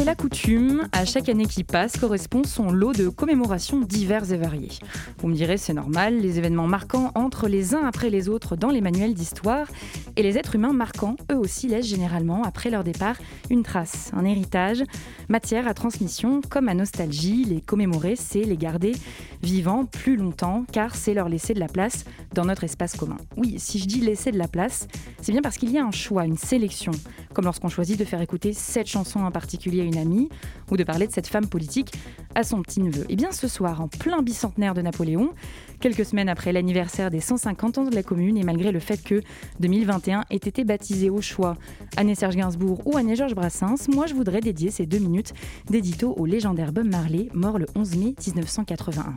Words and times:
C'est 0.00 0.06
la 0.06 0.14
coutume, 0.14 0.88
à 0.92 1.04
chaque 1.04 1.28
année 1.28 1.44
qui 1.44 1.62
passe 1.62 1.98
correspond 1.98 2.42
son 2.42 2.72
lot 2.72 2.94
de 2.94 3.10
commémorations 3.10 3.80
diverses 3.80 4.30
et 4.30 4.38
variées. 4.38 4.70
Vous 5.18 5.28
me 5.28 5.34
direz, 5.34 5.58
c'est 5.58 5.74
normal, 5.74 6.18
les 6.18 6.38
événements 6.38 6.66
marquants 6.66 7.12
entrent 7.14 7.48
les 7.48 7.74
uns 7.74 7.84
après 7.86 8.08
les 8.08 8.30
autres 8.30 8.56
dans 8.56 8.70
les 8.70 8.80
manuels 8.80 9.12
d'histoire, 9.12 9.66
et 10.20 10.22
les 10.22 10.36
êtres 10.36 10.56
humains 10.56 10.74
marquants, 10.74 11.16
eux 11.32 11.38
aussi, 11.38 11.66
laissent 11.66 11.86
généralement, 11.86 12.42
après 12.42 12.68
leur 12.68 12.84
départ, 12.84 13.16
une 13.48 13.62
trace, 13.62 14.10
un 14.12 14.26
héritage, 14.26 14.84
matière 15.30 15.66
à 15.66 15.72
transmission, 15.72 16.42
comme 16.42 16.68
à 16.68 16.74
nostalgie. 16.74 17.44
Les 17.44 17.62
commémorer, 17.62 18.16
c'est 18.16 18.42
les 18.42 18.58
garder 18.58 18.92
vivants 19.42 19.86
plus 19.86 20.16
longtemps, 20.16 20.66
car 20.70 20.94
c'est 20.94 21.14
leur 21.14 21.30
laisser 21.30 21.54
de 21.54 21.58
la 21.58 21.68
place 21.68 22.04
dans 22.34 22.44
notre 22.44 22.64
espace 22.64 22.96
commun. 22.96 23.16
Oui, 23.38 23.54
si 23.56 23.78
je 23.78 23.86
dis 23.86 24.00
laisser 24.00 24.30
de 24.30 24.36
la 24.36 24.46
place, 24.46 24.88
c'est 25.22 25.32
bien 25.32 25.40
parce 25.40 25.56
qu'il 25.56 25.70
y 25.70 25.78
a 25.78 25.84
un 25.86 25.90
choix, 25.90 26.26
une 26.26 26.36
sélection, 26.36 26.92
comme 27.32 27.46
lorsqu'on 27.46 27.70
choisit 27.70 27.98
de 27.98 28.04
faire 28.04 28.20
écouter 28.20 28.52
cette 28.52 28.88
chanson 28.88 29.20
en 29.20 29.30
particulier 29.30 29.80
à 29.80 29.84
une 29.84 29.96
amie, 29.96 30.28
ou 30.70 30.76
de 30.76 30.84
parler 30.84 31.06
de 31.06 31.12
cette 31.12 31.28
femme 31.28 31.46
politique 31.46 31.94
à 32.34 32.44
son 32.44 32.60
petit-neveu. 32.60 33.06
Et 33.08 33.16
bien 33.16 33.32
ce 33.32 33.48
soir, 33.48 33.80
en 33.80 33.88
plein 33.88 34.20
bicentenaire 34.20 34.74
de 34.74 34.82
Napoléon, 34.82 35.30
quelques 35.80 36.04
semaines 36.04 36.28
après 36.28 36.52
l'anniversaire 36.52 37.10
des 37.10 37.20
150 37.20 37.78
ans 37.78 37.84
de 37.84 37.94
la 37.94 38.02
commune, 38.02 38.36
et 38.36 38.44
malgré 38.44 38.70
le 38.70 38.80
fait 38.80 39.02
que 39.02 39.22
2021 39.60 40.24
ait 40.30 40.36
été 40.36 40.64
baptisé 40.64 41.10
au 41.10 41.20
choix 41.20 41.56
Anne-Serge 41.96 42.36
Gainsbourg 42.36 42.86
ou 42.86 42.96
Anne-Georges 42.96 43.34
Brassens, 43.34 43.88
moi 43.88 44.06
je 44.06 44.14
voudrais 44.14 44.40
dédier 44.40 44.70
ces 44.70 44.86
deux 44.86 44.98
minutes 44.98 45.32
d'édito 45.68 46.14
au 46.16 46.26
légendaire 46.26 46.72
Bob 46.72 46.86
Marley, 46.86 47.28
mort 47.34 47.58
le 47.58 47.66
11 47.74 47.96
mai 47.96 48.14
1981. 48.26 49.14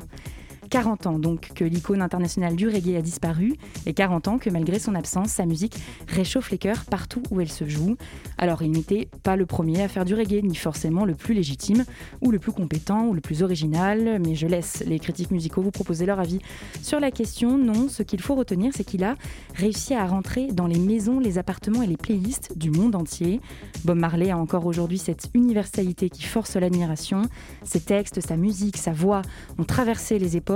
40 0.69 1.07
ans 1.07 1.19
donc 1.19 1.51
que 1.53 1.63
l'icône 1.63 2.01
internationale 2.01 2.55
du 2.55 2.67
reggae 2.67 2.97
a 2.97 3.01
disparu 3.01 3.55
et 3.85 3.93
40 3.93 4.27
ans 4.27 4.37
que 4.37 4.49
malgré 4.49 4.79
son 4.79 4.95
absence, 4.95 5.29
sa 5.29 5.45
musique 5.45 5.77
réchauffe 6.07 6.51
les 6.51 6.57
cœurs 6.57 6.85
partout 6.85 7.23
où 7.31 7.41
elle 7.41 7.51
se 7.51 7.67
joue. 7.67 7.95
Alors 8.37 8.61
il 8.61 8.71
n'était 8.71 9.07
pas 9.23 9.35
le 9.35 9.45
premier 9.45 9.81
à 9.81 9.87
faire 9.87 10.05
du 10.05 10.15
reggae, 10.15 10.41
ni 10.43 10.55
forcément 10.55 11.05
le 11.05 11.15
plus 11.15 11.33
légitime, 11.33 11.85
ou 12.21 12.31
le 12.31 12.39
plus 12.39 12.51
compétent, 12.51 13.07
ou 13.07 13.13
le 13.13 13.21
plus 13.21 13.43
original, 13.43 14.19
mais 14.25 14.35
je 14.35 14.47
laisse 14.47 14.83
les 14.85 14.99
critiques 14.99 15.31
musicaux 15.31 15.61
vous 15.61 15.71
proposer 15.71 16.05
leur 16.05 16.19
avis 16.19 16.39
sur 16.81 16.99
la 16.99 17.11
question. 17.11 17.57
Non, 17.57 17.87
ce 17.89 18.03
qu'il 18.03 18.21
faut 18.21 18.35
retenir, 18.35 18.71
c'est 18.75 18.83
qu'il 18.83 19.03
a 19.03 19.15
réussi 19.55 19.93
à 19.93 20.05
rentrer 20.05 20.47
dans 20.47 20.67
les 20.67 20.79
maisons, 20.79 21.19
les 21.19 21.37
appartements 21.37 21.81
et 21.81 21.87
les 21.87 21.97
playlists 21.97 22.57
du 22.57 22.71
monde 22.71 22.95
entier. 22.95 23.41
Bob 23.85 23.97
Marley 23.97 24.31
a 24.31 24.37
encore 24.37 24.65
aujourd'hui 24.65 24.97
cette 24.97 25.29
universalité 25.33 26.09
qui 26.09 26.23
force 26.23 26.55
l'admiration. 26.55 27.23
Ses 27.63 27.79
textes, 27.79 28.21
sa 28.21 28.37
musique, 28.37 28.77
sa 28.77 28.91
voix 28.91 29.21
ont 29.57 29.63
traversé 29.63 30.19
les 30.19 30.37
époques 30.37 30.52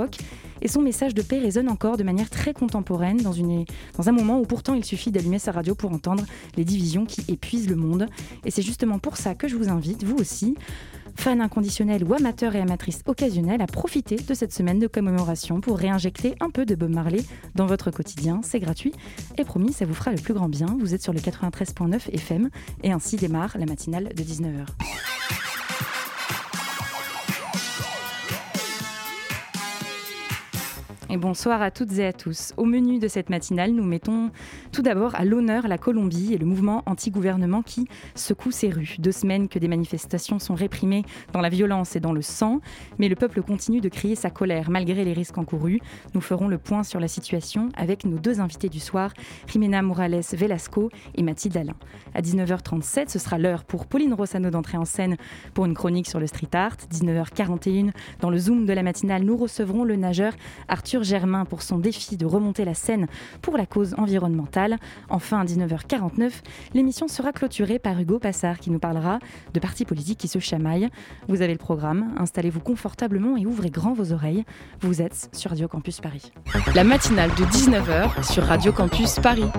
et 0.60 0.68
son 0.68 0.82
message 0.82 1.14
de 1.14 1.22
paix 1.22 1.38
résonne 1.38 1.68
encore 1.68 1.96
de 1.96 2.02
manière 2.02 2.30
très 2.30 2.52
contemporaine 2.52 3.18
dans, 3.18 3.32
une, 3.32 3.64
dans 3.96 4.08
un 4.08 4.12
moment 4.12 4.40
où 4.40 4.44
pourtant 4.44 4.74
il 4.74 4.84
suffit 4.84 5.10
d'allumer 5.10 5.38
sa 5.38 5.52
radio 5.52 5.74
pour 5.74 5.92
entendre 5.92 6.24
les 6.56 6.64
divisions 6.64 7.04
qui 7.04 7.24
épuisent 7.28 7.68
le 7.68 7.76
monde. 7.76 8.06
Et 8.44 8.50
c'est 8.50 8.62
justement 8.62 8.98
pour 8.98 9.16
ça 9.16 9.34
que 9.34 9.48
je 9.48 9.56
vous 9.56 9.68
invite, 9.68 10.04
vous 10.04 10.16
aussi, 10.16 10.56
fans 11.16 11.40
inconditionnels 11.40 12.04
ou 12.04 12.14
amateurs 12.14 12.54
et 12.54 12.60
amatrices 12.60 13.02
occasionnels, 13.06 13.62
à 13.62 13.66
profiter 13.66 14.16
de 14.16 14.34
cette 14.34 14.52
semaine 14.52 14.78
de 14.78 14.86
commémoration 14.86 15.60
pour 15.60 15.78
réinjecter 15.78 16.34
un 16.40 16.50
peu 16.50 16.64
de 16.64 16.74
Bob 16.74 16.90
Marley 16.90 17.22
dans 17.54 17.66
votre 17.66 17.90
quotidien. 17.90 18.40
C'est 18.42 18.60
gratuit 18.60 18.92
et 19.36 19.44
promis, 19.44 19.72
ça 19.72 19.84
vous 19.84 19.94
fera 19.94 20.12
le 20.12 20.18
plus 20.18 20.34
grand 20.34 20.48
bien. 20.48 20.76
Vous 20.80 20.94
êtes 20.94 21.02
sur 21.02 21.12
le 21.12 21.20
93.9 21.20 22.10
FM 22.12 22.50
et 22.82 22.92
ainsi 22.92 23.16
démarre 23.16 23.56
la 23.58 23.66
matinale 23.66 24.10
de 24.14 24.22
19h. 24.22 24.66
Et 31.10 31.16
bonsoir 31.16 31.62
à 31.62 31.70
toutes 31.70 31.96
et 31.98 32.04
à 32.04 32.12
tous. 32.12 32.52
Au 32.58 32.66
menu 32.66 32.98
de 32.98 33.08
cette 33.08 33.30
matinale, 33.30 33.72
nous 33.72 33.82
mettons 33.82 34.30
tout 34.72 34.82
d'abord 34.82 35.14
à 35.14 35.24
l'honneur 35.24 35.66
la 35.66 35.78
Colombie 35.78 36.34
et 36.34 36.38
le 36.38 36.44
mouvement 36.44 36.82
anti-gouvernement 36.84 37.62
qui 37.62 37.88
secoue 38.14 38.50
ses 38.50 38.68
rues. 38.68 38.96
Deux 38.98 39.12
semaines 39.12 39.48
que 39.48 39.58
des 39.58 39.68
manifestations 39.68 40.38
sont 40.38 40.54
réprimées 40.54 41.06
dans 41.32 41.40
la 41.40 41.48
violence 41.48 41.96
et 41.96 42.00
dans 42.00 42.12
le 42.12 42.20
sang, 42.20 42.60
mais 42.98 43.08
le 43.08 43.14
peuple 43.14 43.40
continue 43.40 43.80
de 43.80 43.88
crier 43.88 44.16
sa 44.16 44.28
colère 44.28 44.68
malgré 44.68 45.02
les 45.02 45.14
risques 45.14 45.38
encourus. 45.38 45.80
Nous 46.12 46.20
ferons 46.20 46.46
le 46.46 46.58
point 46.58 46.82
sur 46.82 47.00
la 47.00 47.08
situation 47.08 47.70
avec 47.74 48.04
nos 48.04 48.18
deux 48.18 48.40
invités 48.40 48.68
du 48.68 48.78
soir, 48.78 49.14
Jimena 49.46 49.80
Morales 49.80 50.20
Velasco 50.32 50.90
et 51.14 51.22
Mathilde 51.22 51.56
Alain. 51.56 51.76
À 52.14 52.20
19h37, 52.20 53.08
ce 53.08 53.18
sera 53.18 53.38
l'heure 53.38 53.64
pour 53.64 53.86
Pauline 53.86 54.12
Rossano 54.12 54.50
d'entrer 54.50 54.76
en 54.76 54.84
scène 54.84 55.16
pour 55.54 55.64
une 55.64 55.74
chronique 55.74 56.06
sur 56.06 56.20
le 56.20 56.26
street 56.26 56.50
art. 56.52 56.76
19h41, 56.92 57.92
dans 58.20 58.28
le 58.28 58.36
zoom 58.36 58.66
de 58.66 58.74
la 58.74 58.82
matinale, 58.82 59.22
nous 59.22 59.38
recevrons 59.38 59.84
le 59.84 59.96
nageur 59.96 60.34
Arthur 60.68 60.97
Germain 61.02 61.44
pour 61.44 61.62
son 61.62 61.78
défi 61.78 62.16
de 62.16 62.26
remonter 62.26 62.64
la 62.64 62.74
Seine 62.74 63.06
pour 63.42 63.56
la 63.56 63.66
cause 63.66 63.94
environnementale. 63.98 64.76
Enfin, 65.08 65.40
à 65.40 65.44
19h49, 65.44 66.30
l'émission 66.74 67.08
sera 67.08 67.32
clôturée 67.32 67.78
par 67.78 67.98
Hugo 67.98 68.18
Passard 68.18 68.58
qui 68.58 68.70
nous 68.70 68.78
parlera 68.78 69.18
de 69.54 69.60
partis 69.60 69.84
politiques 69.84 70.18
qui 70.18 70.28
se 70.28 70.38
chamaillent. 70.38 70.88
Vous 71.28 71.42
avez 71.42 71.52
le 71.52 71.58
programme, 71.58 72.14
installez-vous 72.18 72.60
confortablement 72.60 73.36
et 73.36 73.46
ouvrez 73.46 73.70
grand 73.70 73.92
vos 73.92 74.12
oreilles. 74.12 74.44
Vous 74.80 75.02
êtes 75.02 75.30
sur 75.32 75.50
Radio 75.50 75.68
Campus 75.68 76.00
Paris. 76.00 76.32
La 76.74 76.84
matinale 76.84 77.30
de 77.30 77.44
19h 77.44 78.30
sur 78.32 78.44
Radio 78.44 78.72
Campus 78.72 79.16
Paris. 79.16 79.50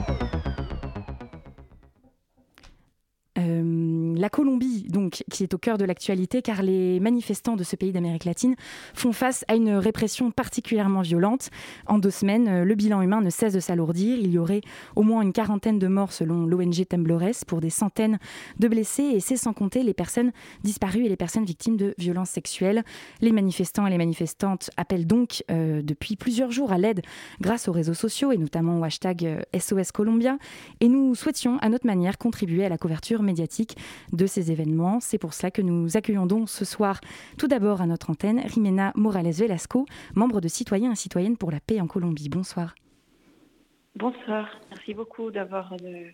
La 3.39 4.29
Colombie, 4.29 4.85
donc, 4.89 5.23
qui 5.31 5.43
est 5.43 5.53
au 5.53 5.57
cœur 5.57 5.77
de 5.77 5.85
l'actualité, 5.85 6.41
car 6.41 6.61
les 6.61 6.99
manifestants 6.99 7.55
de 7.55 7.63
ce 7.63 7.75
pays 7.75 7.91
d'Amérique 7.91 8.25
latine 8.25 8.55
font 8.93 9.11
face 9.11 9.45
à 9.47 9.55
une 9.55 9.71
répression 9.71 10.31
particulièrement 10.31 11.01
violente. 11.01 11.49
En 11.87 11.99
deux 11.99 12.11
semaines, 12.11 12.63
le 12.63 12.75
bilan 12.75 13.01
humain 13.01 13.21
ne 13.21 13.29
cesse 13.29 13.53
de 13.53 13.59
s'alourdir. 13.59 14.17
Il 14.17 14.31
y 14.31 14.37
aurait 14.37 14.61
au 14.95 15.03
moins 15.03 15.21
une 15.21 15.33
quarantaine 15.33 15.79
de 15.79 15.87
morts 15.87 16.13
selon 16.13 16.45
l'ONG 16.45 16.85
Temblores 16.87 17.45
pour 17.47 17.61
des 17.61 17.69
centaines 17.69 18.19
de 18.59 18.67
blessés, 18.67 19.03
et 19.03 19.19
c'est 19.19 19.37
sans 19.37 19.53
compter 19.53 19.83
les 19.83 19.93
personnes 19.93 20.31
disparues 20.63 21.05
et 21.05 21.09
les 21.09 21.15
personnes 21.15 21.45
victimes 21.45 21.77
de 21.77 21.93
violences 21.97 22.29
sexuelles. 22.29 22.83
Les 23.21 23.31
manifestants 23.31 23.87
et 23.87 23.89
les 23.89 23.97
manifestantes 23.97 24.69
appellent 24.77 25.07
donc 25.07 25.43
euh, 25.51 25.81
depuis 25.81 26.15
plusieurs 26.15 26.51
jours 26.51 26.71
à 26.71 26.77
l'aide 26.77 27.01
grâce 27.41 27.67
aux 27.67 27.71
réseaux 27.71 27.93
sociaux 27.93 28.31
et 28.31 28.37
notamment 28.37 28.79
au 28.79 28.83
hashtag 28.83 29.45
SOS 29.57 29.77
euh, 29.77 29.83
Colombia. 29.93 30.37
Et 30.79 30.87
nous 30.87 31.15
souhaitions 31.15 31.57
à 31.59 31.69
notre 31.69 31.85
manière 31.85 32.17
contribuer 32.17 32.65
à 32.65 32.69
la 32.69 32.77
couverture 32.77 33.21
médiatique 33.29 33.77
de 34.11 34.25
ces 34.25 34.51
événements. 34.51 34.99
C'est 34.99 35.17
pour 35.17 35.33
cela 35.33 35.51
que 35.51 35.61
nous 35.61 35.95
accueillons 35.95 36.25
donc 36.25 36.49
ce 36.49 36.65
soir 36.65 36.99
tout 37.37 37.47
d'abord 37.47 37.81
à 37.81 37.85
notre 37.85 38.09
antenne 38.09 38.39
Rimena 38.39 38.91
Morales 38.95 39.31
Velasco, 39.31 39.85
membre 40.15 40.41
de 40.41 40.47
Citoyens 40.47 40.91
et 40.91 40.95
Citoyennes 40.95 41.37
pour 41.37 41.51
la 41.51 41.59
paix 41.59 41.79
en 41.79 41.87
Colombie. 41.87 42.29
Bonsoir. 42.29 42.75
Bonsoir, 43.95 44.47
merci 44.69 44.93
beaucoup 44.93 45.31
d'avoir 45.31 45.73
euh, 45.73 46.09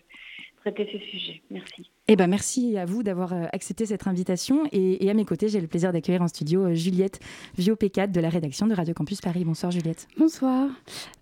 traité 0.71 0.89
ce 0.91 0.97
sujet. 1.09 1.41
Merci. 1.51 1.89
Eh 2.07 2.15
ben, 2.15 2.27
merci 2.27 2.77
à 2.77 2.85
vous 2.85 3.03
d'avoir 3.03 3.33
euh, 3.33 3.45
accepté 3.53 3.85
cette 3.85 4.07
invitation. 4.07 4.63
Et, 4.71 5.09
à 5.09 5.13
mes 5.13 5.25
côtés, 5.25 5.47
j'ai 5.47 5.61
le 5.61 5.67
plaisir 5.67 5.91
d'accueillir 5.93 6.21
en 6.21 6.27
studio 6.27 6.65
euh, 6.65 6.73
Juliette 6.73 7.19
Viopécat 7.57 8.07
de 8.07 8.19
la 8.19 8.29
rédaction 8.29 8.67
de 8.67 8.73
Radio 8.73 8.93
Campus 8.93 9.21
Paris. 9.21 9.45
Bonsoir 9.45 9.71
Juliette. 9.71 10.07
Bonsoir. 10.17 10.69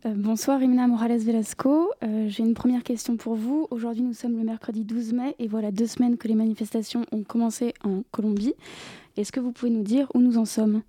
Euh, 0.06 0.14
bonsoir 0.16 0.62
Imina 0.62 0.88
Morales 0.88 1.20
Velasco. 1.20 1.92
j'ai 2.02 2.44
une 2.44 2.54
première 2.54 2.84
question 2.84 3.18
pour 3.18 3.36
vous. 3.36 3.68
Aujourd'hui, 3.72 4.04
nous 4.04 4.14
sommes 4.14 4.38
le 4.38 4.44
mercredi 4.44 4.86
12 4.86 5.14
mai 5.14 5.36
et 5.40 5.48
voilà 5.48 5.72
deux 5.72 5.88
semaines 5.88 6.18
que 6.18 6.28
les 6.28 6.36
manifestations 6.36 7.06
ont 7.12 7.24
commencé 7.24 7.74
en 7.84 8.04
Colombie. 8.12 8.54
Est-ce 9.18 9.32
que 9.32 9.40
vous 9.40 9.52
pouvez 9.52 9.72
nous 9.72 9.84
dire 9.84 10.08
où 10.14 10.20
nous 10.20 10.38
en 10.38 10.46
sommes? 10.46 10.82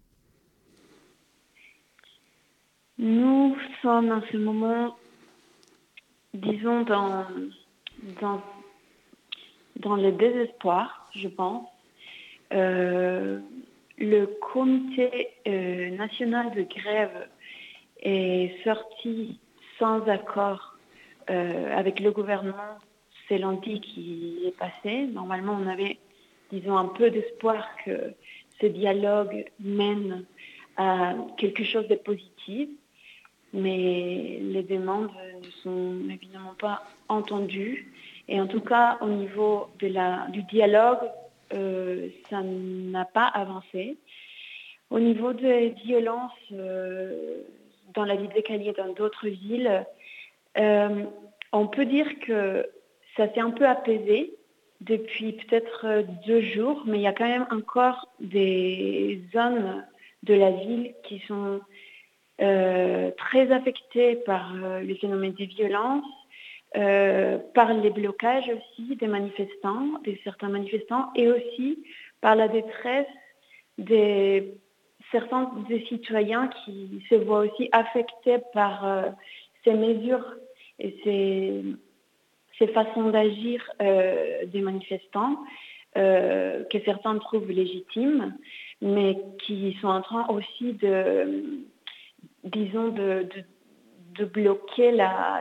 Nous 2.98 3.56
sommes 3.82 4.12
en 4.12 4.22
ce 4.30 4.36
moment, 4.36 4.96
disons, 6.32 6.82
dans, 6.82 7.26
dans 8.20 8.40
dans 9.76 9.96
le 9.96 10.12
désespoir, 10.12 11.08
je 11.14 11.28
pense. 11.28 11.66
Euh, 12.52 13.40
le 13.98 14.26
comité 14.26 15.28
euh, 15.46 15.90
national 15.90 16.54
de 16.54 16.62
grève 16.62 17.28
est 18.00 18.52
sorti 18.64 19.38
sans 19.78 20.06
accord 20.08 20.76
euh, 21.30 21.76
avec 21.76 22.00
le 22.00 22.10
gouvernement. 22.10 22.78
C'est 23.28 23.38
lundi 23.38 23.80
qui 23.80 24.38
est 24.46 24.56
passé. 24.56 25.06
Normalement, 25.06 25.58
on 25.60 25.66
avait, 25.66 25.98
disons, 26.52 26.76
un 26.76 26.86
peu 26.86 27.10
d'espoir 27.10 27.66
que 27.84 28.12
ce 28.60 28.66
dialogue 28.66 29.46
mène 29.60 30.24
à 30.76 31.14
quelque 31.38 31.64
chose 31.64 31.88
de 31.88 31.94
positif, 31.94 32.68
mais 33.52 34.38
les 34.42 34.62
demandes 34.64 35.10
ne 35.42 35.50
sont 35.62 35.96
évidemment 36.10 36.54
pas 36.58 36.82
entendues. 37.08 37.93
Et 38.28 38.40
en 38.40 38.46
tout 38.46 38.60
cas, 38.60 38.98
au 39.00 39.08
niveau 39.08 39.68
du 39.78 40.42
dialogue, 40.44 41.10
euh, 41.52 42.08
ça 42.30 42.42
n'a 42.42 43.04
pas 43.04 43.26
avancé. 43.26 43.98
Au 44.90 44.98
niveau 44.98 45.32
des 45.32 45.70
violences 45.70 46.32
euh, 46.52 47.42
dans 47.94 48.04
la 48.04 48.16
ville 48.16 48.30
de 48.34 48.40
Cali 48.40 48.68
et 48.68 48.72
dans 48.72 48.92
d'autres 48.92 49.28
villes, 49.28 49.84
euh, 50.58 51.04
on 51.52 51.66
peut 51.66 51.84
dire 51.84 52.18
que 52.20 52.66
ça 53.16 53.32
s'est 53.32 53.40
un 53.40 53.50
peu 53.50 53.66
apaisé 53.66 54.34
depuis 54.80 55.32
peut-être 55.32 56.04
deux 56.26 56.40
jours, 56.40 56.82
mais 56.86 56.98
il 56.98 57.02
y 57.02 57.06
a 57.06 57.12
quand 57.12 57.28
même 57.28 57.46
encore 57.50 58.08
des 58.20 59.22
zones 59.32 59.84
de 60.24 60.34
la 60.34 60.50
ville 60.50 60.94
qui 61.04 61.20
sont 61.28 61.60
très 62.38 63.52
affectées 63.52 64.16
par 64.16 64.52
le 64.54 64.94
phénomène 64.96 65.32
des 65.34 65.46
violences, 65.46 66.04
euh, 66.76 67.38
par 67.54 67.72
les 67.72 67.90
blocages 67.90 68.48
aussi 68.48 68.96
des 68.96 69.06
manifestants, 69.06 70.00
de 70.04 70.16
certains 70.24 70.48
manifestants, 70.48 71.10
et 71.14 71.28
aussi 71.28 71.84
par 72.20 72.34
la 72.36 72.48
détresse 72.48 73.06
des 73.78 74.54
certains 75.10 75.52
des 75.68 75.84
citoyens 75.86 76.48
qui 76.64 77.04
se 77.10 77.14
voient 77.14 77.40
aussi 77.40 77.68
affectés 77.72 78.38
par 78.52 79.12
ces 79.62 79.74
mesures 79.74 80.34
et 80.78 80.96
ces, 81.04 81.62
ces 82.58 82.68
façons 82.68 83.10
d'agir 83.10 83.70
des 83.80 84.60
manifestants 84.62 85.44
que 85.94 86.84
certains 86.84 87.18
trouvent 87.18 87.50
légitimes 87.50 88.34
mais 88.84 89.16
qui 89.46 89.76
sont 89.80 89.88
en 89.88 90.02
train 90.02 90.26
aussi 90.28 90.74
de, 90.74 91.64
disons, 92.44 92.88
de, 92.88 93.26
de, 94.18 94.24
bloquer 94.26 94.92
la, 94.92 95.40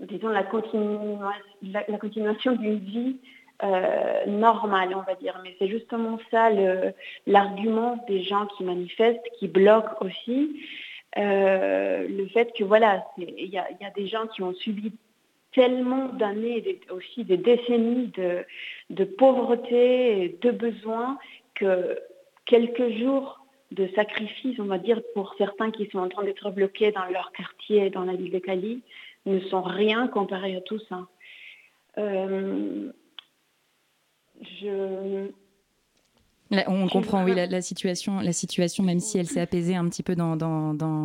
disons, 0.00 0.28
la, 0.28 0.44
la, 1.62 1.98
continuation 1.98 2.52
d'une 2.52 2.78
vie 2.78 3.16
euh, 3.62 4.26
normale, 4.26 4.94
on 4.94 5.02
va 5.02 5.14
dire. 5.14 5.40
Mais 5.42 5.54
c'est 5.58 5.68
justement 5.68 6.18
ça 6.30 6.50
l'argument 7.26 8.02
des 8.08 8.22
gens 8.22 8.46
qui 8.56 8.64
manifestent, 8.64 9.26
qui 9.38 9.48
bloquent 9.48 10.04
aussi. 10.04 10.60
Euh, 11.18 12.06
le 12.08 12.26
fait 12.28 12.52
que 12.56 12.64
voilà, 12.64 13.04
il 13.18 13.28
y, 13.30 13.50
y, 13.50 13.58
a 13.58 13.90
des 13.96 14.06
gens 14.06 14.26
qui 14.28 14.42
ont 14.42 14.54
subi 14.54 14.92
tellement 15.52 16.08
d'années, 16.08 16.80
aussi 16.90 17.24
des 17.24 17.36
décennies 17.36 18.12
de, 18.90 19.04
pauvreté 19.04 20.24
et 20.24 20.38
de 20.40 20.50
besoins 20.50 21.18
que 21.54 21.98
quelques 22.46 22.90
jours 22.98 23.44
de 23.72 23.88
sacrifice, 23.94 24.58
on 24.58 24.64
va 24.64 24.78
dire, 24.78 25.00
pour 25.14 25.34
certains 25.38 25.70
qui 25.70 25.88
sont 25.90 25.98
en 25.98 26.08
train 26.08 26.24
d'être 26.24 26.50
bloqués 26.50 26.90
dans 26.92 27.04
leur 27.04 27.30
quartier, 27.32 27.90
dans 27.90 28.04
la 28.04 28.14
ville 28.14 28.32
de 28.32 28.38
Cali, 28.38 28.82
ne 29.26 29.40
sont 29.40 29.62
rien 29.62 30.08
comparé 30.08 30.56
à 30.56 30.60
tout 30.60 30.78
ça. 30.88 31.06
Euh, 31.98 32.92
je, 34.40 35.30
on 36.66 36.88
comprend, 36.88 37.24
oui, 37.24 37.34
la, 37.34 37.62
situation, 37.62 38.20
la 38.20 38.32
situation, 38.32 38.82
même 38.82 38.98
si 38.98 39.18
elle 39.18 39.28
s'est 39.28 39.40
apaisée 39.40 39.76
un 39.76 39.88
petit 39.88 40.02
peu, 40.02 40.16
dans, 40.16 40.34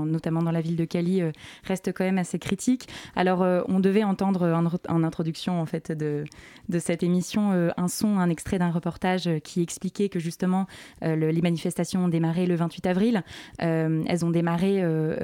notamment 0.05 0.41
dans 0.41 0.51
la 0.51 0.61
ville 0.61 0.75
de 0.75 0.85
Cali, 0.85 1.21
euh, 1.21 1.31
reste 1.63 1.93
quand 1.93 2.03
même 2.03 2.17
assez 2.17 2.39
critique. 2.39 2.87
Alors, 3.15 3.43
euh, 3.43 3.61
on 3.67 3.79
devait 3.79 4.03
entendre 4.03 4.51
en, 4.89 5.03
introduction 5.03 5.61
en 5.61 5.65
fait 5.65 5.91
de, 5.91 6.23
de 6.69 6.79
cette 6.79 7.03
émission 7.03 7.51
euh, 7.51 7.69
un 7.77 7.87
son, 7.87 8.17
un 8.17 8.29
extrait 8.29 8.57
d'un 8.57 8.71
reportage 8.71 9.29
qui 9.43 9.61
expliquait 9.61 10.09
que 10.09 10.19
justement 10.19 10.65
les 11.01 11.41
manifestations 11.41 12.05
ont 12.05 12.07
démarré 12.07 12.45
le 12.47 12.55
28 12.55 12.87
avril. 12.87 13.23
elles 13.59 14.25
ont 14.25 14.29
démarré, 14.29 14.81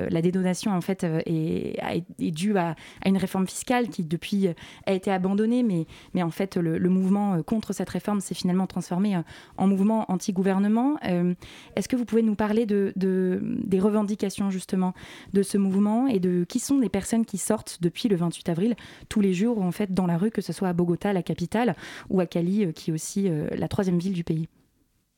la 0.09 0.21
dédonation 0.21 0.71
en 0.71 0.81
fait 0.81 1.03
est, 1.03 1.79
est 2.19 2.31
due 2.31 2.57
à, 2.57 2.75
une 3.05 3.17
réforme 3.17 3.47
fiscale 3.47 3.89
qui 3.89 4.03
depuis 4.03 4.49
a 4.85 4.91
été 4.91 5.11
abandonnée, 5.11 5.63
mais, 5.63 5.85
mais 6.13 6.23
en 6.23 6.29
fait 6.29 6.57
le, 6.57 6.77
le 6.77 6.89
mouvement 6.89 7.41
contre 7.43 7.73
cette 7.73 7.89
réforme 7.89 8.19
s'est 8.21 8.35
finalement 8.35 8.67
transformé 8.67 9.19
en 9.57 9.67
mouvement 9.67 10.10
anti-gouvernement. 10.11 10.97
Euh, 11.07 11.33
est-ce 11.75 11.87
que 11.87 11.95
vous 11.95 12.05
pouvez 12.05 12.21
nous 12.21 12.35
parler 12.35 12.65
de, 12.65 12.93
des 12.95 13.79
revendications 13.79 14.49
justement 14.49 14.93
de 15.33 15.41
ce 15.43 15.57
mouvement 15.57 16.07
et 16.07 16.19
de 16.19 16.43
qui 16.43 16.59
sont 16.59 16.79
les 16.79 16.89
personnes 16.89 17.25
qui 17.25 17.37
sortent 17.37 17.79
depuis 17.81 18.09
le 18.09 18.15
28 18.15 18.49
avril 18.49 18.75
tous 19.09 19.21
les 19.21 19.33
jours 19.33 19.61
en 19.61 19.71
fait 19.71 19.93
dans 19.93 20.05
la 20.05 20.17
rue, 20.17 20.31
que 20.31 20.41
ce 20.41 20.53
soit 20.53 20.69
à 20.69 20.73
Bogota, 20.73 21.13
la 21.13 21.23
capitale, 21.23 21.75
ou 22.09 22.19
à 22.19 22.25
Cali, 22.25 22.65
euh, 22.65 22.71
qui 22.71 22.91
est 22.91 22.93
aussi 22.93 23.29
euh, 23.29 23.47
la 23.57 23.67
troisième 23.67 23.97
ville 23.97 24.13
du 24.13 24.23
pays? 24.23 24.47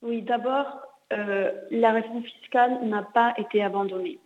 Oui, 0.01 0.21
d'abord, 0.21 0.65
la 1.71 1.91
réforme 1.91 2.23
fiscale 2.23 2.85
n'a 2.87 3.03
pas 3.03 3.33
été 3.37 3.63
abandonnée. 3.63 4.19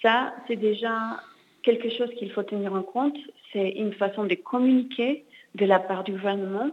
Ça, 0.00 0.34
c'est 0.46 0.56
déjà 0.56 1.20
quelque 1.62 1.90
chose 1.90 2.10
qu'il 2.18 2.30
faut 2.32 2.42
tenir 2.42 2.72
en 2.72 2.82
compte. 2.82 3.16
C'est 3.52 3.70
une 3.70 3.92
façon 3.92 4.24
de 4.24 4.34
communiquer 4.34 5.24
de 5.54 5.64
la 5.66 5.78
part 5.78 6.04
du 6.04 6.12
gouvernement. 6.12 6.70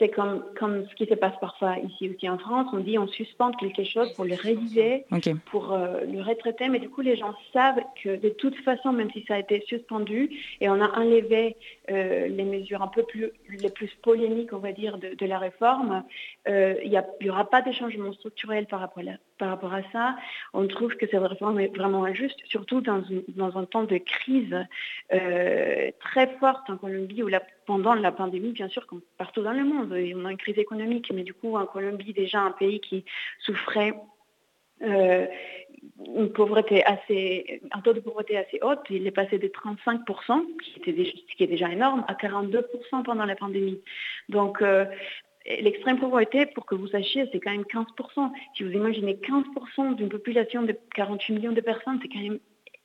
C'est 0.00 0.08
comme, 0.08 0.42
comme 0.58 0.86
ce 0.88 0.94
qui 0.94 1.04
se 1.04 1.12
passe 1.12 1.34
parfois 1.42 1.76
ici 1.78 2.08
aussi 2.08 2.26
en 2.26 2.38
France. 2.38 2.68
On 2.72 2.78
dit 2.78 2.96
on 2.96 3.06
suspend 3.06 3.52
quelque 3.52 3.84
chose 3.84 4.10
pour 4.14 4.24
le 4.24 4.34
réviser, 4.34 5.04
pour 5.44 5.74
euh, 5.74 6.00
le 6.10 6.22
retraiter, 6.22 6.70
mais 6.70 6.78
du 6.78 6.88
coup 6.88 7.02
les 7.02 7.16
gens 7.16 7.34
savent 7.52 7.82
que 8.02 8.16
de 8.16 8.30
toute 8.30 8.56
façon, 8.64 8.92
même 8.92 9.10
si 9.10 9.22
ça 9.28 9.34
a 9.34 9.38
été 9.38 9.62
suspendu 9.68 10.30
et 10.62 10.70
on 10.70 10.80
a 10.80 10.98
enlevé 10.98 11.54
euh, 11.90 12.28
les 12.28 12.44
mesures 12.44 12.80
un 12.80 12.88
peu 12.88 13.02
plus 13.02 13.30
les 13.50 13.68
plus 13.68 13.90
polémiques, 14.02 14.54
on 14.54 14.58
va 14.58 14.72
dire, 14.72 14.96
de, 14.96 15.26
la 15.26 15.38
réforme, 15.38 16.02
euh, 16.48 16.76
il 16.82 16.98
n'y 17.20 17.28
aura 17.28 17.50
pas 17.50 17.60
de 17.60 17.70
changement 17.70 18.14
structurel 18.14 18.64
par 18.64 18.80
rapport, 18.80 19.02
à 19.02 19.18
par 19.36 19.50
rapport 19.50 19.74
à 19.74 19.82
ça. 19.92 20.16
On 20.54 20.66
trouve 20.66 20.96
que 20.96 21.06
cette 21.06 21.22
réforme 21.22 21.60
est 21.60 21.76
vraiment 21.76 22.04
injuste, 22.04 22.38
surtout 22.46 22.80
dans, 22.80 23.02
dans 23.36 23.58
un 23.58 23.66
temps 23.66 23.84
de 23.84 23.98
crise 23.98 24.56
très 25.10 26.26
forte 26.38 26.70
en 26.70 26.78
Colombie 26.78 27.22
où 27.22 27.28
la 27.28 27.42
pendant 27.66 27.94
la 27.94 28.12
pandémie, 28.12 28.52
bien 28.52 28.68
sûr, 28.68 28.86
comme 28.86 29.00
partout 29.18 29.42
dans 29.42 29.52
le 29.52 29.64
monde. 29.64 29.92
On 29.92 30.24
a 30.24 30.30
une 30.30 30.36
crise 30.36 30.58
économique, 30.58 31.12
mais 31.14 31.22
du 31.22 31.34
coup, 31.34 31.56
en 31.56 31.66
Colombie, 31.66 32.12
déjà 32.12 32.40
un 32.40 32.52
pays 32.52 32.80
qui 32.80 33.04
souffrait 33.40 33.94
euh, 34.82 35.26
une 36.06 36.32
pauvreté 36.32 36.84
assez, 36.84 37.62
un 37.72 37.80
taux 37.80 37.92
de 37.92 38.00
pauvreté 38.00 38.36
assez 38.36 38.58
haut, 38.62 38.74
il 38.88 39.06
est 39.06 39.10
passé 39.10 39.38
de 39.38 39.48
35%, 39.48 40.44
qui, 40.62 40.80
était 40.80 41.12
qui 41.36 41.44
est 41.44 41.46
déjà 41.46 41.70
énorme, 41.70 42.04
à 42.08 42.14
42% 42.14 43.02
pendant 43.04 43.24
la 43.24 43.36
pandémie. 43.36 43.80
Donc, 44.28 44.62
euh, 44.62 44.84
l'extrême 45.46 45.98
pauvreté, 45.98 46.46
pour 46.46 46.66
que 46.66 46.74
vous 46.74 46.88
sachiez, 46.88 47.28
c'est 47.32 47.40
quand 47.40 47.50
même 47.50 47.62
15%. 47.62 48.32
Si 48.56 48.62
vous 48.62 48.72
imaginez 48.72 49.14
15% 49.14 49.94
d'une 49.96 50.08
population 50.08 50.62
de 50.62 50.76
48 50.94 51.34
millions 51.34 51.52
de 51.52 51.60
personnes, 51.60 51.98
c'est 52.02 52.08
quand 52.08 52.20
même 52.20 52.40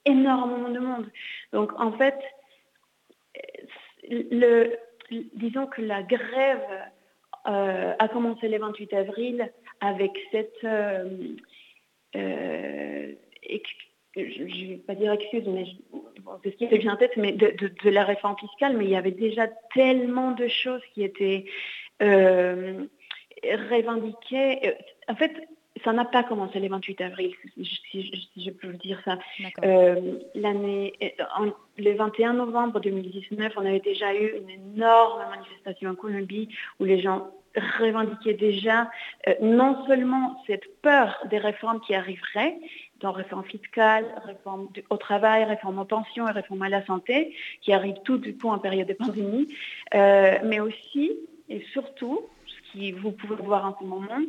énormément 0.05 0.69
de 0.69 0.79
monde. 0.79 1.09
Donc, 1.53 1.71
en 1.79 1.91
fait, 1.93 2.17
disons 5.35 5.67
que 5.67 5.81
la 5.81 6.03
grève 6.03 6.67
euh, 7.47 7.93
a 7.97 8.07
commencé 8.07 8.47
le 8.47 8.57
28 8.57 8.93
avril 8.93 9.51
avec 9.81 10.11
cette, 10.31 10.63
euh, 10.63 11.35
euh, 12.15 13.13
je 14.15 14.21
ne 14.21 14.67
vais 14.69 14.77
pas 14.77 14.95
dire 14.95 15.11
excuse, 15.11 15.43
mais 15.47 15.65
c'est 16.43 16.51
ce 16.51 16.55
qui 16.55 16.65
me 16.65 16.77
vient 16.77 16.93
en 16.93 16.97
tête, 16.97 17.17
mais 17.17 17.33
de, 17.33 17.53
de, 17.83 17.89
la 17.89 18.03
réforme 18.03 18.37
fiscale, 18.37 18.77
mais 18.77 18.85
il 18.85 18.91
y 18.91 18.95
avait 18.95 19.11
déjà 19.11 19.47
tellement 19.73 20.31
de 20.31 20.47
choses 20.47 20.81
qui 20.93 21.03
étaient 21.03 21.45
revendiquées. 23.51 24.73
En 25.07 25.15
fait, 25.15 25.33
ça 25.85 25.93
n'a 25.93 26.03
pas 26.03 26.23
commencé 26.23 26.59
le 26.59 26.67
28 26.67 27.01
avril, 27.01 27.33
si, 27.91 28.25
je 28.35 28.49
peux 28.49 28.67
vous 28.67 28.77
dire 28.77 28.99
ça. 29.05 29.17
Euh, 29.63 30.19
l'année, 30.33 30.93
euh, 31.01 31.51
le 31.77 31.93
21 31.93 32.33
novembre 32.33 32.79
2019, 32.79 33.53
on 33.55 33.65
avait 33.65 33.79
déjà 33.79 34.13
eu 34.13 34.33
une 34.41 34.49
énorme 34.49 35.21
manifestation 35.29 35.91
en 35.91 35.95
Colombie 35.95 36.49
où 36.79 36.85
les 36.85 36.99
gens 36.99 37.27
revendiquaient 37.79 38.33
déjà 38.33 38.89
euh, 39.27 39.33
non 39.41 39.85
seulement 39.87 40.41
cette 40.47 40.81
peur 40.81 41.23
des 41.29 41.37
réformes 41.37 41.79
qui 41.79 41.93
arriveraient, 41.93 42.57
dans 42.99 43.11
réforme 43.11 43.45
fiscale, 43.45 44.05
réforme 44.25 44.67
au 44.89 44.97
travail, 44.97 45.43
réforme 45.43 45.79
aux 45.79 45.85
pensions 45.85 46.27
et 46.27 46.31
réforme 46.31 46.63
à 46.63 46.69
la 46.69 46.83
santé, 46.85 47.35
qui 47.61 47.71
arrivent 47.71 48.01
tout 48.03 48.17
du 48.17 48.35
coup 48.35 48.49
en 48.49 48.57
période 48.57 48.87
de 48.87 48.93
pandémie, 48.93 49.47
mais 49.93 50.59
aussi 50.59 51.11
et 51.49 51.61
surtout, 51.73 52.21
ce 52.47 52.71
qui 52.71 52.91
vous 52.91 53.11
pouvez 53.11 53.35
voir 53.35 53.65
en 53.65 53.77
ce 53.79 53.85
moment, 53.85 54.19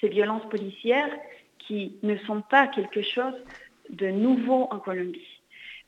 ces 0.00 0.08
violences 0.08 0.48
policières 0.48 1.10
qui 1.58 1.96
ne 2.02 2.16
sont 2.18 2.42
pas 2.42 2.66
quelque 2.68 3.02
chose 3.02 3.34
de 3.90 4.08
nouveau 4.08 4.68
en 4.70 4.78
Colombie. 4.78 5.38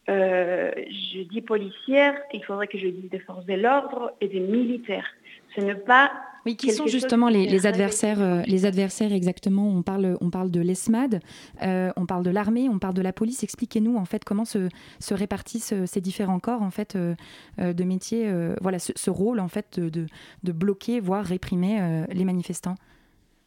Euh, 0.08 0.72
je 0.76 1.22
dis 1.22 1.40
policières, 1.40 2.14
il 2.32 2.42
faudrait 2.44 2.66
que 2.66 2.78
je 2.78 2.88
dise 2.88 3.10
des 3.10 3.20
forces 3.20 3.44
de 3.46 3.54
l'ordre 3.54 4.12
et 4.20 4.28
des 4.28 4.40
militaires. 4.40 5.06
Ce 5.54 5.60
n'est 5.60 5.74
pas 5.74 6.10
oui, 6.46 6.56
qui 6.56 6.72
sont 6.72 6.86
justement 6.86 7.28
les, 7.28 7.66
adversaires, 7.66 8.22
euh, 8.22 8.40
les 8.46 8.64
adversaires 8.64 9.12
exactement 9.12 9.68
On 9.68 9.82
parle, 9.82 10.16
on 10.22 10.30
parle 10.30 10.50
de 10.50 10.60
l'ESMAD, 10.60 11.20
euh, 11.62 11.92
on 11.96 12.06
parle 12.06 12.24
de 12.24 12.30
l'armée, 12.30 12.66
on 12.70 12.78
parle 12.78 12.94
de 12.94 13.02
la 13.02 13.12
police. 13.12 13.42
Expliquez-nous 13.42 13.96
en 13.96 14.06
fait 14.06 14.24
comment 14.24 14.46
se, 14.46 14.70
se 15.00 15.12
répartissent 15.12 15.74
ces 15.84 16.00
différents 16.00 16.40
corps 16.40 16.62
en 16.62 16.70
fait 16.70 16.96
de 16.96 17.84
métiers. 17.84 18.32
voilà, 18.62 18.78
ce, 18.78 19.10
rôle 19.10 19.38
en 19.38 19.48
fait 19.48 19.78
de, 19.78 20.06
de 20.42 20.52
bloquer, 20.52 20.98
voire 20.98 21.26
réprimer 21.26 22.06
les 22.10 22.24
manifestants. 22.24 22.76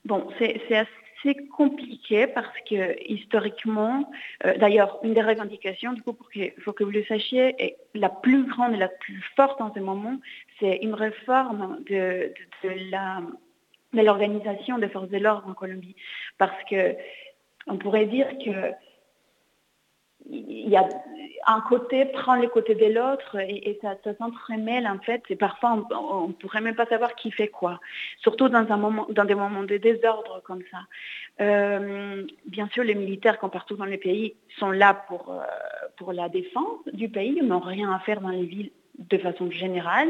Bon, 0.05 0.27
c'est 0.38 0.60
assez 0.75 1.36
compliqué 1.55 2.27
parce 2.27 2.53
que 2.69 3.01
historiquement, 3.10 4.12
euh, 4.45 4.57
d'ailleurs, 4.57 5.00
une 5.03 5.13
des 5.13 5.22
revendications, 5.22 5.93
du 5.93 6.01
coup, 6.01 6.13
pour 6.13 6.29
que, 6.29 6.50
que 6.50 6.83
vous 6.83 6.91
le 6.91 7.05
sachiez, 7.05 7.55
et 7.60 7.77
la 7.93 8.10
plus 8.10 8.45
grande 8.45 8.74
et 8.74 8.77
la 8.77 8.89
plus 8.89 9.24
forte 9.36 9.62
en 9.62 9.74
ce 9.74 9.79
moment, 9.79 10.17
c'est 10.60 10.77
une 10.81 10.93
réforme 10.93 11.81
de, 11.89 12.33
de 12.63 14.01
l'organisation 14.01 14.77
des 14.77 14.89
forces 14.89 15.10
de 15.10 15.17
l'ordre 15.17 15.48
en 15.48 15.53
Colombie. 15.53 15.95
Parce 16.38 16.62
que 16.69 16.95
on 17.67 17.77
pourrait 17.77 18.07
dire 18.07 18.27
que 18.43 18.74
il 20.30 20.70
y 20.70 20.77
a 20.77 20.88
un 21.48 21.62
côté 21.62 22.06
prend 22.06 22.36
les 22.36 22.48
côtés 22.48 22.75
de 22.75 22.86
l'autre 22.86 23.38
et, 23.39 23.77
ça, 23.82 23.96
s'entremêle 24.18 24.88
en 24.88 25.00
fait. 25.00 25.22
Parfois, 25.38 25.86
on 25.92 26.27
ne 26.27 26.34
pourrait 26.34 26.62
même 26.62 26.75
pas 26.75 26.86
savoir 26.86 27.15
qui 27.15 27.32
fait 27.32 27.50
quoi, 27.50 27.80
surtout 28.20 28.50
dans, 28.50 28.63
des 28.63 29.36
moments 29.36 29.63
de 29.63 29.77
désordre 29.77 30.42
comme 30.46 30.63
ça. 30.72 30.80
Euh, 31.42 32.25
bien 32.46 32.68
sûr, 32.70 32.84
les 32.84 32.96
militaires, 32.96 33.39
comme 33.39 33.50
partout 33.50 33.75
dans 33.75 33.86
les 33.86 33.98
pays, 33.98 34.36
sont 34.60 34.72
là 34.72 34.94
pour, 35.08 35.32
euh, 35.32 35.44
pour 35.98 36.13
la 36.13 36.30
défense 36.30 36.80
du 36.94 37.10
pays, 37.10 37.38
ils 37.42 37.48
n'ont 37.48 37.60
rien 37.60 37.92
à 37.92 38.00
faire 38.00 38.22
dans 38.22 38.30
les 38.30 38.46
villes 38.46 38.72
de 39.00 39.18
façon 39.18 39.50
générale. 39.50 40.10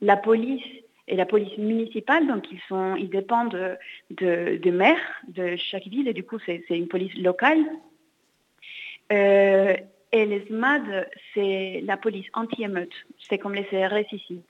La 0.00 0.16
police 0.16 0.64
et 1.06 1.16
la 1.16 1.26
police 1.26 1.56
municipale, 1.58 2.26
donc 2.26 2.50
ils, 2.50 2.60
sont, 2.68 2.96
ils 2.96 3.10
dépendent 3.10 3.76
de, 4.10 4.58
de, 4.58 4.70
maires 4.70 5.22
de 5.28 5.54
chaque 5.56 5.86
ville 5.86 6.08
et 6.08 6.14
du 6.14 6.24
coup 6.24 6.38
c'est 6.46 6.64
une 6.70 6.88
police 6.88 7.14
locale. 7.18 7.62
Euh, 9.12 9.76
et 10.12 10.26
les 10.26 10.46
SMAD, 10.46 11.08
c'est 11.34 11.82
la 11.84 11.96
police 11.96 12.26
anti-émeute. 12.34 12.94
C'est 13.18 13.38
comme 13.38 13.54
les 13.54 13.64
CRS 13.64 14.12
ici. 14.12 14.40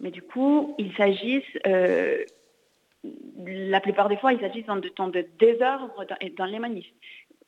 Mais 0.00 0.10
du 0.10 0.22
coup, 0.22 0.74
il 0.78 0.94
s'agisse, 0.94 1.44
euh, 1.66 2.24
la 3.46 3.80
plupart 3.80 4.08
des 4.08 4.16
fois, 4.16 4.32
il 4.32 4.40
s'agit 4.40 4.62
dans 4.62 4.76
de 4.76 4.88
temps 4.88 5.08
de 5.08 5.26
désordre 5.38 6.04
dans, 6.08 6.16
dans 6.36 6.44
les 6.46 6.58
manifs. 6.58 6.92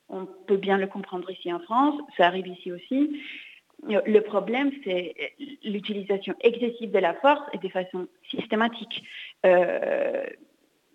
On 0.09 0.27
peut 0.27 0.57
bien 0.57 0.79
le 0.79 0.87
comprendre 0.87 1.31
ici 1.31 1.53
en 1.53 1.61
France, 1.61 2.01
ça 2.17 2.27
arrive 2.27 2.47
ici 2.47 2.73
aussi. 2.73 3.21
Le 3.87 4.21
problème, 4.21 4.73
c'est 4.85 5.15
l'utilisation 5.63 6.35
excessive 6.41 6.91
de 6.91 6.99
la 6.99 7.15
force 7.15 7.43
et 7.53 7.59
de 7.59 7.69
façon 7.69 8.09
systématique. 8.29 9.05
Euh, 9.47 10.27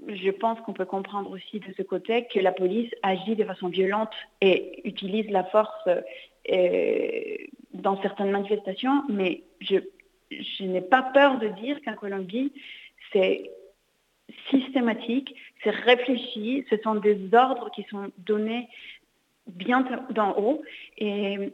je 0.08 0.32
pense 0.32 0.60
qu'on 0.62 0.74
peut 0.74 0.86
comprendre 0.86 1.32
aussi 1.32 1.60
de 1.60 1.74
ce 1.76 1.82
côté 1.82 2.28
que 2.28 2.40
la 2.40 2.52
police 2.52 2.92
agit 3.04 3.36
de 3.36 3.44
façon 3.44 3.70
violente 3.70 4.12
et 4.42 4.88
utilise 4.88 5.30
la 5.30 5.44
force 5.46 5.88
euh, 6.52 7.38
dans 7.74 8.02
certaines 8.02 8.32
manifestations, 8.32 9.04
mais 9.10 9.44
je, 9.62 9.78
n'ai 10.62 10.82
pas 10.82 11.02
peur 11.02 11.40
de 11.40 11.48
dire 11.48 11.82
qu'en 11.84 11.96
Colombie, 11.96 12.52
c'est 13.12 13.50
systématique, 14.50 15.36
c'est 15.64 15.70
réfléchi, 15.70 16.66
ce 16.70 16.78
sont 16.78 16.96
des 16.96 17.18
ordres 17.34 17.70
qui 17.72 17.84
sont 17.84 18.12
donnés 18.18 18.68
bien 19.48 19.86
d'en 20.10 20.38
haut 20.38 20.64
et, 20.98 21.52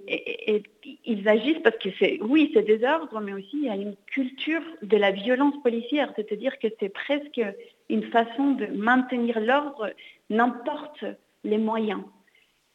ils 1.05 1.27
agissent 1.27 1.61
parce 1.63 1.77
que 1.77 1.89
c'est, 1.97 2.19
oui, 2.21 2.51
c'est 2.53 2.63
des 2.63 2.83
ordres, 2.83 3.19
mais 3.19 3.33
aussi 3.33 3.49
il 3.53 3.63
y 3.65 3.69
a 3.69 3.75
une 3.75 3.95
culture 4.07 4.61
de 4.81 4.97
la 4.97 5.11
violence 5.11 5.55
policière, 5.63 6.11
c'est-à-dire 6.15 6.57
que 6.59 6.67
c'est 6.79 6.89
presque 6.89 7.41
une 7.89 8.03
façon 8.11 8.51
de 8.51 8.67
maintenir 8.67 9.39
l'ordre, 9.39 9.93
n'importe 10.29 11.05
les 11.43 11.57
moyens. 11.57 12.01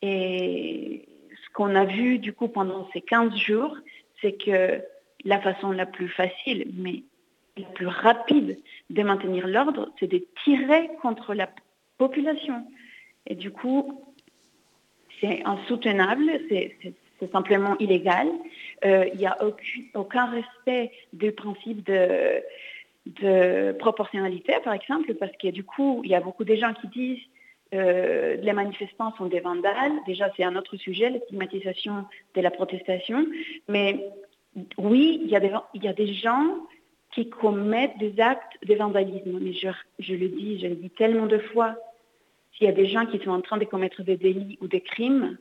Et 0.03 1.09
qu'on 1.55 1.75
a 1.77 1.85
vu 1.85 2.19
du 2.19 2.33
coup 2.33 2.49
pendant 2.49 2.89
ces 2.93 3.01
15 3.01 3.35
jours, 3.37 3.75
c'est 4.21 4.33
que 4.33 4.83
la 5.25 5.41
façon 5.41 5.71
la 5.71 5.87
plus 5.87 6.09
facile, 6.09 6.67
mais 6.75 7.05
la 7.57 7.67
plus 7.69 7.87
rapide 7.87 8.59
de 8.91 9.03
maintenir 9.03 9.47
l'ordre, 9.47 9.91
c'est 9.99 10.09
de 10.09 10.23
tirer 10.43 10.91
contre 11.01 11.33
la 11.33 11.49
population. 11.97 12.67
Et 13.27 13.37
du 13.37 13.51
coup, 13.51 14.05
c'est 15.21 15.43
insoutenable, 15.45 16.31
c'est 16.49 17.33
simplement 17.33 17.79
illégal. 17.79 18.29
Euh, 18.85 19.07
il 19.15 19.19
n'y 19.19 19.27
a 19.27 19.43
aucun, 19.43 19.83
aucun, 19.95 20.27
respect 20.27 20.93
du 21.13 21.33
principe 21.33 21.87
de, 21.87 22.43
de 23.07 23.73
proportionnalité, 23.73 24.55
par 24.65 24.73
exemple, 24.73 25.15
parce 25.15 25.33
que 25.37 25.49
du 25.49 25.65
coup, 25.65 26.01
il 26.05 26.11
y 26.11 26.15
a 26.15 26.21
beaucoup 26.21 26.45
de 26.45 26.55
gens 26.55 26.73
qui 26.75 26.89
disent 26.89 27.23
euh, 27.75 28.37
les 28.37 28.53
manifestants 28.53 29.15
sont 29.17 29.27
des 29.27 29.41
vandales. 29.41 29.93
Déjà, 30.07 30.31
c'est 30.37 30.45
un 30.45 30.57
autre 30.57 30.77
sujet, 30.77 31.11
la 31.11 31.19
stigmatisation 31.21 32.05
de 32.35 32.41
la 32.41 32.51
protestation. 32.51 33.27
Mais 33.69 34.07
oui, 34.79 35.21
il 35.25 35.31
y 35.31 35.37
a 35.37 35.93
des, 35.93 36.13
gens 36.15 36.59
qui 37.13 37.29
commettent 37.29 37.99
des 37.99 38.21
actes 38.21 38.57
de 38.65 38.75
vandalisme. 38.75 39.39
Mais 39.41 39.53
je 39.53 40.15
le 40.15 40.29
dis, 40.29 40.61
je 40.61 40.69
le 40.69 40.77
dis 40.77 40.91
tellement 40.91 41.27
de 41.27 41.39
fois, 41.39 41.77
s'il 42.53 42.67
y 42.67 42.71
a 42.71 42.75
des 42.75 42.87
gens 42.87 43.07
qui 43.07 43.19
sont 43.19 43.31
en 43.31 43.41
train 43.41 43.59
de 43.59 43.65
commettre 43.65 44.03
des 44.03 44.17
délits 44.17 44.59
ou 44.61 44.69
des 44.69 44.81
crimes, 44.81 45.37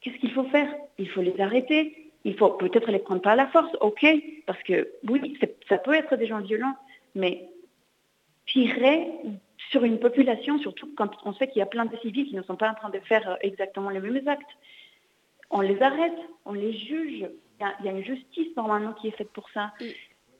qu'est-ce 0.00 0.16
qu'il 0.16 0.32
faut 0.32 0.44
faire? 0.44 0.68
Il 0.98 1.08
faut 1.08 1.22
les 1.22 1.40
arrêter. 1.40 2.03
Il 2.24 2.36
faut 2.36 2.50
peut-être 2.50 2.90
les 2.90 2.98
prendre 2.98 3.20
par 3.20 3.36
la 3.36 3.46
force, 3.48 3.70
ok, 3.80 4.06
parce 4.46 4.62
que 4.62 4.88
oui, 5.08 5.38
ça 5.68 5.78
peut 5.78 5.94
être 5.94 6.16
des 6.16 6.26
gens 6.26 6.40
violents, 6.40 6.76
mais 7.14 7.48
tirer 8.46 9.10
sur 9.70 9.84
une 9.84 9.98
population, 9.98 10.58
surtout 10.58 10.90
quand 10.96 11.10
on 11.24 11.32
sait 11.34 11.48
qu'il 11.48 11.58
y 11.58 11.62
a 11.62 11.66
plein 11.66 11.84
de 11.84 11.96
civils 11.98 12.26
qui 12.26 12.34
ne 12.34 12.42
sont 12.42 12.56
pas 12.56 12.70
en 12.70 12.74
train 12.74 12.90
de 12.90 12.98
faire 13.00 13.28
euh, 13.28 13.36
exactement 13.40 13.90
les 13.90 14.00
mêmes 14.00 14.26
actes. 14.28 14.42
On 15.50 15.60
les 15.60 15.80
arrête, 15.82 16.18
on 16.44 16.52
les 16.52 16.72
juge. 16.72 17.26
Il 17.60 17.86
y 17.86 17.88
a, 17.88 17.92
une 17.92 18.04
justice 18.04 18.48
normalement 18.56 18.92
qui 18.92 19.08
est 19.08 19.16
faite 19.16 19.30
pour 19.32 19.48
ça. 19.50 19.72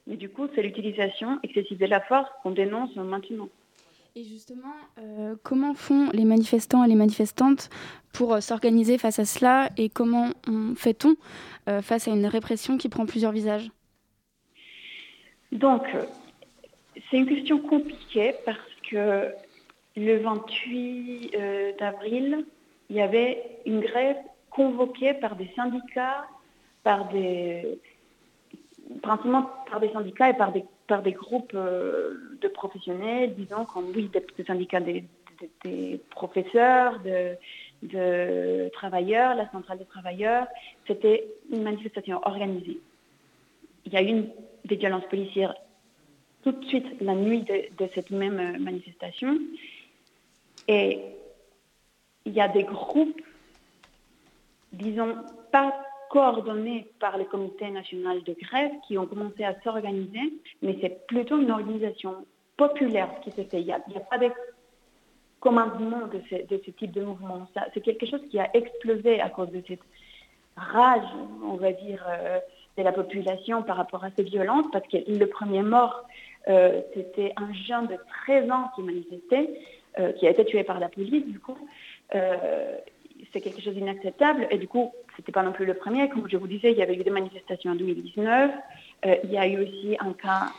Mais 0.07 0.17
du 0.17 0.29
coup, 0.29 0.47
c'est 0.53 0.61
l'utilisation 0.61 1.39
excessive 1.43 1.77
de 1.77 1.85
la 1.85 2.01
force 2.01 2.29
qu'on 2.43 2.51
dénonce 2.51 2.95
maintenant. 2.95 3.49
Et 4.17 4.23
justement, 4.23 4.73
euh, 4.97 5.35
comment 5.43 5.73
font 5.73 6.09
les 6.13 6.23
manifestants 6.23 6.83
et 6.85 6.87
les 6.87 6.95
manifestantes 6.95 7.69
pour 8.13 8.33
euh, 8.33 8.39
s'organiser 8.39 8.97
face 8.97 9.19
à 9.19 9.25
cela 9.25 9.69
et 9.75 9.89
comment 9.89 10.29
fait-on 10.77 11.15
face 11.81 12.07
à 12.07 12.11
une 12.11 12.27
répression 12.27 12.77
qui 12.77 12.89
prend 12.89 13.07
plusieurs 13.07 13.31
visages? 13.31 13.71
Donc, 15.51 15.81
c'est 17.09 17.17
une 17.17 17.25
question 17.25 17.59
compliquée 17.59 18.35
parce 18.45 18.59
que 18.89 19.33
le 19.97 20.17
28 20.17 21.31
euh, 21.35 21.71
d'avril, 21.79 22.45
il 22.89 22.95
y 22.95 23.01
avait 23.01 23.61
une 23.65 23.79
grève 23.79 24.17
convoquée 24.49 25.13
par 25.13 25.35
des 25.35 25.49
syndicats, 25.55 26.25
par 26.83 27.07
des, 27.09 27.79
principalement 29.01 29.49
par 29.69 29.79
des 29.79 29.91
syndicats 29.91 30.29
et 30.29 30.33
par 30.37 30.51
des, 30.51 30.65
par 30.87 31.01
des 31.01 31.13
groupes 31.13 31.53
euh, 31.55 32.37
de 32.41 32.47
professionnels, 32.47 33.33
disons 33.35 33.65
comme 33.65 33.91
oui, 33.95 34.09
des, 34.09 34.43
syndicats 34.43 34.79
des, 34.79 35.03
professeurs, 36.11 36.99
de, 36.99 37.35
de 37.83 38.69
travailleurs, 38.69 39.35
la 39.35 39.49
centrale 39.51 39.79
des 39.79 39.85
travailleurs. 39.85 40.47
C'était 40.87 41.25
une 41.51 41.63
manifestation 41.63 42.19
organisée. 42.23 42.79
Il 43.85 43.93
y 43.93 43.97
a 43.97 44.03
eu 44.03 44.25
des 44.65 44.75
violences 44.75 45.05
policières 45.09 45.55
tout 46.43 46.51
de 46.51 46.65
suite 46.65 46.85
la 47.01 47.15
nuit 47.15 47.41
de, 47.41 47.87
cette 47.95 48.11
même 48.11 48.39
euh, 48.39 48.59
manifestation. 48.59 49.39
Et 50.67 50.99
il 52.25 52.33
y 52.33 52.39
a 52.41 52.47
des 52.47 52.63
groupes, 52.63 53.21
disons, 54.71 55.15
pas 55.51 55.84
coordonnés 56.09 56.87
par 56.99 57.17
le 57.17 57.25
comité 57.25 57.69
national 57.69 58.23
de 58.23 58.33
grève 58.33 58.71
qui 58.87 58.97
ont 58.97 59.05
commencé 59.05 59.43
à 59.43 59.59
s'organiser, 59.61 60.33
mais 60.61 60.77
c'est 60.81 61.05
plutôt 61.07 61.39
une 61.39 61.51
organisation 61.51 62.25
populaire 62.57 63.09
qui 63.23 63.31
se 63.31 63.41
fait. 63.41 63.61
Il 63.61 63.65
n'y 63.65 63.73
a, 63.73 63.79
pas 64.09 64.17
de 64.17 64.29
commandement 65.39 66.07
de 66.07 66.21
ce, 66.29 66.35
de 66.47 66.61
ce 66.65 66.71
type 66.71 66.91
de 66.91 67.03
mouvement. 67.03 67.47
C'est 67.73 67.81
quelque 67.81 68.05
chose 68.05 68.21
qui 68.29 68.39
a 68.39 68.49
explosé 68.55 69.19
à 69.19 69.29
cause 69.29 69.51
de 69.51 69.61
cette 69.67 69.81
rage, 70.55 71.07
on 71.43 71.55
va 71.55 71.71
dire, 71.73 72.03
euh, 72.07 72.39
de 72.77 72.83
la 72.83 72.91
population 72.91 73.63
par 73.63 73.77
rapport 73.77 74.03
à 74.03 74.09
ces 74.15 74.23
violences, 74.23 74.65
parce 74.71 74.87
que 74.87 74.97
le 75.07 75.25
premier 75.27 75.61
mort 75.61 76.05
euh, 76.47 76.81
c'était 76.93 77.33
un 77.37 77.51
jeune 77.53 77.87
de 77.87 77.97
13 78.25 78.51
ans 78.51 78.69
qui 78.75 78.83
manifestait, 78.83 79.49
euh, 79.99 80.11
qui 80.13 80.27
a 80.27 80.29
été 80.29 80.45
tué 80.45 80.63
par 80.63 80.79
la 80.79 80.89
police, 80.89 81.25
du 81.25 81.39
coup. 81.39 81.57
Euh, 83.19 83.25
c'est 83.31 83.41
quelque 83.41 83.61
chose 83.61 83.73
d'inacceptable. 83.73 84.47
Et 84.51 84.57
du 84.57 84.67
coup, 84.67 84.91
ce 85.15 85.21
n'était 85.21 85.31
pas 85.31 85.43
non 85.43 85.51
plus 85.51 85.65
le 85.65 85.73
premier. 85.73 86.09
Comme 86.09 86.29
je 86.29 86.37
vous 86.37 86.47
disais, 86.47 86.71
il 86.71 86.77
y 86.77 86.81
avait 86.81 86.95
eu 86.95 87.03
des 87.03 87.09
manifestations 87.09 87.71
en 87.71 87.75
2019. 87.75 88.51
il 89.23 89.31
y 89.31 89.37
a 89.37 89.47
eu 89.47 89.63
aussi 89.63 89.97
un 89.99 90.13
cas 90.13 90.51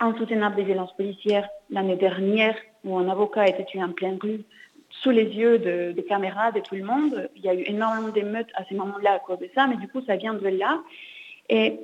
insoutenable 0.00 0.56
de 0.56 0.62
violences 0.62 0.94
policières 0.96 1.48
l'année 1.70 1.96
dernière, 1.96 2.56
où 2.84 2.96
un 2.98 3.08
avocat 3.08 3.42
a 3.42 3.48
été 3.48 3.64
tué 3.64 3.82
en 3.82 3.92
pleine 3.92 4.18
rue 4.20 4.44
sous 5.02 5.10
les 5.10 5.24
yeux 5.24 5.58
des 5.58 6.04
caméras 6.04 6.52
de 6.52 6.60
tout 6.60 6.74
le 6.74 6.84
monde. 6.84 7.28
Il 7.36 7.42
y 7.42 7.48
a 7.48 7.54
eu 7.54 7.62
énormément 7.66 8.08
d'émeutes 8.08 8.50
à 8.54 8.64
ce 8.64 8.74
moment-là 8.74 9.14
à 9.14 9.18
cause 9.18 9.38
de 9.38 9.48
ça, 9.54 9.66
mais 9.66 9.76
du 9.76 9.88
coup, 9.88 10.00
ça 10.06 10.16
vient 10.16 10.34
de 10.34 10.48
là. 10.48 10.82
Et 11.48 11.78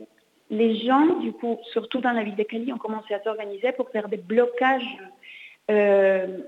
les 0.51 0.77
gens, 0.77 1.19
du 1.21 1.33
coup, 1.33 1.59
surtout 1.73 2.01
dans 2.01 2.13
la 2.13 2.23
ville 2.23 2.37
de 2.37 2.43
Cali, 2.43 2.73
ont 2.73 2.79
commencé 2.79 3.15
à 3.15 3.23
s'organiser 3.23 3.73
pour 3.73 3.91
faire 3.91 4.09
des 4.09 4.17
blocages 4.17 4.99
euh, 5.71 6.39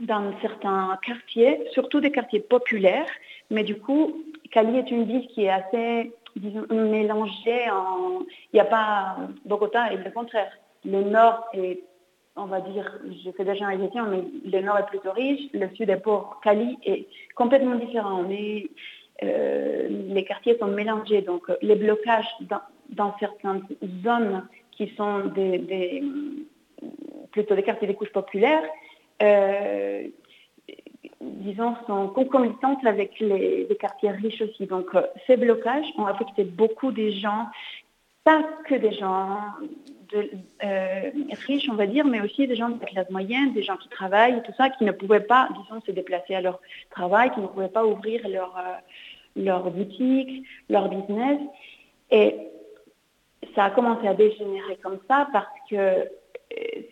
dans 0.00 0.32
certains 0.40 0.98
quartiers, 1.04 1.60
surtout 1.72 2.00
des 2.00 2.10
quartiers 2.10 2.40
populaires. 2.40 3.10
Mais 3.50 3.64
du 3.64 3.76
coup, 3.78 4.22
Cali 4.50 4.78
est 4.78 4.90
une 4.90 5.04
ville 5.04 5.26
qui 5.28 5.44
est 5.44 5.50
assez, 5.50 6.12
mélangée. 6.70 7.66
Il 7.66 8.54
n'y 8.54 8.60
a 8.60 8.64
pas 8.64 9.16
Bogota 9.44 9.92
et 9.92 9.96
le 9.96 10.10
contraire. 10.10 10.52
Le 10.84 11.02
nord 11.02 11.44
est, 11.52 11.80
on 12.36 12.46
va 12.46 12.60
dire, 12.60 13.00
je 13.24 13.30
fais 13.32 13.44
des 13.44 13.54
généralisations, 13.54 14.06
mais 14.06 14.22
le 14.44 14.60
nord 14.64 14.78
est 14.78 14.86
plutôt 14.86 15.10
riche, 15.10 15.50
le 15.52 15.68
sud 15.74 15.90
est 15.90 15.96
pauvre. 15.96 16.38
Cali 16.42 16.78
est 16.84 17.08
complètement 17.34 17.74
différent. 17.74 18.24
Euh, 19.24 19.88
les 19.88 20.24
quartiers 20.24 20.56
sont 20.58 20.68
mélangés, 20.68 21.22
donc 21.22 21.50
les 21.60 21.74
blocages 21.74 22.28
dans, 22.40 23.14
certaines 23.18 23.62
zones 24.04 24.46
qui 24.70 24.92
sont 24.96 25.32
plutôt 27.32 27.54
des 27.56 27.62
quartiers 27.64 27.88
des 27.88 27.94
couches 27.94 28.12
populaires, 28.12 28.62
disons, 31.20 31.74
sont 31.86 32.08
concomitantes 32.08 32.84
avec 32.86 33.18
les, 33.20 33.68
quartiers 33.80 34.10
riches 34.10 34.40
aussi. 34.42 34.66
Donc, 34.66 34.94
euh, 34.94 35.02
ces 35.26 35.36
blocages 35.36 35.86
ont 35.96 36.06
affecté 36.06 36.44
beaucoup 36.44 36.92
des 36.92 37.12
gens, 37.12 37.46
pas 38.24 38.42
que 38.66 38.74
des 38.74 38.92
gens 38.92 39.38
euh, 40.14 41.10
riches, 41.46 41.68
on 41.70 41.74
va 41.74 41.86
dire, 41.86 42.04
mais 42.04 42.20
aussi 42.20 42.46
des 42.46 42.56
gens 42.56 42.70
de 42.70 42.80
la 42.80 42.86
classe 42.86 43.10
moyenne, 43.10 43.52
des 43.52 43.62
gens 43.62 43.76
qui 43.76 43.88
travaillent, 43.88 44.42
tout 44.42 44.52
ça, 44.56 44.70
qui 44.70 44.84
ne 44.84 44.92
pouvaient 44.92 45.20
pas, 45.20 45.48
disons, 45.50 45.80
se 45.84 45.90
déplacer 45.90 46.34
à 46.34 46.40
leur 46.40 46.60
travail, 46.90 47.30
qui 47.32 47.40
ne 47.40 47.46
pouvaient 47.46 47.68
pas 47.68 47.84
ouvrir 47.84 48.26
leur, 48.28 48.56
euh, 48.56 49.42
leur 49.42 49.70
boutique, 49.70 50.46
leur 50.68 50.88
business. 50.88 51.38
Et 52.10 52.36
ça 53.54 53.64
a 53.64 53.70
commencé 53.70 54.06
à 54.06 54.14
dégénérer 54.14 54.76
comme 54.82 54.98
ça 55.08 55.28
parce 55.32 55.46
que 55.70 56.08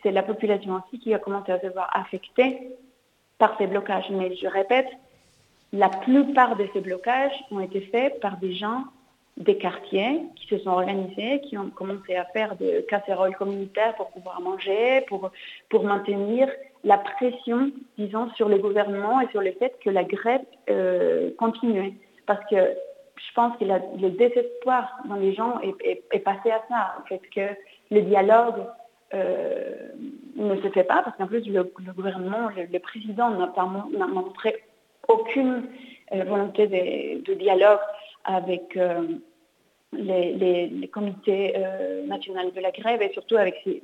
c'est 0.02 0.11
la 0.11 0.23
population 0.23 0.75
aussi 0.75 0.99
qui 0.99 1.14
a 1.14 1.18
commencé 1.18 1.52
à 1.52 1.61
se 1.61 1.66
voir 1.68 1.90
affectée 1.92 2.70
par 3.38 3.56
ces 3.58 3.66
blocages. 3.66 4.11
Mais 4.11 4.35
je 4.37 4.46
répète, 4.46 4.88
la 5.73 5.88
plupart 5.88 6.56
de 6.56 6.66
ces 6.73 6.80
blocages 6.80 7.35
ont 7.50 7.61
été 7.61 7.80
faits 7.80 8.20
par 8.20 8.38
des 8.38 8.54
gens 8.54 8.85
des 9.37 9.58
quartiers 9.58 10.23
qui 10.37 10.46
se 10.46 10.58
sont 10.58 10.70
organisés, 10.70 11.40
qui 11.42 11.58
ont 11.58 11.68
commencé 11.68 12.16
à 12.16 12.25
faire 12.25 12.56
des 12.56 12.87
casseroles 12.88 13.37
communautaires 13.37 13.94
pour 13.96 14.08
pouvoir 14.11 14.40
manger, 14.40 15.02
pour, 15.08 15.30
pour 15.68 15.85
maintenir 15.85 16.49
la 16.85 16.96
pression, 16.96 17.70
disons, 17.99 18.30
sur 18.35 18.49
le 18.49 18.56
gouvernement 18.56 19.20
et 19.20 19.28
sur 19.28 19.42
le 19.42 19.52
fait 19.52 19.75
que 19.85 19.90
la 19.90 20.04
grève 20.04 20.40
euh, 20.70 21.30
continuait. 21.38 21.92
Parce 22.25 22.40
que 22.49 22.56
je 22.56 23.35
pense 23.35 23.56
que 23.58 23.64
le 23.64 24.11
désespoir 24.11 24.90
dans 25.06 25.16
les 25.16 25.35
gens 25.35 25.61
est, 25.61 26.18
passé 26.20 26.50
à 26.50 26.62
ça, 26.68 26.94
en 27.00 27.06
fait, 27.06 27.20
que 27.35 27.54
le 27.90 28.02
dialogue 28.02 28.62
euh, 29.14 29.88
ne 30.34 30.60
se 30.60 30.68
fait 30.70 30.84
pas 30.84 31.02
parce 31.02 31.16
qu'en 31.16 31.26
plus 31.26 31.46
le, 31.46 31.62
gouvernement, 31.94 32.48
le, 32.56 32.78
président 32.78 33.30
n'a 33.30 34.06
montré 34.06 34.64
aucune 35.08 35.68
euh, 36.12 36.25
volonté 36.25 36.66
de, 36.66 37.34
dialogue 37.34 37.78
avec 38.25 38.76
euh, 38.76 39.06
les, 39.92 40.90
comités 40.92 41.54
nationaux 42.06 42.50
de 42.50 42.60
la 42.60 42.72
grève 42.72 43.00
et 43.00 43.12
surtout 43.12 43.36
avec 43.36 43.54
ces, 43.64 43.82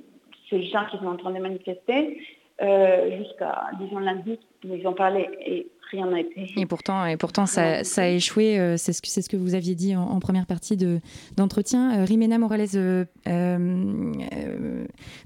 gens 0.64 0.84
qui 0.90 0.98
sont 0.98 1.06
en 1.06 1.16
train 1.16 1.30
de 1.30 1.38
manifester. 1.38 2.20
Jusqu'à, 2.62 3.70
disons, 3.80 3.98
lundi, 3.98 4.38
ils 4.64 4.86
ont 4.86 4.94
parlé 4.94 5.28
et 5.44 5.66
rien 5.92 6.06
n'a 6.06 6.20
été. 6.20 6.46
Et 6.56 6.66
pourtant, 6.66 7.04
et 7.06 7.16
pourtant 7.16 7.46
ça, 7.46 7.84
ça 7.84 8.02
a 8.02 8.08
échoué. 8.08 8.58
Euh, 8.58 8.76
c'est 8.76 8.92
ce, 8.92 9.02
que, 9.02 9.08
ce 9.08 9.28
que 9.28 9.36
vous 9.36 9.54
aviez 9.54 9.74
dit 9.74 9.94
en, 9.94 10.18
première 10.20 10.46
partie 10.46 10.76
de, 10.76 11.00
d'entretien. 11.36 12.00
Euh, 12.00 12.04
Rimena 12.04 12.38
Morales 12.38 12.68
euh, 12.74 13.04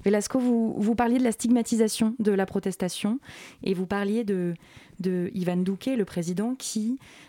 Velasco, 0.03 0.39
vous, 0.39 0.75
vous 0.77 0.95
parliez 0.95 1.17
de 1.17 1.23
la 1.23 1.31
stigmatisation 1.31 2.15
de 2.19 2.31
la 2.31 2.45
protestation 2.45 3.19
et 3.63 3.73
vous 3.73 3.87
parliez 3.87 4.23
de, 4.23 4.53
de 4.99 5.29
Ivan 5.33 5.57
Duque, 5.57 5.89
le 5.97 6.05
président, 6.05 6.55
qui 6.55 6.99
euh, 6.99 7.26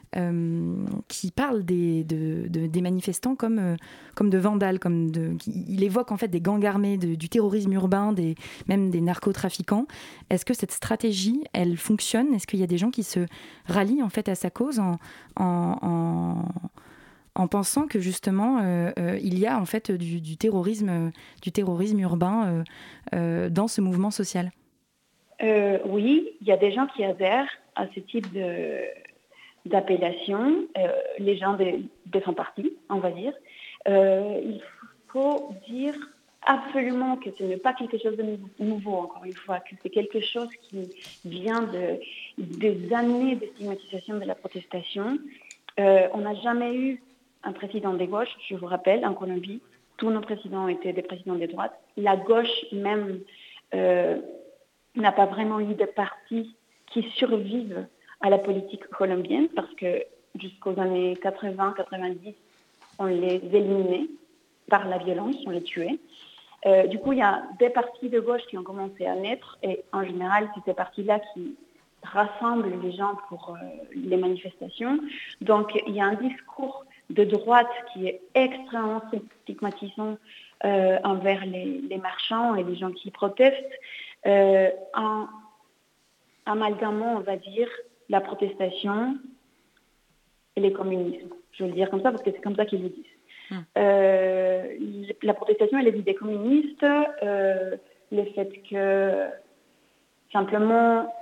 qui 1.09 1.31
parle 1.31 1.65
des, 1.65 2.05
manifestants 2.81 3.35
comme, 3.35 3.59
euh, 3.59 3.77
comme 4.15 4.31
de 4.31 4.39
vandales, 4.39 4.79
comme 4.79 5.11
de, 5.11 5.37
il 5.47 5.83
évoque 5.85 6.13
en 6.13 6.17
fait 6.17 6.29
des 6.29 6.41
gangs 6.41 6.65
armés, 6.65 6.97
du 6.97 7.29
terrorisme 7.29 7.73
urbain, 7.73 8.13
des, 8.13 8.35
même 8.69 8.91
des 8.91 9.01
narcotrafiquants. 9.01 9.87
Est-ce 10.31 10.45
que 10.45 10.55
cette 10.55 10.73
stratégie, 10.73 11.45
elle 11.53 11.77
fonctionne? 11.77 12.33
Est-ce 12.35 12.47
qu'il 12.47 12.61
y 12.61 12.63
a 12.63 12.67
des 12.67 12.79
gens 12.79 12.91
qui 12.91 13.03
se 13.03 13.27
rallient 13.67 14.03
en 14.03 14.09
fait 14.09 14.29
à 14.29 14.35
sa 14.35 14.51
cause 14.51 14.81
en, 14.81 14.99
pensant 17.51 17.87
que 17.87 18.01
justement 18.01 18.59
euh, 18.61 18.93
il 19.23 19.39
y 19.39 19.47
a 19.47 19.61
en 19.61 19.65
fait 19.65 19.93
du, 19.93 20.37
terrorisme, 20.37 21.13
du 21.41 21.53
terrorisme 21.53 22.01
urbain 22.01 22.65
dans 23.13 23.69
ce 23.69 23.81
mouvement 23.81 24.11
social? 24.11 24.51
Oui, 25.41 26.31
il 26.41 26.47
y 26.47 26.53
a 26.53 26.57
des 26.57 26.73
gens 26.73 26.87
qui 26.87 27.05
adhèrent 27.05 27.49
à 27.77 27.87
ce 27.95 28.01
type 28.01 28.33
de, 28.33 28.81
d'appellation, 29.69 30.67
euh, 30.77 30.89
les 31.19 31.37
gens 31.37 31.55
de, 31.55 32.21
son 32.25 32.33
parti, 32.33 32.73
on 32.89 32.99
va 32.99 33.11
dire. 33.11 33.33
Euh, 33.87 34.41
il 34.43 34.61
faut 35.09 35.53
dire 35.69 35.95
absolument 36.47 37.17
que 37.17 37.31
ce 37.39 37.45
n'est 37.45 37.57
pas 37.57 37.75
quelque 37.75 37.99
chose 37.99 38.17
de 38.17 38.39
nouveau, 38.59 38.95
encore 38.95 39.25
une 39.25 39.35
fois, 39.35 39.61
que 39.61 39.75
c'est 39.83 39.91
quelque 39.91 40.21
chose 40.21 40.49
qui 40.63 40.91
vient 41.25 41.63
de, 41.63 41.99
des 42.39 42.93
années 42.95 43.37
de 43.37 43.47
stigmatisation 43.55 44.19
de 44.19 44.25
la 44.25 44.35
protestation. 44.35 45.19
Euh, 45.79 46.09
on 46.13 46.19
n'a 46.19 46.35
jamais 46.37 46.75
eu 46.75 47.03
un 47.45 47.53
président 47.53 47.95
des 47.95 48.07
gauches, 48.07 48.35
je 48.49 48.57
vous 48.57 48.67
rappelle, 48.67 49.05
en 49.05 49.15
Colombie. 49.15 49.61
Tous 49.97 50.11
nos 50.11 50.21
présidents 50.21 50.69
étaient 50.69 50.93
des 50.93 51.03
présidents 51.03 51.35
des 51.35 51.49
droites. 51.49 51.79
La 51.97 52.17
gauche 52.17 52.65
même 52.73 53.21
n'a 53.73 55.13
pas 55.13 55.27
vraiment 55.27 55.61
eu 55.61 55.75
de 55.75 55.85
parti 55.85 56.55
qui 56.87 57.03
survivent 57.17 57.87
à 58.21 58.31
la 58.31 58.39
politique 58.39 58.87
colombienne 58.89 59.49
parce 59.55 59.73
que 59.75 60.05
jusqu'aux 60.39 60.79
années 60.79 61.15
80-90, 61.23 62.35
on 62.99 63.07
les 63.07 63.41
éliminait 63.53 64.07
par 64.69 64.87
la 64.89 64.99
violence, 64.99 65.37
on 65.47 65.51
les 65.51 65.63
tuait. 65.63 65.99
Euh, 66.67 66.87
du 66.87 66.99
coup, 66.99 67.13
il 67.13 67.19
y 67.19 67.23
a 67.23 67.45
des 67.59 67.71
partis 67.71 68.09
de 68.09 68.21
gauche 68.21 68.43
qui 68.49 68.59
ont 68.59 68.65
commencé 68.65 69.07
à 69.07 69.15
naître 69.15 69.59
et 69.63 69.83
en 69.93 70.05
général, 70.05 70.51
c'est 70.55 70.65
ces 70.65 70.75
partis-là 70.75 71.21
qui 71.33 71.57
rassemblent 72.03 72.81
les 72.83 72.93
gens 72.93 73.17
pour 73.29 73.51
euh, 73.51 73.67
les 73.95 74.17
manifestations. 74.17 74.99
Donc, 75.41 75.71
il 75.87 75.95
y 75.95 76.01
a 76.01 76.07
un 76.07 76.15
discours 76.15 76.85
de 77.11 77.25
droite 77.25 77.71
qui 77.93 78.07
est 78.07 78.21
extrêmement 78.35 79.03
stigmatisant 79.43 80.19
euh, 80.65 80.99
envers 81.05 81.47
les, 81.47 81.81
les, 81.89 81.99
marchands 81.99 82.57
et 82.57 82.65
les 82.65 82.77
gens 82.77 82.91
qui 82.91 83.11
protestent, 83.11 83.57
en 84.27 85.27
amalgamant, 86.45 87.15
on 87.17 87.21
va 87.21 87.37
dire, 87.37 87.69
la 88.09 88.21
protestation 88.21 89.17
et 90.57 90.61
les 90.61 90.73
communismes. 90.73 91.29
Je 91.53 91.63
veux 91.63 91.71
le 91.71 91.75
dire 91.75 91.91
comme 91.91 92.03
ça 92.03 92.11
parce 92.11 92.23
que 92.23 92.31
c'est 92.31 92.41
comme 92.41 92.57
ça 92.57 92.67
qu'ils 92.67 92.83
le 92.83 92.89
disent. 92.91 93.05
Hmm. 93.51 93.61
Euh, 93.79 94.77
la 95.23 95.35
protestation 95.35 95.79
et 95.79 95.91
les 95.91 95.99
idées 95.99 96.15
communistes, 96.15 96.85
euh, 96.85 97.77
le 98.13 98.25
fait 98.35 98.51
que 98.71 99.27
simplement, 100.33 101.13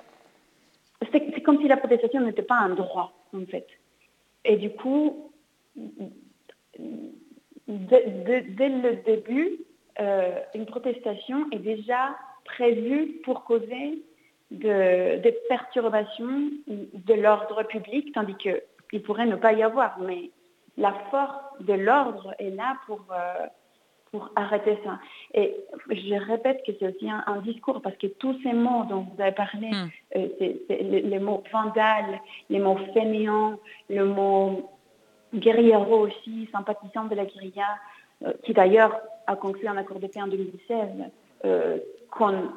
c'est 1.12 1.42
comme 1.42 1.60
si 1.60 1.68
la 1.68 1.76
protestation 1.76 2.20
n'était 2.20 2.42
pas 2.42 2.58
un 2.58 2.70
droit 2.70 3.12
en 3.34 3.44
fait. 3.46 3.66
Et 4.44 4.56
du 4.56 4.70
coup, 4.70 5.30
dès 7.68 8.68
le 8.68 9.02
début, 9.04 9.58
euh, 10.00 10.40
une 10.54 10.66
protestation 10.66 11.46
est 11.52 11.58
déjà 11.58 12.16
prévue 12.44 13.20
pour 13.24 13.44
causer 13.44 14.02
de, 14.50 15.18
des 15.18 15.36
perturbations 15.48 16.50
de 16.66 17.14
l'ordre 17.14 17.62
public, 17.64 18.12
tandis 18.14 18.36
qu'il 18.36 19.02
pourrait 19.02 19.26
ne 19.26 19.36
pas 19.36 19.52
y 19.52 19.62
avoir. 19.62 19.98
Mais 20.00 20.30
la 20.76 20.92
force 21.10 21.60
de 21.60 21.72
l'ordre 21.72 22.34
est 22.38 22.50
là 22.50 22.76
pour, 22.86 23.00
euh, 23.10 23.46
pour 24.10 24.30
arrêter 24.36 24.78
ça. 24.84 24.98
Et 25.34 25.56
je 25.90 26.14
répète 26.14 26.62
que 26.64 26.72
c'est 26.78 26.94
aussi 26.94 27.10
un, 27.10 27.40
discours, 27.40 27.82
parce 27.82 27.96
que 27.96 28.06
tous 28.06 28.38
ces 28.42 28.52
mots 28.52 28.84
dont 28.84 29.06
vous 29.12 29.20
avez 29.20 29.32
parlé, 29.32 29.70
hmm. 29.70 29.90
euh, 30.16 30.28
les, 30.68 31.18
mots 31.18 31.42
vandales, 31.52 32.20
les 32.48 32.58
mots 32.58 32.78
fainéants, 32.94 33.58
le 33.90 34.04
mot 34.04 34.70
guerriero 35.34 36.06
aussi, 36.06 36.48
sympathisant 36.52 37.04
de 37.04 37.16
la 37.16 37.24
guérilla, 37.24 37.78
euh, 38.24 38.32
qui 38.44 38.54
d'ailleurs 38.54 39.00
a 39.26 39.34
conclu 39.34 39.66
un 39.66 39.76
accord 39.76 39.98
de 39.98 40.06
paix 40.06 40.22
en 40.22 40.28
2016, 40.28 40.88
qu'on 42.10 42.48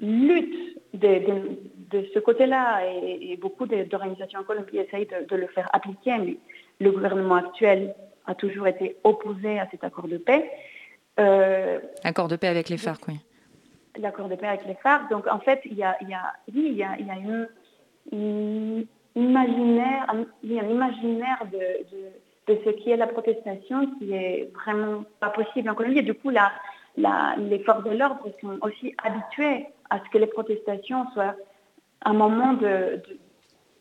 lutte 0.00 0.76
de, 0.94 2.04
ce 2.12 2.18
côté-là 2.18 2.82
et, 2.86 3.36
beaucoup 3.36 3.66
d'organisations 3.66 4.40
en 4.40 4.44
Colombie 4.44 4.78
essayent 4.78 5.06
de, 5.06 5.36
le 5.36 5.46
faire 5.48 5.68
appliquer, 5.72 6.18
mais 6.18 6.36
le 6.80 6.90
gouvernement 6.90 7.36
actuel 7.36 7.94
a 8.26 8.34
toujours 8.34 8.66
été 8.66 8.96
opposé 9.04 9.58
à 9.58 9.68
cet 9.70 9.84
accord 9.84 10.08
de 10.08 10.18
paix. 10.18 10.50
Euh, 11.18 11.78
accord 12.04 12.28
de 12.28 12.36
paix 12.36 12.48
avec 12.48 12.68
les 12.68 12.76
FARC, 12.76 13.02
oui. 13.08 13.18
L'accord 13.98 14.28
de 14.28 14.34
paix 14.34 14.48
avec 14.48 14.66
les 14.66 14.74
FARC. 14.74 15.10
Donc 15.10 15.26
en 15.26 15.38
fait, 15.40 15.60
il 15.64 15.74
y 15.74 15.82
a, 15.82 15.96
il 16.02 16.08
y 16.08 16.14
a, 16.14 16.34
oui, 16.52 16.68
il 16.70 16.76
y 16.76 16.82
a, 16.82 16.96
il 16.98 17.06
y 17.06 17.10
a 17.10 17.16
une, 18.12 18.86
imaginaire, 19.14 20.06
un, 20.08 20.20
un 20.20 20.68
imaginaire 20.68 21.46
de, 21.50 22.52
de, 22.52 22.60
ce 22.64 22.70
qui 22.70 22.90
est 22.90 22.96
la 22.96 23.06
protestation 23.06 23.86
qui 23.98 24.12
est 24.12 24.50
vraiment 24.54 25.04
pas 25.20 25.30
possible 25.30 25.70
en 25.70 25.74
Colombie. 25.74 26.00
Et 26.00 26.02
du 26.02 26.14
coup, 26.14 26.30
les 26.30 27.58
forces 27.60 27.84
de 27.84 27.96
l'ordre 27.96 28.28
sont 28.40 28.58
aussi 28.60 28.94
habituées 29.02 29.66
à 29.90 29.98
ce 30.04 30.10
que 30.10 30.18
les 30.18 30.26
protestations 30.26 31.10
soient 31.12 31.34
un 32.04 32.12
moment 32.12 32.54
de, 32.54 33.02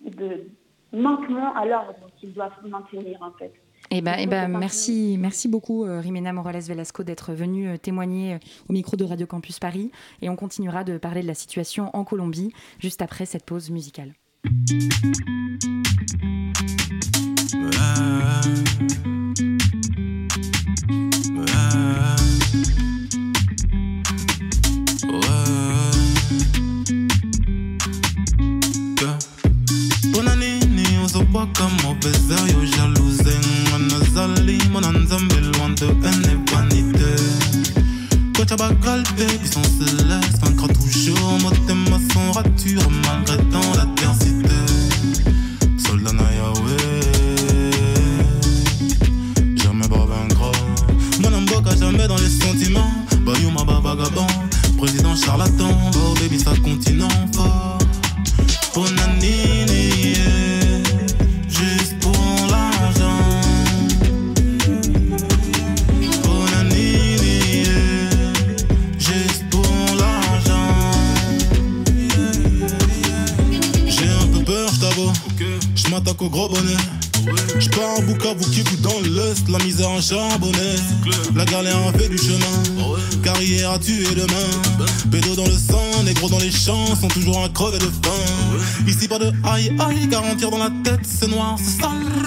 de, 0.02 0.48
manquement 0.94 1.54
à 1.56 1.66
l'ordre 1.66 2.10
qu'ils 2.18 2.34
doivent 2.34 2.52
maintenir 2.64 3.22
en 3.22 3.32
fait. 3.32 3.54
Eh 3.92 4.02
ben, 4.02 4.16
eh 4.18 4.26
ben, 4.26 4.48
merci, 4.48 5.18
merci 5.20 5.48
beaucoup 5.48 5.86
euh, 5.86 6.00
Rimena 6.00 6.34
Morales 6.34 6.62
Velasco 6.62 7.04
d'être 7.04 7.34
venue 7.34 7.70
euh, 7.70 7.78
témoigner 7.78 8.36
euh, 8.36 8.38
au 8.68 8.74
micro 8.74 8.98
de 8.98 9.04
Radio 9.04 9.28
Campus 9.28 9.60
Paris 9.60 9.92
et 10.22 10.30
on 10.30 10.36
continuera 10.36 10.84
de 10.84 10.98
parler 10.98 11.22
de 11.22 11.28
la 11.28 11.36
situation 11.36 11.96
en 11.96 12.04
Colombie 12.04 12.52
juste 12.80 13.02
après 13.02 13.26
cette 13.26 13.46
pause 13.46 13.70
musicale. 13.70 14.14
kama 31.54 31.90
upezayo 31.92 32.66
jalouze 32.78 33.38
anazali 33.76 34.62
mwana 34.72 34.92
nzambe 34.92 35.36
loin 35.36 35.70
de 35.76 35.86
haine 35.86 36.26
et 36.26 36.52
vanité. 36.52 37.16
Kotya 38.36 38.58
bagalbe 38.58 39.26
bisan 39.42 39.64
celeste 39.64 40.40
vaincra 40.42 40.68
toujours 40.68 41.40
motema 41.42 42.00
sans 42.14 42.32
rature 42.32 42.90
malgré 43.06 43.38
dans 43.52 43.74
la 43.78 43.95
sont 87.10 87.20
toujours 87.20 87.44
à 87.44 87.50
crever 87.50 87.78
de 87.80 87.86
faim. 87.86 88.88
Ici 88.88 89.08
pas 89.08 89.20
de 89.20 89.32
aïe 89.44 89.76
aïe, 89.80 90.08
garantir 90.08 90.50
dans 90.50 90.58
la 90.58 90.70
tête, 90.84 91.02
c'est 91.04 91.28
noir, 91.28 91.56
c'est 91.58 91.82
sale. 91.82 92.25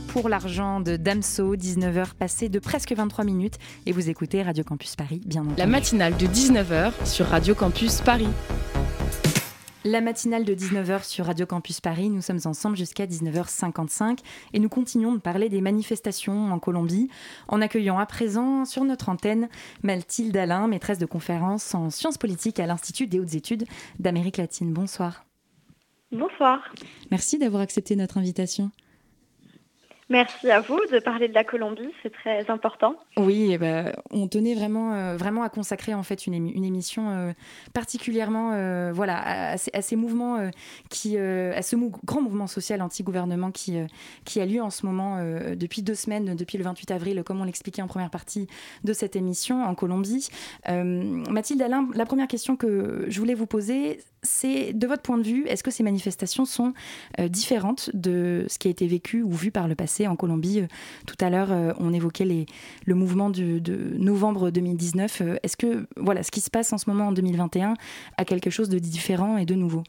Pour 0.00 0.28
l'argent 0.28 0.80
de 0.80 0.96
Damso, 0.96 1.56
19h 1.56 2.14
passé 2.14 2.48
de 2.48 2.58
presque 2.58 2.92
23 2.92 3.24
minutes. 3.24 3.58
Et 3.86 3.92
vous 3.92 4.08
écoutez 4.10 4.42
Radio 4.42 4.64
Campus 4.64 4.96
Paris, 4.96 5.20
bien 5.24 5.42
entendu. 5.42 5.56
La 5.58 5.66
matinale 5.66 6.16
de 6.16 6.26
19h 6.26 6.92
sur 7.04 7.26
Radio 7.26 7.54
Campus 7.54 8.00
Paris. 8.00 8.28
La 9.84 10.00
matinale 10.00 10.44
de 10.44 10.52
19h 10.52 11.04
sur 11.04 11.26
Radio 11.26 11.46
Campus 11.46 11.80
Paris, 11.80 12.10
nous 12.10 12.20
sommes 12.20 12.40
ensemble 12.44 12.76
jusqu'à 12.76 13.06
19h55 13.06 14.18
et 14.52 14.58
nous 14.58 14.68
continuons 14.68 15.12
de 15.12 15.20
parler 15.20 15.48
des 15.48 15.60
manifestations 15.60 16.52
en 16.52 16.58
Colombie 16.58 17.08
en 17.46 17.60
accueillant 17.60 17.96
à 17.96 18.06
présent 18.06 18.64
sur 18.64 18.82
notre 18.82 19.08
antenne 19.08 19.48
Mathilde 19.84 20.36
Alain, 20.36 20.66
maîtresse 20.66 20.98
de 20.98 21.06
conférence 21.06 21.72
en 21.72 21.90
sciences 21.90 22.18
politiques 22.18 22.58
à 22.58 22.66
l'Institut 22.66 23.06
des 23.06 23.20
hautes 23.20 23.34
études 23.34 23.64
d'Amérique 24.00 24.38
latine. 24.38 24.72
Bonsoir. 24.72 25.24
Bonsoir. 26.10 26.58
Merci 27.12 27.38
d'avoir 27.38 27.62
accepté 27.62 27.94
notre 27.94 28.18
invitation. 28.18 28.72
Merci 30.08 30.48
à 30.52 30.60
vous 30.60 30.78
de 30.92 31.00
parler 31.00 31.26
de 31.26 31.34
la 31.34 31.42
Colombie, 31.42 31.90
c'est 32.00 32.12
très 32.12 32.48
important. 32.48 32.94
Oui, 33.16 33.48
eh 33.50 33.58
ben, 33.58 33.92
on 34.12 34.28
tenait 34.28 34.54
vraiment, 34.54 34.94
euh, 34.94 35.16
vraiment 35.16 35.42
à 35.42 35.48
consacrer 35.48 35.94
en 35.94 36.04
fait 36.04 36.28
une, 36.28 36.34
émi- 36.34 36.52
une 36.54 36.64
émission 36.64 37.10
euh, 37.10 37.32
particulièrement, 37.74 38.52
euh, 38.52 38.92
voilà, 38.94 39.52
à, 39.54 39.56
mouvements 39.96 40.50
qui, 40.90 41.18
à 41.18 41.62
ce 41.62 41.74
grand 42.04 42.22
mouvement 42.22 42.46
social 42.46 42.82
anti-gouvernement 42.82 43.50
qui, 43.50 43.78
qui 44.24 44.40
a 44.40 44.46
lieu 44.46 44.62
en 44.62 44.70
ce 44.70 44.86
moment 44.86 45.18
depuis 45.56 45.82
deux 45.82 45.94
semaines, 45.94 46.36
depuis 46.36 46.58
le 46.58 46.64
28 46.64 46.90
avril, 46.92 47.22
comme 47.24 47.40
on 47.40 47.44
l'expliquait 47.44 47.82
en 47.82 47.88
première 47.88 48.10
partie 48.10 48.46
de 48.84 48.92
cette 48.92 49.16
émission 49.16 49.64
en 49.64 49.74
Colombie. 49.74 50.28
Mathilde 50.68 51.62
Alain, 51.62 51.88
la 51.94 52.06
première 52.06 52.28
question 52.28 52.56
que 52.56 53.06
je 53.08 53.18
voulais 53.18 53.34
vous 53.34 53.46
poser, 53.46 54.00
c'est 54.26 54.72
de 54.72 54.86
votre 54.86 55.02
point 55.02 55.18
de 55.18 55.22
vue, 55.22 55.46
est-ce 55.46 55.62
que 55.62 55.70
ces 55.70 55.82
manifestations 55.82 56.44
sont 56.44 56.74
euh, 57.20 57.28
différentes 57.28 57.90
de 57.94 58.44
ce 58.48 58.58
qui 58.58 58.68
a 58.68 58.70
été 58.70 58.86
vécu 58.86 59.22
ou 59.22 59.30
vu 59.32 59.50
par 59.50 59.68
le 59.68 59.74
passé 59.74 60.06
en 60.06 60.16
Colombie 60.16 60.60
Euh, 60.60 60.66
Tout 61.06 61.16
à 61.20 61.30
l'heure, 61.30 61.52
euh, 61.52 61.72
on 61.78 61.92
évoquait 61.92 62.46
le 62.84 62.94
mouvement 62.94 63.30
de 63.30 63.60
novembre 63.98 64.50
2019. 64.50 65.20
Euh, 65.20 65.36
Est-ce 65.42 65.56
que 65.56 65.86
voilà, 65.96 66.22
ce 66.22 66.30
qui 66.30 66.40
se 66.40 66.50
passe 66.50 66.72
en 66.72 66.78
ce 66.78 66.90
moment 66.90 67.08
en 67.08 67.12
2021 67.12 67.74
a 68.16 68.24
quelque 68.24 68.50
chose 68.50 68.68
de 68.68 68.78
différent 68.78 69.36
et 69.38 69.46
de 69.46 69.54
nouveau? 69.54 69.82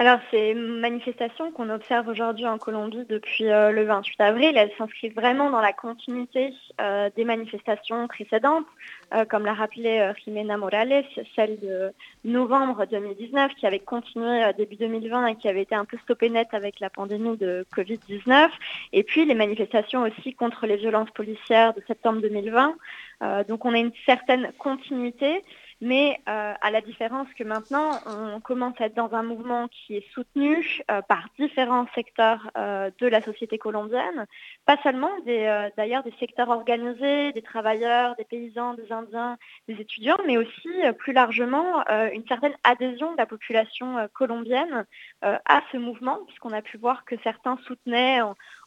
Alors, 0.00 0.18
ces 0.30 0.54
manifestations 0.54 1.52
qu'on 1.52 1.68
observe 1.68 2.08
aujourd'hui 2.08 2.46
en 2.46 2.56
Colombie 2.56 3.04
depuis 3.06 3.50
euh, 3.50 3.70
le 3.70 3.84
28 3.84 4.18
avril, 4.22 4.56
elles 4.56 4.72
s'inscrivent 4.78 5.14
vraiment 5.14 5.50
dans 5.50 5.60
la 5.60 5.74
continuité 5.74 6.54
euh, 6.80 7.10
des 7.14 7.26
manifestations 7.26 8.08
précédentes, 8.08 8.64
euh, 9.12 9.26
comme 9.26 9.44
l'a 9.44 9.52
rappelé 9.52 10.10
Jimena 10.24 10.56
Morales, 10.56 11.04
celle 11.36 11.60
de 11.60 11.92
novembre 12.24 12.86
2019 12.90 13.52
qui 13.56 13.66
avait 13.66 13.78
continué 13.78 14.50
début 14.56 14.76
2020 14.76 15.26
et 15.26 15.36
qui 15.36 15.48
avait 15.48 15.60
été 15.60 15.74
un 15.74 15.84
peu 15.84 15.98
stoppée 15.98 16.30
net 16.30 16.48
avec 16.52 16.80
la 16.80 16.88
pandémie 16.88 17.36
de 17.36 17.66
Covid-19, 17.76 18.48
et 18.94 19.02
puis 19.02 19.26
les 19.26 19.34
manifestations 19.34 20.04
aussi 20.04 20.32
contre 20.32 20.66
les 20.66 20.76
violences 20.76 21.10
policières 21.10 21.74
de 21.74 21.82
septembre 21.86 22.22
2020. 22.22 22.74
Euh, 23.22 23.44
donc 23.44 23.64
on 23.64 23.74
a 23.74 23.78
une 23.78 23.92
certaine 24.06 24.50
continuité. 24.58 25.42
Mais 25.82 26.20
euh, 26.28 26.52
à 26.60 26.70
la 26.70 26.82
différence 26.82 27.28
que 27.32 27.42
maintenant, 27.42 27.90
on 28.06 28.38
commence 28.40 28.78
à 28.80 28.86
être 28.86 28.94
dans 28.94 29.14
un 29.14 29.22
mouvement 29.22 29.66
qui 29.68 29.96
est 29.96 30.12
soutenu 30.12 30.82
euh, 30.90 31.00
par 31.00 31.28
différents 31.38 31.86
secteurs 31.94 32.50
euh, 32.58 32.90
de 32.98 33.06
la 33.06 33.22
société 33.22 33.56
colombienne, 33.56 34.26
pas 34.66 34.76
seulement 34.82 35.10
d'ailleurs 35.24 36.02
des 36.02 36.12
secteurs 36.20 36.50
organisés, 36.50 37.32
des 37.32 37.40
travailleurs, 37.40 38.14
des 38.16 38.24
paysans, 38.24 38.74
des 38.74 38.92
Indiens, 38.92 39.38
des 39.68 39.80
étudiants, 39.80 40.18
mais 40.26 40.36
aussi 40.36 40.68
plus 40.98 41.12
largement 41.12 41.84
une 42.12 42.26
certaine 42.26 42.54
adhésion 42.62 43.12
de 43.12 43.16
la 43.16 43.26
population 43.26 44.08
colombienne 44.12 44.84
à 45.22 45.62
ce 45.72 45.76
mouvement, 45.76 46.18
puisqu'on 46.26 46.52
a 46.52 46.62
pu 46.62 46.76
voir 46.76 47.04
que 47.04 47.16
certains 47.22 47.56
soutenaient 47.66 48.20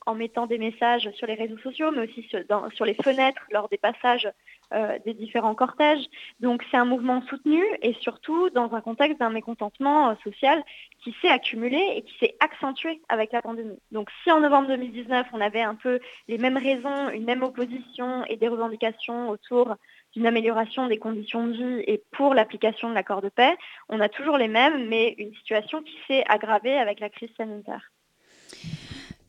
en, 0.06 0.16
mettant 0.16 0.48
des 0.48 0.58
messages 0.58 1.10
sur 1.12 1.28
les 1.28 1.36
réseaux 1.36 1.58
sociaux, 1.60 1.92
mais 1.92 2.02
aussi 2.02 2.28
sur 2.74 2.86
les 2.86 2.94
fenêtres 2.96 3.44
lors 3.52 3.70
des 3.70 3.78
passages 3.78 4.30
euh, 4.74 4.98
des 5.06 5.14
différents 5.14 5.56
cortèges. 5.56 6.06
Donc 6.40 6.64
c'est 6.70 6.78
un 6.78 6.86
mouvement 6.86 7.22
soutenu 7.24 7.64
et 7.82 7.94
surtout 8.02 8.50
dans 8.50 8.74
un 8.74 8.82
contexte 8.82 9.20
d'un 9.20 9.30
mécontentement 9.30 10.10
euh, 10.10 10.16
social 10.24 10.64
qui 11.04 11.16
s'est 11.22 11.30
accumulé 11.30 11.80
et 11.96 12.02
qui 12.02 12.14
s'est 12.20 12.36
accentué 12.40 13.02
avec 13.10 13.32
la 13.32 13.42
pandémie. 13.42 13.78
Donc 13.92 14.10
si 14.24 14.32
en 14.32 14.40
novembre 14.40 14.68
2019 14.70 15.28
on 15.34 15.42
avait 15.42 15.62
un 15.62 15.76
peu 15.76 16.00
les 16.28 16.38
mêmes 16.38 16.58
raisons, 16.58 17.10
une 17.10 17.26
même 17.26 17.44
opposition 17.44 18.26
et 18.26 18.36
des 18.36 18.48
revendications 18.48 19.30
autour 19.30 19.76
d'une 20.14 20.28
amélioration 20.28 20.88
des 20.88 20.98
conditions 20.98 21.48
de 21.48 21.54
vie 21.54 21.84
et 21.88 22.04
pour 22.12 22.34
l'application 22.34 22.90
de 22.90 22.96
l'accord 22.96 23.22
de 23.22 23.30
paix, 23.30 23.56
on 23.90 24.00
a 24.00 24.10
toujours 24.10 24.38
les 24.38 24.48
mêmes, 24.48 24.88
mais 24.88 25.16
une 25.18 25.34
situation 25.36 25.82
qui 25.82 25.96
s'est 26.08 26.24
aggravée 26.28 26.78
avec 26.78 27.00
la 27.00 27.10
crise 27.10 27.32
sanitaire. 27.38 27.93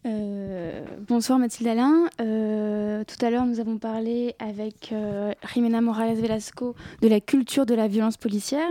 Euh, 0.06 0.84
bonsoir 1.08 1.38
Mathilde 1.38 1.68
Alain. 1.68 2.10
Euh, 2.20 3.04
tout 3.04 3.24
à 3.24 3.30
l'heure, 3.30 3.46
nous 3.46 3.58
avons 3.58 3.78
parlé 3.78 4.34
avec 4.38 4.92
euh, 4.92 5.32
Jimena 5.52 5.80
Morales 5.80 6.16
Velasco 6.16 6.74
de 7.00 7.08
la 7.08 7.20
culture 7.20 7.64
de 7.64 7.74
la 7.74 7.88
violence 7.88 8.18
policière. 8.18 8.68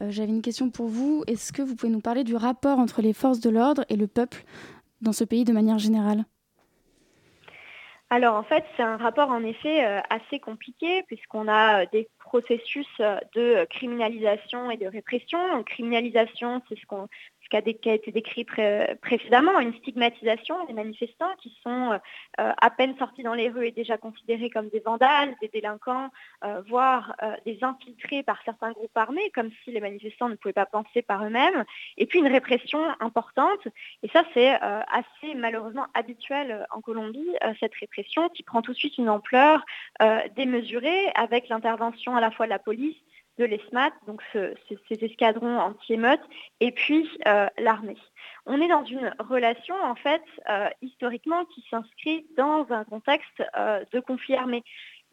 J'avais 0.00 0.30
une 0.30 0.42
question 0.42 0.70
pour 0.70 0.86
vous. 0.86 1.24
Est-ce 1.26 1.52
que 1.52 1.62
vous 1.62 1.76
pouvez 1.76 1.92
nous 1.92 2.00
parler 2.00 2.24
du 2.24 2.34
rapport 2.34 2.78
entre 2.78 3.02
les 3.02 3.12
forces 3.12 3.40
de 3.40 3.50
l'ordre 3.50 3.84
et 3.88 3.96
le 3.96 4.06
peuple 4.06 4.44
dans 5.00 5.12
ce 5.12 5.24
pays 5.24 5.44
de 5.44 5.52
manière 5.52 5.78
générale? 5.78 6.24
Alors 8.10 8.34
en 8.34 8.42
fait, 8.42 8.64
c'est 8.76 8.82
un 8.82 8.96
rapport 8.96 9.30
en 9.30 9.44
effet 9.44 9.84
assez 10.10 10.40
compliqué 10.40 11.02
puisqu'on 11.06 11.48
a 11.48 11.86
des 11.86 12.08
processus 12.18 12.88
de 12.98 13.64
criminalisation 13.66 14.70
et 14.70 14.76
de 14.76 14.86
répression. 14.86 15.38
Criminalisation, 15.64 16.62
c'est 16.68 16.78
ce 16.78 16.84
qu'on 16.86 17.06
qui 17.60 17.90
a, 17.90 17.94
été 17.94 18.12
décrit 18.12 18.44
précédemment, 18.44 19.58
une 19.60 19.74
stigmatisation 19.74 20.64
des 20.66 20.72
manifestants 20.72 21.34
qui 21.40 21.56
sont 21.62 21.98
à 22.38 22.70
peine 22.70 22.96
sortis 22.98 23.22
dans 23.22 23.34
les 23.34 23.48
rues 23.48 23.66
et 23.66 23.72
déjà 23.72 23.98
considérés 23.98 24.50
comme 24.50 24.68
des 24.68 24.80
vandales, 24.80 25.34
des 25.40 25.48
délinquants, 25.48 26.08
voire 26.68 27.14
des 27.44 27.58
infiltrés 27.62 28.22
par 28.22 28.40
certains 28.44 28.72
groupes 28.72 28.96
armés, 28.96 29.30
comme 29.34 29.50
si 29.62 29.72
les 29.72 29.80
manifestants 29.80 30.28
ne 30.28 30.34
pouvaient 30.34 30.52
pas 30.52 30.66
penser 30.66 31.02
par 31.02 31.24
eux-mêmes, 31.24 31.64
et 31.98 32.06
puis 32.06 32.20
une 32.20 32.28
répression 32.28 32.80
importante. 33.00 33.68
Et 34.02 34.08
ça, 34.08 34.24
c'est 34.34 34.50
assez 34.50 35.34
malheureusement 35.36 35.86
habituel 35.94 36.66
en 36.70 36.80
Colombie, 36.80 37.28
cette 37.60 37.74
répression 37.74 38.28
qui 38.30 38.42
prend 38.42 38.62
tout 38.62 38.72
de 38.72 38.78
suite 38.78 38.98
une 38.98 39.10
ampleur 39.10 39.64
démesurée 40.36 41.10
avec 41.14 41.48
l'intervention 41.48 42.16
à 42.16 42.20
la 42.20 42.30
fois 42.30 42.46
de 42.46 42.50
la 42.50 42.58
police, 42.58 42.96
de 43.38 43.44
l'ESMAT, 43.44 43.92
donc 44.06 44.22
ces 44.32 45.04
escadrons 45.04 45.58
anti-émeutes, 45.58 46.20
et 46.60 46.72
puis 46.72 47.08
euh, 47.26 47.46
l'armée. 47.58 47.96
On 48.44 48.60
est 48.60 48.68
dans 48.68 48.84
une 48.84 49.14
relation, 49.18 49.74
en 49.82 49.94
fait, 49.94 50.22
euh, 50.48 50.68
historiquement, 50.82 51.44
qui 51.46 51.64
s'inscrit 51.70 52.26
dans 52.36 52.66
un 52.70 52.84
contexte 52.84 53.42
euh, 53.56 53.84
de 53.92 54.00
conflit 54.00 54.34
armé. 54.34 54.64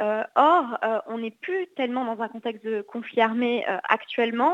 Euh, 0.01 0.23
or, 0.35 0.77
euh, 0.83 0.99
on 1.07 1.17
n'est 1.17 1.31
plus 1.31 1.67
tellement 1.75 2.05
dans 2.05 2.21
un 2.23 2.29
contexte 2.29 2.65
de 2.65 2.81
conflit 2.81 3.19
armé 3.19 3.65
euh, 3.67 3.77
actuellement. 3.83 4.53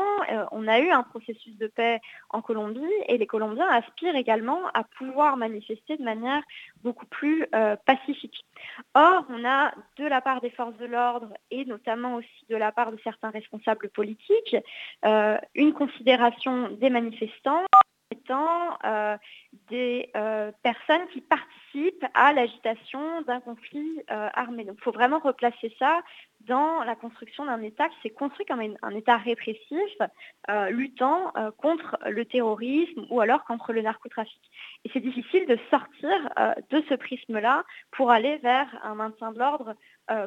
on 0.50 0.66
a 0.66 0.80
eu 0.80 0.90
un 0.90 1.02
processus 1.02 1.56
de 1.56 1.68
paix 1.68 2.00
en 2.30 2.42
Colombie 2.42 2.80
et 3.08 3.16
les 3.16 3.26
Colombiens 3.26 3.68
aspirent 3.68 4.16
également 4.16 4.66
à 4.74 4.82
pouvoir 4.98 5.36
manifester 5.36 5.96
de 5.96 6.02
manière 6.02 6.42
beaucoup 6.82 7.06
plus 7.06 7.46
pacifique. 7.84 8.44
Or, 8.94 9.24
on 9.28 9.44
a 9.44 9.72
de 9.98 10.06
la 10.06 10.20
part 10.20 10.40
des 10.40 10.50
forces 10.50 10.76
de 10.78 10.86
l'ordre 10.86 11.32
et 11.50 11.64
notamment 11.64 12.16
aussi 12.16 12.46
de 12.48 12.56
la 12.56 12.72
part 12.72 12.92
de 12.92 12.98
certains 13.04 13.30
responsables 13.30 13.88
politiques 13.90 14.56
une 15.54 15.72
considération 15.72 16.70
des 16.70 16.90
manifestants 16.90 17.64
étant 18.10 18.78
des 19.70 20.10
personnes 20.62 21.06
qui 21.12 21.20
participent 21.20 22.06
à 22.14 22.32
l'agitation 22.32 23.22
d'un 23.22 23.40
conflit 23.40 24.02
armé. 24.08 24.64
Donc 24.64 24.76
il 24.78 24.82
faut 24.82 24.92
vraiment 24.92 25.18
replacer 25.18 25.74
ça 25.78 26.00
dans 26.40 26.84
la 26.84 26.94
construction 26.94 27.44
d'un 27.46 27.60
État 27.62 27.88
qui 27.88 27.96
s'est 28.02 28.10
construit 28.10 28.46
comme 28.46 28.60
un, 28.60 28.94
État 28.94 29.16
répressif, 29.16 29.98
luttant 30.70 31.32
contre 31.58 31.98
le 32.06 32.24
terrorisme 32.24 33.06
ou 33.10 33.20
alors 33.20 33.44
contre 33.44 33.72
le 33.72 33.82
narcotrafic. 33.82 34.40
Et 34.84 34.90
c'est 34.92 35.00
difficile 35.00 35.46
de 35.46 35.58
sortir 35.70 36.10
de 36.70 36.82
ce 36.88 36.94
prisme-là 36.94 37.64
pour 37.90 38.10
aller 38.10 38.36
vers 38.38 38.68
un 38.82 38.94
maintien 38.94 39.32
de 39.32 39.38
l'ordre 39.38 39.74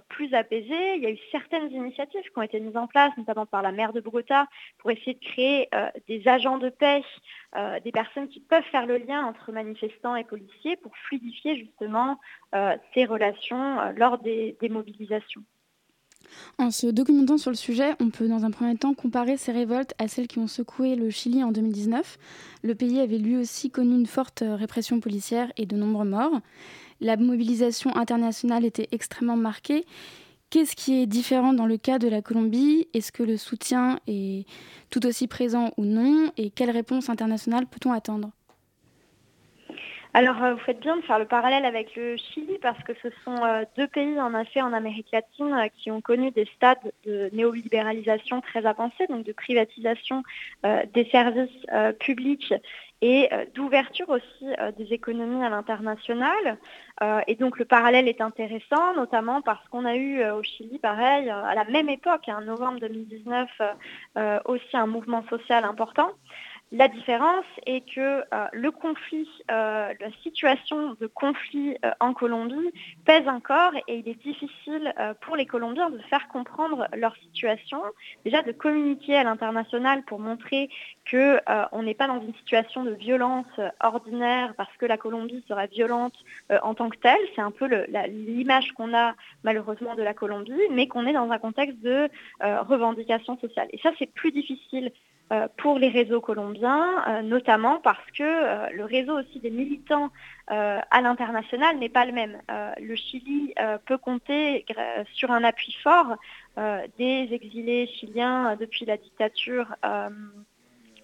plus 0.09 0.33
apaisé. 0.33 0.95
Il 0.95 1.03
y 1.03 1.05
a 1.05 1.11
eu 1.11 1.17
certaines 1.31 1.71
initiatives 1.71 2.21
qui 2.21 2.37
ont 2.37 2.41
été 2.41 2.59
mises 2.59 2.77
en 2.77 2.87
place, 2.87 3.11
notamment 3.17 3.45
par 3.45 3.61
la 3.61 3.71
maire 3.71 3.93
de 3.93 4.01
Bogota, 4.01 4.47
pour 4.77 4.91
essayer 4.91 5.13
de 5.13 5.25
créer 5.25 5.69
des 6.07 6.27
agents 6.27 6.57
de 6.57 6.69
paix, 6.69 7.03
des 7.83 7.91
personnes 7.91 8.27
qui 8.27 8.39
peuvent 8.39 8.63
faire 8.71 8.85
le 8.85 8.97
lien 8.97 9.25
entre 9.25 9.51
manifestants 9.51 10.15
et 10.15 10.23
policiers 10.23 10.75
pour 10.77 10.95
fluidifier 10.97 11.57
justement 11.57 12.19
ces 12.93 13.05
relations 13.05 13.93
lors 13.95 14.17
des 14.17 14.57
mobilisations. 14.69 15.43
En 16.57 16.71
se 16.71 16.87
documentant 16.87 17.37
sur 17.37 17.49
le 17.49 17.55
sujet, 17.55 17.95
on 17.99 18.09
peut 18.09 18.27
dans 18.27 18.45
un 18.45 18.51
premier 18.51 18.75
temps 18.75 18.93
comparer 18.93 19.37
ces 19.37 19.51
révoltes 19.51 19.93
à 19.97 20.07
celles 20.07 20.27
qui 20.27 20.39
ont 20.39 20.47
secoué 20.47 20.95
le 20.95 21.09
Chili 21.09 21.43
en 21.43 21.51
2019. 21.51 22.17
Le 22.63 22.75
pays 22.75 22.99
avait 22.99 23.17
lui 23.17 23.37
aussi 23.37 23.71
connu 23.71 23.95
une 23.95 24.05
forte 24.05 24.43
répression 24.45 24.99
policière 24.99 25.51
et 25.57 25.65
de 25.65 25.75
nombreux 25.75 26.05
morts. 26.05 26.39
La 27.01 27.17
mobilisation 27.17 27.95
internationale 27.95 28.65
était 28.65 28.89
extrêmement 28.91 29.37
marquée. 29.37 29.85
Qu'est-ce 30.49 30.75
qui 30.75 31.01
est 31.01 31.05
différent 31.05 31.53
dans 31.53 31.67
le 31.67 31.77
cas 31.77 31.99
de 31.99 32.07
la 32.07 32.21
Colombie? 32.21 32.87
Est-ce 32.93 33.11
que 33.11 33.23
le 33.23 33.37
soutien 33.37 33.99
est 34.07 34.47
tout 34.89 35.05
aussi 35.05 35.27
présent 35.27 35.71
ou 35.77 35.85
non? 35.85 36.31
Et 36.37 36.49
quelle 36.49 36.71
réponse 36.71 37.09
internationale 37.09 37.67
peut-on 37.67 37.91
attendre? 37.91 38.31
Alors, 40.15 40.43
euh, 40.43 40.55
vous 40.55 40.59
faites 40.61 40.79
bien 40.79 40.97
de 40.97 41.01
faire 41.03 41.19
le 41.19 41.25
parallèle 41.25 41.65
avec 41.65 41.95
le 41.95 42.17
Chili 42.17 42.57
parce 42.61 42.81
que 42.83 42.93
ce 43.03 43.09
sont 43.23 43.43
euh, 43.43 43.63
deux 43.77 43.87
pays, 43.87 44.19
en 44.19 44.37
effet, 44.39 44.61
en 44.61 44.73
Amérique 44.73 45.11
latine 45.13 45.53
euh, 45.53 45.67
qui 45.77 45.91
ont 45.91 46.01
connu 46.01 46.31
des 46.31 46.47
stades 46.55 46.91
de 47.05 47.29
néolibéralisation 47.31 48.41
très 48.41 48.65
avancés, 48.65 49.05
donc 49.07 49.23
de 49.23 49.33
privatisation 49.33 50.23
des 50.63 51.05
services 51.11 51.65
publics 51.99 52.53
et 53.01 53.29
d'ouverture 53.55 54.09
aussi 54.09 54.45
des 54.77 54.93
économies 54.93 55.43
à 55.43 55.49
l'international. 55.49 56.57
et 57.27 57.35
donc 57.35 57.57
le 57.57 57.65
parallèle 57.65 58.07
est 58.07 58.21
intéressant, 58.21 58.93
notamment 58.95 59.41
parce 59.41 59.65
qu'on 59.69 59.85
a 59.85 59.95
eu 59.95 60.23
au 60.31 60.43
Chili, 60.43 60.79
pareil, 60.79 61.29
à 61.29 61.55
la 61.55 61.63
même 61.65 61.89
époque, 61.89 62.27
en 62.27 62.41
novembre 62.41 62.79
2019, 62.81 63.49
aussi 64.45 64.77
un 64.77 64.87
mouvement 64.87 65.23
social 65.29 65.63
important. 65.63 66.11
La 66.71 66.87
différence 66.87 67.45
est 67.65 67.81
que 67.81 67.99
euh, 67.99 68.45
le 68.53 68.69
conflit, 68.69 69.27
euh, 69.49 69.91
la 69.99 70.11
situation 70.21 70.95
de 71.01 71.07
conflit 71.07 71.75
euh, 71.83 71.89
en 71.99 72.13
Colombie 72.13 72.71
pèse 73.05 73.27
encore 73.27 73.71
et 73.87 73.97
il 73.97 74.07
est 74.07 74.21
difficile 74.21 74.93
pour 75.21 75.35
les 75.35 75.47
Colombiens 75.47 75.89
de 75.89 75.97
faire 76.09 76.27
comprendre 76.27 76.87
leur 76.95 77.15
situation, 77.15 77.81
déjà 78.23 78.43
de 78.43 78.51
communiquer 78.51 79.17
à 79.17 79.23
l'international 79.23 80.03
pour 80.03 80.19
montrer 80.19 80.69
qu'on 81.09 81.83
n'est 81.83 81.95
pas 81.95 82.07
dans 82.07 82.21
une 82.21 82.35
situation 82.35 82.83
de 82.83 82.91
violence 82.91 83.47
ordinaire 83.79 84.53
parce 84.55 84.75
que 84.77 84.85
la 84.85 84.97
Colombie 84.97 85.43
serait 85.47 85.67
violente 85.67 86.13
en 86.61 86.75
tant 86.75 86.89
que 86.89 86.97
telle, 86.97 87.19
c'est 87.33 87.41
un 87.41 87.51
peu 87.51 87.67
l'image 88.07 88.73
qu'on 88.73 88.93
a 88.95 89.15
malheureusement 89.43 89.95
de 89.95 90.03
la 90.03 90.13
Colombie, 90.13 90.53
mais 90.71 90.87
qu'on 90.87 91.07
est 91.07 91.13
dans 91.13 91.31
un 91.31 91.39
contexte 91.39 91.79
de 91.79 92.09
revendication 92.41 93.39
sociale. 93.39 93.69
Et 93.71 93.79
ça, 93.79 93.91
c'est 93.97 94.11
plus 94.13 94.31
difficile 94.31 94.91
pour 95.57 95.77
les 95.77 95.89
réseaux 95.89 96.21
colombiens, 96.21 97.03
euh, 97.07 97.21
notamment 97.21 97.79
parce 97.79 98.03
que 98.17 98.23
euh, 98.23 98.67
le 98.73 98.83
réseau 98.85 99.19
aussi 99.19 99.39
des 99.39 99.51
militants 99.51 100.09
à 100.51 101.01
l'international 101.01 101.77
n'est 101.77 101.89
pas 101.89 102.07
le 102.07 102.11
même. 102.11 102.41
le 102.81 102.95
Chili 102.95 103.53
peut 103.85 103.99
compter 103.99 104.65
sur 105.13 105.29
un 105.29 105.43
appui 105.43 105.77
fort 105.83 106.15
des 106.97 107.29
exilés 107.31 107.85
chiliens 107.85 108.55
depuis 108.59 108.83
la 108.85 108.97
dictature 108.97 109.67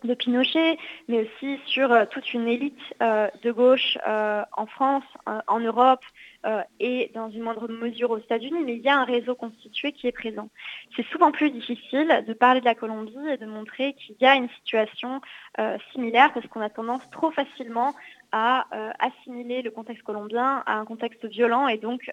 de 0.04 0.14
Pinochet, 0.16 0.80
mais 1.08 1.28
aussi 1.28 1.60
sur 1.68 2.10
toute 2.10 2.34
une 2.34 2.48
élite 2.48 2.82
de 3.00 3.52
gauche 3.52 4.00
en 4.08 4.66
France, 4.66 5.04
en 5.46 5.60
Europe, 5.60 6.04
euh, 6.46 6.62
et 6.80 7.12
dans 7.14 7.30
une 7.30 7.42
moindre 7.42 7.68
mesure 7.68 8.12
aux 8.12 8.18
États-Unis, 8.18 8.64
mais 8.64 8.76
il 8.76 8.82
y 8.82 8.90
a 8.90 8.98
un 8.98 9.04
réseau 9.04 9.36
constitué 9.36 9.92
qui 9.92 10.08
est 10.08 10.12
présent. 10.12 10.50
C'est 10.96 11.06
souvent 11.08 11.32
plus 11.32 11.50
difficile 11.52 12.24
de 12.28 12.34
parler 12.34 12.60
de 12.60 12.66
la 12.66 12.76
Colombie 12.76 13.28
et 13.30 13.38
de 13.38 13.46
montrer 13.46 13.94
qu'il 13.94 14.16
y 14.20 14.26
a 14.26 14.36
une 14.36 14.50
situation 14.50 15.22
euh, 15.60 15.78
similaire 15.92 16.34
parce 16.34 16.48
qu'on 16.48 16.62
a 16.62 16.70
tendance 16.70 17.10
trop 17.12 17.32
facilement 17.32 17.96
à 18.32 18.68
euh, 18.74 18.92
assimiler 19.00 19.62
le 19.62 19.72
contexte 19.72 20.04
colombien 20.04 20.64
à 20.66 20.78
un 20.78 20.86
contexte 20.86 21.26
violent 21.26 21.68
et 21.68 21.78
donc 21.78 22.10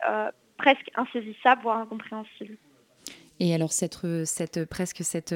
presque 0.56 0.90
insaisissable, 0.94 1.62
voire 1.62 1.78
incompréhensible. 1.78 2.56
Et 3.40 3.54
alors 3.54 3.72
cette, 3.72 4.64
presque 4.68 5.02
cette 5.02 5.34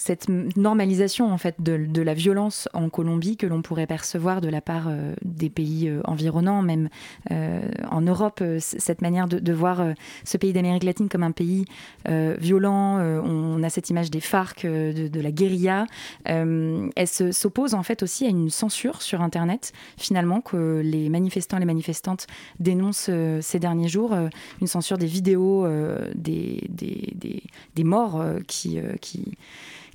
cette 0.00 0.30
normalisation 0.56 1.30
en 1.30 1.36
fait 1.36 1.56
de, 1.58 2.00
la 2.00 2.14
violence 2.14 2.70
en 2.72 2.88
Colombie 2.88 3.36
que 3.36 3.46
l'on 3.46 3.60
pourrait 3.60 3.86
percevoir 3.86 4.40
de 4.40 4.48
la 4.48 4.62
part 4.62 4.86
euh, 4.88 5.14
des 5.22 5.50
pays 5.50 5.88
euh, 5.88 6.00
environnants, 6.04 6.62
même 6.62 6.88
euh, 7.30 7.60
en 7.90 8.00
Europe, 8.00 8.42
cette 8.60 9.02
manière 9.02 9.28
de, 9.28 9.52
voir 9.52 9.84
ce 10.24 10.38
pays 10.38 10.54
d'Amérique 10.54 10.84
latine 10.84 11.10
comme 11.10 11.22
un 11.22 11.32
pays 11.32 11.66
violent. 12.06 12.98
On, 12.98 13.62
a 13.62 13.68
cette 13.68 13.90
image 13.90 14.10
des 14.10 14.20
FARC, 14.20 14.64
de, 14.64 15.20
la 15.20 15.30
guérilla. 15.32 15.86
elle 16.24 17.08
s'oppose 17.08 17.74
en 17.74 17.82
fait 17.82 18.02
aussi 18.02 18.24
à 18.24 18.28
une 18.28 18.48
censure 18.48 19.02
sur 19.02 19.20
Internet, 19.20 19.72
finalement, 19.98 20.40
que 20.40 20.80
les 20.82 21.10
manifestants 21.10 21.56
et 21.56 21.60
les 21.60 21.66
manifestantes 21.66 22.26
dénoncent 22.58 23.10
ces 23.40 23.58
derniers 23.58 23.88
jours, 23.88 24.14
une 24.60 24.66
censure 24.66 24.96
des 24.96 25.06
vidéos 25.06 25.66
des, 26.14 26.62
des, 26.70 27.42
des 27.74 27.84
morts 27.84 28.24
qui, 28.46 28.78
qui 29.00 29.36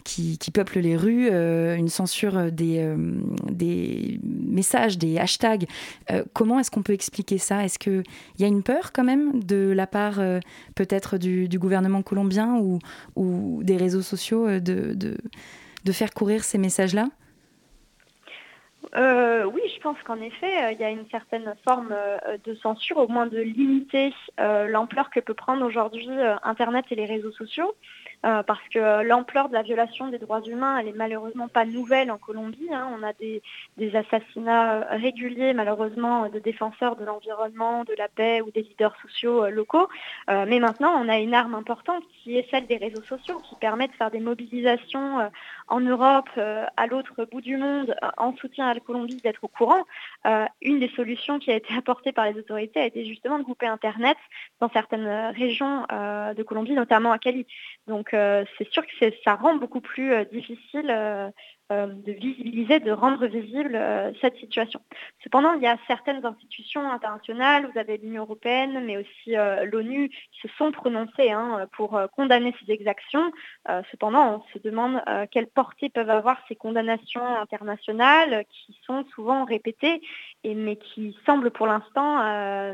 qui, 0.05 0.51
peuplent 0.53 0.79
les 0.79 0.95
rues, 0.95 1.27
euh, 1.31 1.75
une 1.75 1.89
censure 1.89 2.51
des, 2.51 2.79
euh, 2.79 2.95
des 3.49 4.19
messages, 4.23 4.97
des 4.97 5.17
hashtags. 5.17 5.65
Euh, 6.11 6.23
comment 6.33 6.59
est-ce 6.59 6.71
qu'on 6.71 6.83
peut 6.83 6.93
expliquer 6.93 7.39
ça? 7.39 7.65
Est-ce 7.65 7.79
qu'il 7.79 8.03
y 8.37 8.43
a 8.43 8.47
une 8.47 8.63
peur 8.63 8.93
quand 8.93 9.03
même 9.03 9.43
de 9.43 9.73
la 9.75 9.87
part 9.87 10.19
peut-être 10.75 11.17
du, 11.17 11.49
gouvernement 11.57 12.03
colombien 12.03 12.57
ou, 12.57 12.79
des 13.63 13.77
réseaux 13.77 14.03
sociaux 14.03 14.59
de 14.59 15.91
faire 15.91 16.13
courir 16.13 16.43
ces 16.43 16.57
messages-là? 16.57 17.07
Oui, 18.95 19.61
je 19.73 19.81
pense 19.81 19.97
qu'en 20.05 20.21
effet, 20.21 20.73
il 20.73 20.79
y 20.79 20.83
a 20.83 20.89
une 20.89 21.07
certaine 21.09 21.55
forme 21.67 21.93
de 22.45 22.55
censure, 22.55 22.97
au 22.97 23.07
moins 23.07 23.25
de 23.25 23.39
limiter 23.39 24.13
l'ampleur 24.37 25.09
que 25.09 25.19
peut 25.19 25.33
prendre 25.33 25.65
aujourd'hui 25.65 26.07
Internet 26.43 26.85
et 26.91 26.95
les 26.95 27.05
réseaux 27.05 27.31
sociaux. 27.31 27.73
Euh, 28.25 28.43
parce 28.43 28.67
que 28.69 29.03
l'ampleur 29.03 29.49
de 29.49 29.53
la 29.53 29.61
violation 29.61 30.07
des 30.07 30.19
droits 30.19 30.41
humains, 30.41 30.77
elle 30.77 30.87
est 30.87 30.95
malheureusement 30.95 31.47
pas 31.47 31.65
nouvelle 31.65 32.11
en 32.11 32.17
Colombie. 32.17 32.69
Hein. 32.71 32.87
On 32.97 33.03
a 33.03 33.13
des, 33.13 33.41
assassinats 33.95 34.81
réguliers, 34.91 35.53
malheureusement, 35.53 36.29
de 36.29 36.39
défenseurs 36.39 36.95
de 36.95 37.05
l'environnement, 37.05 37.83
de 37.83 37.93
la 37.97 38.07
paix 38.07 38.41
ou 38.41 38.51
des 38.51 38.61
leaders 38.61 38.95
sociaux 39.01 39.49
locaux. 39.49 39.87
mais 40.27 40.59
maintenant, 40.59 40.93
on 41.01 41.07
a 41.07 41.17
une 41.19 41.33
arme 41.33 41.55
importante 41.55 42.03
qui 42.09 42.37
est 42.37 42.49
celle 42.49 42.67
des 42.67 42.77
réseaux 42.77 43.03
sociaux, 43.03 43.41
qui 43.47 43.55
permet 43.55 43.87
de 43.87 43.93
faire 43.93 44.11
des 44.11 44.19
mobilisations 44.19 45.29
en 45.67 45.79
Europe, 45.79 46.29
à 46.37 46.87
l'autre 46.87 47.25
bout 47.31 47.41
du 47.41 47.57
monde, 47.57 47.95
en 48.17 48.35
soutien 48.35 48.67
à 48.67 48.73
la 48.73 48.79
Colombie, 48.79 49.17
d'être 49.17 49.43
au 49.43 49.47
courant. 49.47 49.83
une 50.61 50.79
des 50.79 50.89
solutions 50.89 51.39
qui 51.39 51.51
a 51.51 51.55
été 51.55 51.73
apportée 51.75 52.11
par 52.11 52.25
les 52.25 52.37
autorités 52.37 52.79
a 52.79 52.85
été 52.85 53.05
justement 53.05 53.39
de 53.39 53.43
couper 53.43 53.67
Internet 53.67 54.17
dans 54.59 54.69
certaines 54.69 55.33
régions 55.35 55.85
de 55.91 56.43
Colombie, 56.43 56.73
notamment 56.73 57.11
à 57.11 57.19
Cali. 57.19 57.45
Donc 57.87 58.13
euh, 58.13 58.45
c'est 58.57 58.69
sûr 58.71 58.83
que 58.85 58.91
ça 59.23 59.35
rend 59.35 59.55
beaucoup 59.55 59.81
plus 59.81 60.11
euh, 60.11 60.25
difficile 60.25 60.89
euh, 61.71 61.87
de 61.87 62.11
visibiliser, 62.11 62.79
de 62.79 62.91
rendre 62.91 63.25
visible 63.25 63.79
cette 64.21 64.37
situation. 64.37 64.79
Cependant, 65.23 65.53
il 65.53 65.63
y 65.63 65.67
a 65.67 65.77
certaines 65.87 66.23
institutions 66.25 66.89
internationales, 66.91 67.69
vous 67.71 67.79
avez 67.79 67.97
l'Union 67.97 68.23
européenne, 68.23 68.85
mais 68.85 68.97
aussi 68.97 69.35
l'ONU, 69.71 70.09
qui 70.09 70.47
se 70.47 70.47
sont 70.57 70.71
prononcées 70.71 71.31
hein, 71.31 71.67
pour 71.73 71.99
condamner 72.15 72.53
ces 72.59 72.71
exactions. 72.71 73.31
cependant, 73.89 74.35
on 74.35 74.53
se 74.53 74.59
demande 74.59 75.01
quelle 75.31 75.47
portée 75.47 75.89
peuvent 75.89 76.09
avoir 76.09 76.37
ces 76.47 76.55
condamnations 76.55 77.25
internationales 77.25 78.45
qui 78.49 78.79
sont 78.85 79.05
souvent 79.15 79.45
répétées, 79.45 80.01
mais 80.43 80.75
qui 80.75 81.17
semblent 81.25 81.51
pour 81.51 81.67
l'instant 81.67 82.17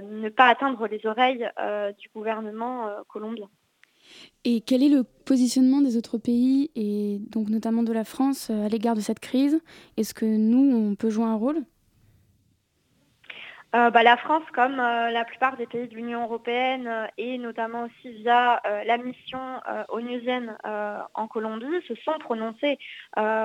ne 0.02 0.30
pas 0.30 0.48
atteindre 0.48 0.88
les 0.88 1.06
oreilles 1.06 1.50
du 1.98 2.10
gouvernement 2.14 2.90
colombien. 3.08 3.48
Et 4.44 4.62
quel 4.62 4.82
est 4.82 4.90
le 4.90 5.04
positionnement 5.04 5.82
des 5.82 5.98
autres 5.98 6.18
pays, 6.18 6.72
et 6.76 7.20
donc 7.30 7.50
notamment 7.50 7.84
de 7.84 7.94
la 7.94 8.04
France, 8.04 8.50
euh, 8.50 8.66
à 8.66 8.70
l'égard 8.70 8.96
de 8.96 9.02
cette 9.02 9.20
crise? 9.20 9.60
Est-ce 9.98 10.14
que 10.14 10.26
nous, 10.26 10.76
on 10.76 10.96
peut 10.96 11.12
jouer 11.12 11.26
un 11.26 11.36
rôle? 11.36 11.64
Euh, 13.74 13.90
bah, 13.90 14.04
la 14.04 14.18
France, 14.18 14.44
comme 14.54 14.82
euh, 14.82 15.12
la 15.12 15.24
plupart 15.24 15.56
des 15.56 15.66
pays 15.66 15.88
de 15.88 15.96
l'Union 15.96 16.24
européenne 16.24 17.08
et 17.18 17.38
notamment 17.38 17.84
aussi 17.84 18.12
via 18.16 18.62
la 18.86 18.98
mission 18.98 19.40
onusienne 19.88 20.58
en 21.14 21.28
Colombie, 21.28 21.82
se 21.88 21.96
sont 21.96 22.18
prononcés 22.20 22.78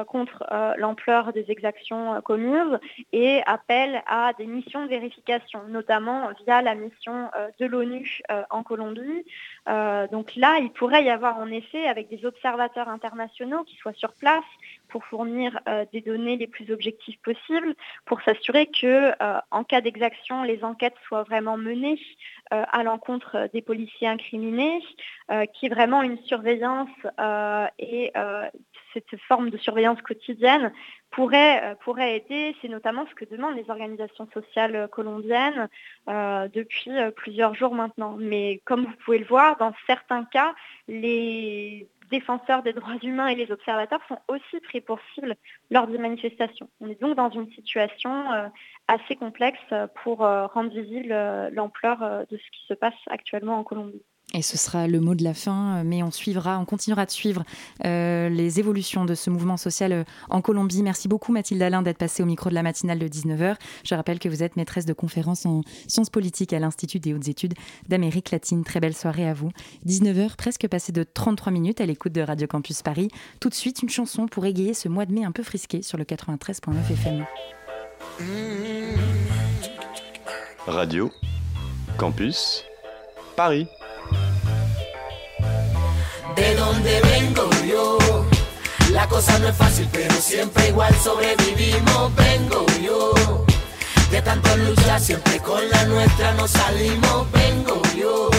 contre 0.09 0.45
l'ampleur 0.79 1.33
des 1.33 1.45
exactions 1.49 2.21
communes 2.23 2.81
et 3.13 3.41
appellent 3.47 4.03
à 4.09 4.33
des 4.33 4.47
missions 4.47 4.83
de 4.83 4.89
vérification, 4.89 5.61
notamment 5.69 6.31
via 6.45 6.61
la 6.61 6.75
mission 6.75 7.31
de 7.61 7.67
l'ONU 7.67 8.23
en 8.51 8.65
Colombie. 8.65 9.25
Donc 9.67 10.35
là, 10.37 10.59
il 10.61 10.71
pourrait 10.71 11.05
y 11.05 11.11
avoir 11.11 11.39
en 11.39 11.49
effet, 11.49 11.87
avec 11.87 12.09
des 12.09 12.25
observateurs 12.25 12.89
internationaux 12.89 13.65
qui 13.65 13.77
soient 13.77 13.93
sur 13.95 14.13
place, 14.15 14.45
pour 14.89 15.05
fournir 15.05 15.61
des 15.93 16.01
données 16.01 16.37
les 16.37 16.47
plus 16.47 16.71
objectives 16.71 17.19
possibles, 17.21 17.75
pour 18.05 18.21
s'assurer 18.23 18.67
que 18.67 19.13
en 19.51 19.65
cas 19.65 19.81
d'exaction 19.81 20.43
les 20.43 20.65
enquêtes 20.65 20.97
soient 21.07 21.25
vraiment 21.25 21.57
menées 21.57 21.99
euh, 22.53 22.63
à 22.71 22.85
l'encontre 22.85 23.49
des 23.53 23.61
policiers 23.61 24.07
incriminés, 24.07 24.81
euh, 25.33 25.47
qui 25.47 25.67
est 25.67 25.69
vraiment 25.69 26.03
une 26.03 26.19
surveillance 26.19 26.89
euh, 27.19 27.67
et 27.81 28.13
cette 28.95 29.21
forme 29.29 29.51
de 29.51 29.59
surveillance 29.59 30.01
quotidienne 30.01 30.73
pourrait, 31.11 31.77
pourrait 31.85 32.17
aider. 32.17 32.57
C'est 32.63 32.69
notamment 32.69 33.05
ce 33.11 33.15
que 33.15 33.25
demandent 33.25 33.57
les 33.57 33.69
organisations 33.69 34.27
sociales 34.33 34.89
colombiennes 34.91 35.69
depuis 36.07 36.91
plusieurs 37.17 37.55
jours 37.55 37.75
maintenant. 37.75 38.17
Mais 38.19 38.63
comme 38.65 38.85
vous 38.85 38.97
pouvez 39.05 39.19
le 39.19 39.27
voir, 39.27 39.59
dans 39.59 39.75
certains 39.87 40.25
cas, 40.25 40.55
les 40.89 41.89
défenseurs 42.11 42.63
des 42.63 42.73
droits 42.73 42.97
humains 43.03 43.29
et 43.29 43.35
les 43.35 43.51
observateurs 43.51 44.01
sont 44.09 44.19
aussi 44.29 44.61
pris 44.61 44.81
pour 44.81 44.99
cible 45.15 45.35
lors 45.71 45.87
des 45.87 45.99
manifestations. 45.99 46.69
On 46.81 46.89
est 46.89 47.01
donc 47.01 47.17
dans 47.17 47.31
une 47.31 47.51
situation 47.53 48.33
euh, 48.33 48.49
assez 48.89 49.17
complexe 49.17 49.75
pour 50.03 50.25
euh, 50.25 50.47
rendre 50.47 50.71
visible 50.71 51.13
euh, 51.13 51.51
l'ampleur 51.51 52.27
de 52.29 52.37
ce 52.37 52.51
qui 52.51 52.67
se 52.69 52.75
passe 52.75 52.95
actuellement 53.09 53.59
en 53.59 53.65
Colombie. 53.65 54.03
Et 54.37 54.43
ce 54.43 54.59
sera 54.59 54.87
le 54.87 55.01
mot 55.01 55.15
de 55.15 55.25
la 55.25 55.33
fin, 55.33 55.83
mais 55.83 56.03
on 56.03 56.11
suivra, 56.11 56.59
on 56.59 56.67
continuera 56.67 57.07
de 57.07 57.11
suivre 57.11 57.43
euh, 57.87 58.29
les 58.29 58.61
évolutions 58.61 59.07
de 59.07 59.15
ce 59.15 59.31
mouvement 59.31 59.57
social 59.57 59.93
euh, 59.93 60.05
en 60.29 60.43
Colombie. 60.43 60.83
Merci 60.83 61.09
beaucoup 61.09 61.33
Mathilde 61.33 61.63
Alain 61.63 61.81
d'être 61.81 61.97
passée 61.97 62.23
au 62.23 62.27
micro 62.27 62.51
de 62.51 62.55
la 62.55 62.63
matinale 62.63 62.99
de 62.99 63.09
19h. 63.09 63.57
Je 63.83 63.95
rappelle 63.95 64.19
que 64.19 64.29
vous 64.29 64.43
êtes 64.43 64.57
maîtresse 64.57 64.85
de 64.85 64.93
conférences 64.93 65.47
en 65.47 65.63
sciences 65.89 66.11
politiques 66.11 66.53
à 66.53 66.59
l'Institut 66.59 67.01
des 67.01 67.15
hautes 67.15 67.29
études 67.29 67.55
d'Amérique 67.89 68.31
latine. 68.31 68.63
Très 68.63 68.79
belle 68.79 68.95
soirée 68.95 69.27
à 69.27 69.33
vous. 69.33 69.53
19h, 69.87 70.37
presque 70.37 70.69
passé 70.69 70.93
de 70.93 71.03
33 71.03 71.51
minutes 71.51 71.81
à 71.81 71.87
l'écoute 71.87 72.13
de 72.13 72.21
Radio 72.21 72.47
Campus 72.47 72.83
Paris. 72.83 73.09
Tout 73.41 73.49
de 73.49 73.55
suite, 73.55 73.81
une 73.83 73.89
chanson 73.89 74.27
pour 74.27 74.45
égayer 74.45 74.75
ce 74.75 74.91
mois 74.91 75.07
de 75.07 75.15
mai 75.15 75.25
un 75.25 75.33
peu 75.33 75.45
frisqué 75.45 75.81
sur 75.81 75.97
le 75.97 76.05
93.9 76.05 76.93
FM. 76.93 77.25
Radio 80.67 81.11
Campus 81.97 82.65
Paris. 83.35 83.67
De 86.37 86.55
donde 86.55 87.01
vengo 87.01 87.51
yo. 87.65 87.99
La 88.93 89.09
cosa 89.09 89.39
no 89.39 89.49
es 89.49 89.57
fácil, 89.57 89.89
pero 89.93 90.15
siempre 90.15 90.69
igual 90.69 90.95
sobrevivimos. 91.03 92.15
Vengo 92.15 92.65
yo. 92.81 93.45
De 94.11 94.23
tanto 94.23 94.57
luchar, 94.57 95.01
siempre 95.01 95.39
con 95.41 95.69
la 95.71 95.85
nuestra 95.87 96.33
nos 96.35 96.51
salimos. 96.53 97.31
Vengo 97.33 97.83
yo. 97.97 98.31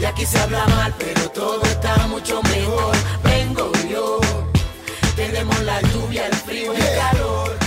Y 0.00 0.04
aquí 0.06 0.24
se 0.24 0.38
habla 0.38 0.66
mal, 0.68 0.94
pero 0.98 1.28
todo 1.30 1.62
está 1.64 2.06
mucho 2.06 2.40
mejor. 2.44 2.96
Vengo 3.22 3.70
yo. 3.90 4.20
Tenemos 5.16 5.60
la 5.60 5.80
lluvia, 5.82 6.26
el 6.26 6.34
frío 6.34 6.72
y 6.72 6.80
el 6.80 6.96
calor 6.96 7.60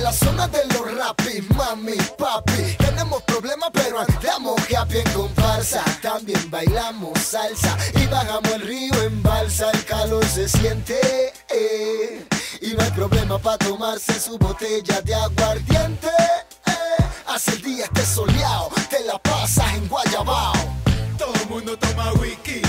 la 0.00 0.12
zona 0.12 0.48
de 0.48 0.64
los 0.66 0.94
rapis, 0.96 1.48
mami, 1.54 1.96
papi. 2.16 2.79
Tenemos 3.00 3.22
problemas, 3.22 3.70
pero 3.72 3.98
andamos 3.98 4.60
happy 4.76 4.98
en 4.98 5.12
comparsa. 5.14 5.82
También 6.02 6.50
bailamos 6.50 7.18
salsa 7.18 7.74
y 7.94 8.04
bajamos 8.04 8.52
el 8.52 8.60
río 8.60 8.92
en 9.02 9.22
balsa. 9.22 9.70
El 9.70 9.82
calor 9.86 10.22
se 10.26 10.46
siente. 10.46 11.32
Eh, 11.48 12.26
y 12.60 12.74
no 12.74 12.82
hay 12.82 12.90
problema 12.90 13.38
para 13.38 13.56
tomarse 13.56 14.20
su 14.20 14.36
botella 14.36 15.00
de 15.00 15.14
aguardiente. 15.14 16.08
Eh, 16.66 17.04
hace 17.26 17.52
el 17.52 17.62
día 17.62 17.84
esté 17.86 18.04
soleado, 18.04 18.68
te 18.90 19.02
la 19.06 19.16
pasas 19.16 19.72
en 19.76 19.88
Guayabao. 19.88 20.52
Todo 21.16 21.32
el 21.32 21.48
mundo 21.48 21.78
toma 21.78 22.12
whisky. 22.20 22.60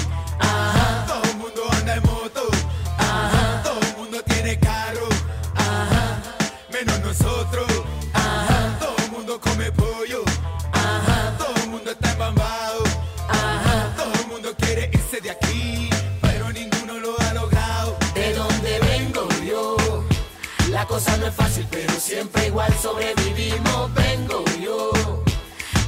Sobrevivimos. 22.82 23.94
Vengo 23.94 24.44
yo. 24.60 24.92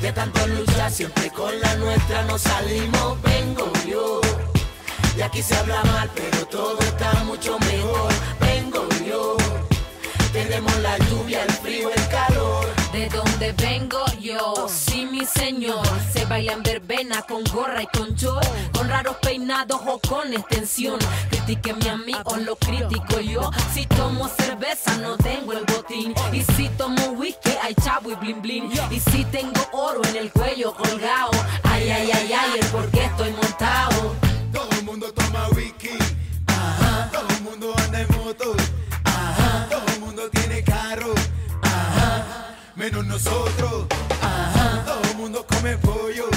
De 0.01 0.12
tanto 0.12 0.45
luchar, 0.47 0.91
siempre 0.91 1.29
con 1.32 1.60
la 1.60 1.75
nuestra 1.75 2.23
nos 2.23 2.41
salimos. 2.41 3.21
Vengo 3.21 3.71
yo. 3.88 4.21
Y 5.17 5.21
aquí 5.21 5.41
se 5.41 5.56
habla 5.56 5.84
mal, 5.84 6.10
pero 6.15 6.45
todo 6.47 6.79
está 6.79 7.23
mucho 7.23 7.58
mejor. 7.60 8.12
Vengo 8.39 8.88
yo 9.08 9.38
tenemos 10.34 10.75
la 10.79 10.97
lluvia, 10.97 11.43
el 11.43 11.51
frío, 11.51 11.89
el 11.89 12.08
calor. 12.10 12.33
De 13.04 13.10
donde 13.10 13.52
vengo 13.52 14.00
yo, 14.22 14.70
sí 14.70 15.06
mi 15.06 15.26
señor. 15.26 15.86
Se 16.13 16.24
baila 16.24 16.54
en 16.54 16.63
verbena 16.63 17.22
con 17.24 17.44
gorra 17.44 17.84
y 17.84 17.88
con 17.88 18.16
short, 18.16 18.48
con 18.72 18.88
raros 18.88 19.18
peinados 19.18 19.82
o 19.86 20.00
con 20.00 20.32
extensión. 20.32 21.00
Critíqueme 21.30 21.89
a 21.89 21.98
mí 21.98 22.13
o 22.24 22.38
lo 22.38 22.56
critico 22.56 23.20
yo. 23.20 23.52
Si 23.74 23.86
tomo 23.88 24.30
cerveza 24.30 24.96
no 25.00 25.18
tengo 25.18 25.52
el 25.52 25.66
botín. 25.66 26.13
Y 26.32 26.44
si 26.54 26.70
tomo 26.78 27.08
whisky 27.08 27.52
hay 27.62 27.76
chavo 27.76 28.10
y 28.10 28.16
blin 28.16 28.42
blin. 28.42 28.72
Y 28.89 29.02
si 29.02 29.26
tengo 29.26 29.62
oro 29.74 30.02
en 30.06 30.16
el 30.16 30.32
cuello 30.32 30.74
colgado. 30.74 31.32
Ay, 31.63 31.89
ay, 31.89 32.10
ay, 32.10 32.32
ay, 32.32 32.60
el 32.62 32.68
por 32.68 32.89
qué 32.89 33.04
estoy 33.04 33.34
montado. 33.34 34.16
Todo 34.54 34.70
el 34.80 34.84
mundo 34.86 35.12
toma 35.12 35.50
whisky. 35.50 35.98
Todo 37.12 37.28
el 37.28 37.42
mundo 37.42 37.74
anda 37.80 38.00
en 38.00 38.08
moto 38.18 38.62
nosotros. 43.13 43.86
Ajá. 44.21 44.84
Todo 44.86 45.02
el 45.12 45.17
mundo 45.17 45.45
come 45.47 45.78
pollo. 45.78 46.28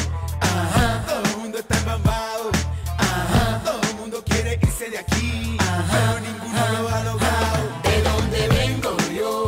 Ajá. 0.40 1.02
Todo 1.08 1.22
el 1.24 1.36
mundo 1.38 1.58
está 1.58 1.78
embambado. 1.78 2.50
Ajá. 2.98 3.62
Todo 3.64 3.80
el 3.90 3.96
mundo 3.96 4.22
quiere 4.26 4.58
irse 4.62 4.90
de 4.90 4.98
aquí. 4.98 5.56
Pero 5.90 6.20
ninguno 6.20 6.60
lo 6.82 6.88
ha 6.94 7.02
logrado. 7.04 7.62
De 7.82 8.02
donde 8.02 8.48
vengo 8.48 8.94
yo. 9.18 9.44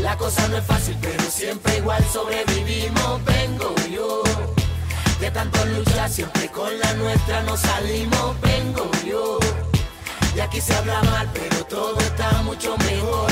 La 0.00 0.16
cosa 0.16 0.46
no 0.48 0.58
es 0.58 0.64
fácil, 0.64 0.96
pero 1.00 1.24
siempre 1.24 1.78
igual 1.78 2.04
sobrevivimos. 2.12 3.24
Vengo 3.24 3.74
yo. 3.90 4.22
De 5.18 5.30
tanto 5.32 5.58
luchar 5.66 6.08
siempre 6.08 6.48
con 6.50 6.70
la 6.78 6.92
nuestra 6.94 7.42
nos 7.42 7.58
salimos, 7.58 8.40
vengo 8.40 8.88
yo. 9.04 9.40
Y 10.36 10.40
aquí 10.40 10.60
se 10.60 10.72
habla 10.72 11.02
mal, 11.02 11.28
pero 11.34 11.64
todo 11.64 11.98
está 11.98 12.30
mucho 12.42 12.76
mejor. 12.78 13.28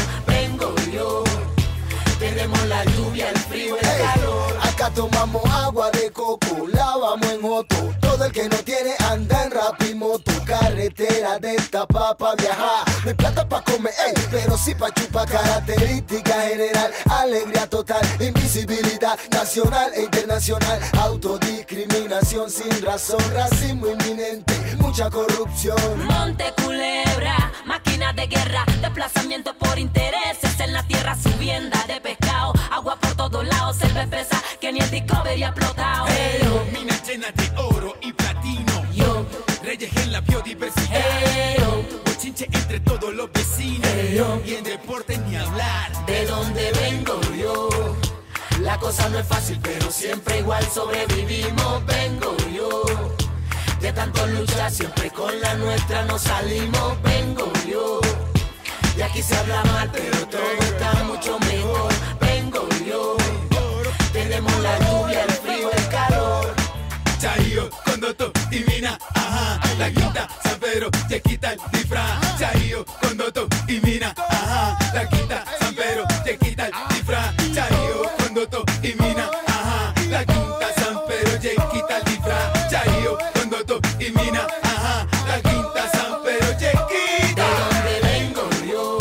Tenemos 2.18 2.62
la 2.66 2.82
lluvia, 2.84 3.30
el 3.30 3.38
frío, 3.38 3.76
el 3.76 3.82
calor. 3.82 4.58
Acá 4.62 4.90
tomamos 4.94 5.44
agua 5.44 5.90
de 5.90 6.10
coco, 6.10 6.66
lavamos 6.72 7.30
en 7.30 7.44
otro. 7.44 7.94
Todo 8.00 8.24
el 8.24 8.32
que 8.32 8.48
no 8.48 8.56
tiene 8.58 8.94
anda 9.10 9.44
en 9.44 9.50
rapimoto. 9.50 10.35
Carretera 10.46 11.40
de 11.40 11.56
esta 11.56 11.84
papa 11.86 12.36
viajar. 12.36 12.84
No 13.02 13.08
hay 13.08 13.14
plata 13.14 13.48
pa' 13.48 13.62
comer, 13.62 13.92
ey, 14.06 14.14
pero 14.30 14.56
sí 14.56 14.74
pa' 14.76 14.92
chupar. 14.94 15.28
Característica 15.28 16.34
general, 16.42 16.92
alegría 17.10 17.68
total, 17.68 18.00
invisibilidad 18.20 19.18
nacional 19.32 19.90
e 19.94 20.02
internacional. 20.02 20.78
Autodiscriminación 21.00 22.48
sin 22.48 22.80
razón, 22.84 23.18
racismo 23.34 23.88
inminente, 23.88 24.54
mucha 24.78 25.10
corrupción. 25.10 25.76
Monte 26.06 26.52
Culebra, 26.62 27.52
máquina 27.64 28.12
de 28.12 28.28
guerra, 28.28 28.64
desplazamiento 28.80 29.52
por 29.54 29.76
intereses 29.80 30.60
en 30.60 30.72
la 30.72 30.84
tierra, 30.84 31.16
subienda 31.16 31.84
de 31.88 32.00
pescado, 32.00 32.52
agua 32.70 32.96
por 33.00 33.16
todos 33.16 33.44
lados, 33.44 33.76
selva 33.78 34.02
espesa 34.02 34.40
que 34.60 34.72
ni 34.72 34.78
el 34.78 34.90
Discovery 34.92 35.42
ha 35.42 35.48
explotado. 35.48 36.06
Pero 36.06 36.64
minas 36.72 37.02
llenas 37.06 37.34
de 37.34 37.50
oro 37.58 37.96
y 38.00 38.12
Reyes 39.78 39.96
en 40.04 40.12
la 40.12 40.22
biodiversidad. 40.22 41.58
yo, 41.58 41.82
Bochinche 42.06 42.46
entre 42.50 42.80
todos 42.80 43.12
los 43.14 43.30
vecinos. 43.30 43.86
yo. 44.14 44.40
Y 44.46 44.54
en 44.54 44.64
deporte 44.64 45.18
ni 45.18 45.36
hablar. 45.36 46.06
de 46.06 46.24
donde 46.24 46.72
vengo 46.72 47.20
yo. 47.36 47.68
La 48.62 48.78
cosa 48.78 49.06
no 49.10 49.18
es 49.18 49.26
fácil, 49.26 49.58
pero 49.62 49.90
siempre 49.90 50.38
igual 50.38 50.64
sobrevivimos, 50.72 51.84
vengo 51.84 52.34
yo. 52.54 52.84
De 53.82 53.92
tanto 53.92 54.26
luchar, 54.28 54.70
siempre 54.70 55.10
con 55.10 55.38
la 55.42 55.54
nuestra 55.56 56.04
nos 56.06 56.22
salimos, 56.22 57.02
vengo 57.02 57.52
yo. 57.68 58.00
Y 58.96 59.02
aquí 59.02 59.22
se 59.22 59.36
habla 59.36 59.62
mal, 59.64 59.90
pero 59.92 60.26
todo 60.28 60.52
está 60.58 61.04
mucho 61.04 61.38
mejor, 61.40 61.92
La 69.86 69.92
quinta, 69.92 70.28
San 70.42 70.58
Pedro, 70.58 70.90
te 71.08 71.20
quita 71.22 71.52
el 71.52 71.60
disfraz. 71.70 72.38
Chayo, 72.40 72.84
Condoto 73.00 73.46
y 73.68 73.80
Mina, 73.82 74.12
ajá. 74.16 74.76
La 74.92 75.08
quinta, 75.08 75.44
San 75.60 75.76
Pedro, 75.76 76.04
te 76.24 76.36
quita 76.38 76.66
el 76.66 76.72
disfraz. 76.88 77.36
Chayo, 77.54 78.02
Condoto 78.18 78.64
y 78.82 78.94
Mina, 79.00 79.30
ajá. 79.46 79.94
La 80.10 80.24
quinta, 80.24 80.74
San 80.76 80.98
Pedro, 81.06 81.38
te 81.38 81.50
quita 81.50 81.98
el 81.98 82.04
disfraz. 82.04 82.68
Chayo, 82.68 83.16
Condoto 83.34 83.80
y 84.00 84.10
Mina, 84.10 84.48
ajá. 84.64 85.06
La 85.28 85.40
quinta, 85.40 85.88
San 85.92 86.20
Pedro, 86.24 86.58
De 86.58 86.72
donde 87.36 88.00
vengo 88.02 88.50
yo. 88.68 88.98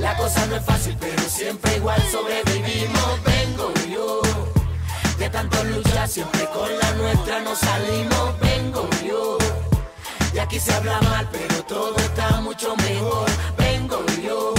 La 0.00 0.16
cosa 0.16 0.44
no 0.46 0.56
es 0.56 0.64
fácil, 0.64 0.96
pero 0.98 1.22
siempre 1.28 1.76
igual 1.76 2.02
sobrevivimos, 2.10 3.22
vengo 3.22 3.72
yo. 3.88 4.22
De 5.20 5.30
tanto 5.30 5.62
luchar, 5.62 6.08
siempre 6.08 6.48
con 6.52 6.76
la 6.80 6.90
nuestra 6.94 7.42
nos 7.42 7.60
salimos, 7.60 8.40
aquí 10.54 10.60
se 10.60 10.72
habla 10.72 11.00
mal, 11.02 11.28
pero 11.32 11.62
todo 11.64 11.96
está 11.96 12.40
mucho 12.40 12.76
mejor, 12.76 13.28
vengo 13.58 14.04
yo. 14.24 14.54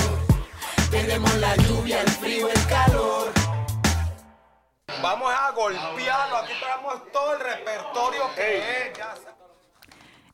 Tenemos 0.91 1.33
la 1.37 1.55
lluvia, 1.55 2.01
el 2.01 2.09
frío, 2.09 2.49
el 2.49 2.65
calor. 2.67 3.31
Vamos 5.01 5.31
a 5.31 5.51
golpearlo, 5.51 6.35
aquí 6.37 6.53
tenemos 6.59 7.11
todo 7.13 7.33
el 7.35 7.39
repertorio 7.39 8.23
que 8.35 8.57
es. 8.57 8.97
ya 8.97 9.15
sa- 9.15 9.35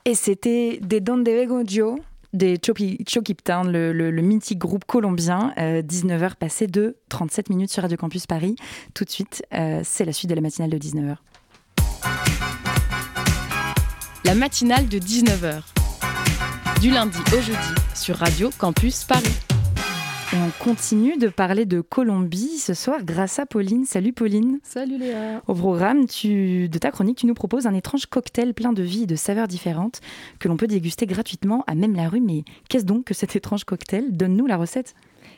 Et 0.04 0.16
c'était 0.16 0.80
des 0.82 1.00
Donde 1.00 1.30
Vego 1.30 1.62
Joe 1.68 2.00
des 2.34 2.58
Chokip 2.58 3.44
Town, 3.44 3.70
le, 3.72 3.92
le- 3.94 4.10
le 4.10 4.22
mythique 4.24 4.58
groupe 4.58 4.86
colombien. 4.86 5.54
19h 5.58 6.38
passé 6.38 6.66
de 6.66 6.98
37 7.10 7.50
minutes 7.50 7.70
sur 7.72 7.84
Radio 7.84 7.98
Campus 7.98 8.26
Paris. 8.26 8.56
Tout 8.96 9.04
de 9.06 9.10
suite, 9.12 9.44
euh, 9.54 9.82
c'est 9.84 10.06
la 10.06 10.14
suite 10.14 10.30
de 10.32 10.36
la 10.36 10.42
matinale 10.42 10.72
de 10.72 10.78
19h. 10.80 11.18
La 14.24 14.36
matinale 14.36 14.88
de 14.88 15.00
19h. 15.00 15.64
Du 16.80 16.92
lundi 16.92 17.18
au 17.36 17.42
jeudi 17.42 17.58
sur 17.96 18.18
Radio 18.18 18.52
Campus 18.56 19.04
Paris. 19.04 19.26
Et 20.32 20.38
on 20.38 20.64
continue 20.64 21.18
de 21.18 21.28
parler 21.28 21.66
de 21.66 21.82
Colombie 21.82 22.60
ce 22.60 22.76
soir 22.76 23.04
grâce 23.04 23.40
à 23.40 23.48
Pauline. 23.48 23.84
Salut 23.86 24.14
Pauline. 24.14 24.60
Salut 24.62 25.00
Léa. 25.00 25.42
Au 25.48 25.56
programme 25.56 26.06
tu, 26.06 26.70
de 26.70 26.78
ta 26.78 26.92
chronique, 26.92 27.18
tu 27.18 27.26
nous 27.26 27.34
proposes 27.34 27.66
un 27.66 27.74
étrange 27.74 28.06
cocktail 28.06 28.54
plein 28.54 28.74
de 28.74 28.84
vie 28.84 29.04
et 29.04 29.08
de 29.08 29.16
saveurs 29.16 29.48
différentes 29.48 30.02
que 30.40 30.48
l'on 30.48 30.56
peut 30.56 30.68
déguster 30.68 31.08
gratuitement 31.08 31.64
à 31.66 31.74
même 31.74 31.96
la 31.96 32.08
rue. 32.08 32.22
Mais 32.22 32.44
qu'est-ce 32.70 32.86
donc 32.86 33.06
que 33.06 33.16
cet 33.16 33.36
étrange 33.36 33.64
cocktail? 33.64 34.16
Donne-nous 34.16 34.46
la 34.46 34.58
recette. 34.58 34.94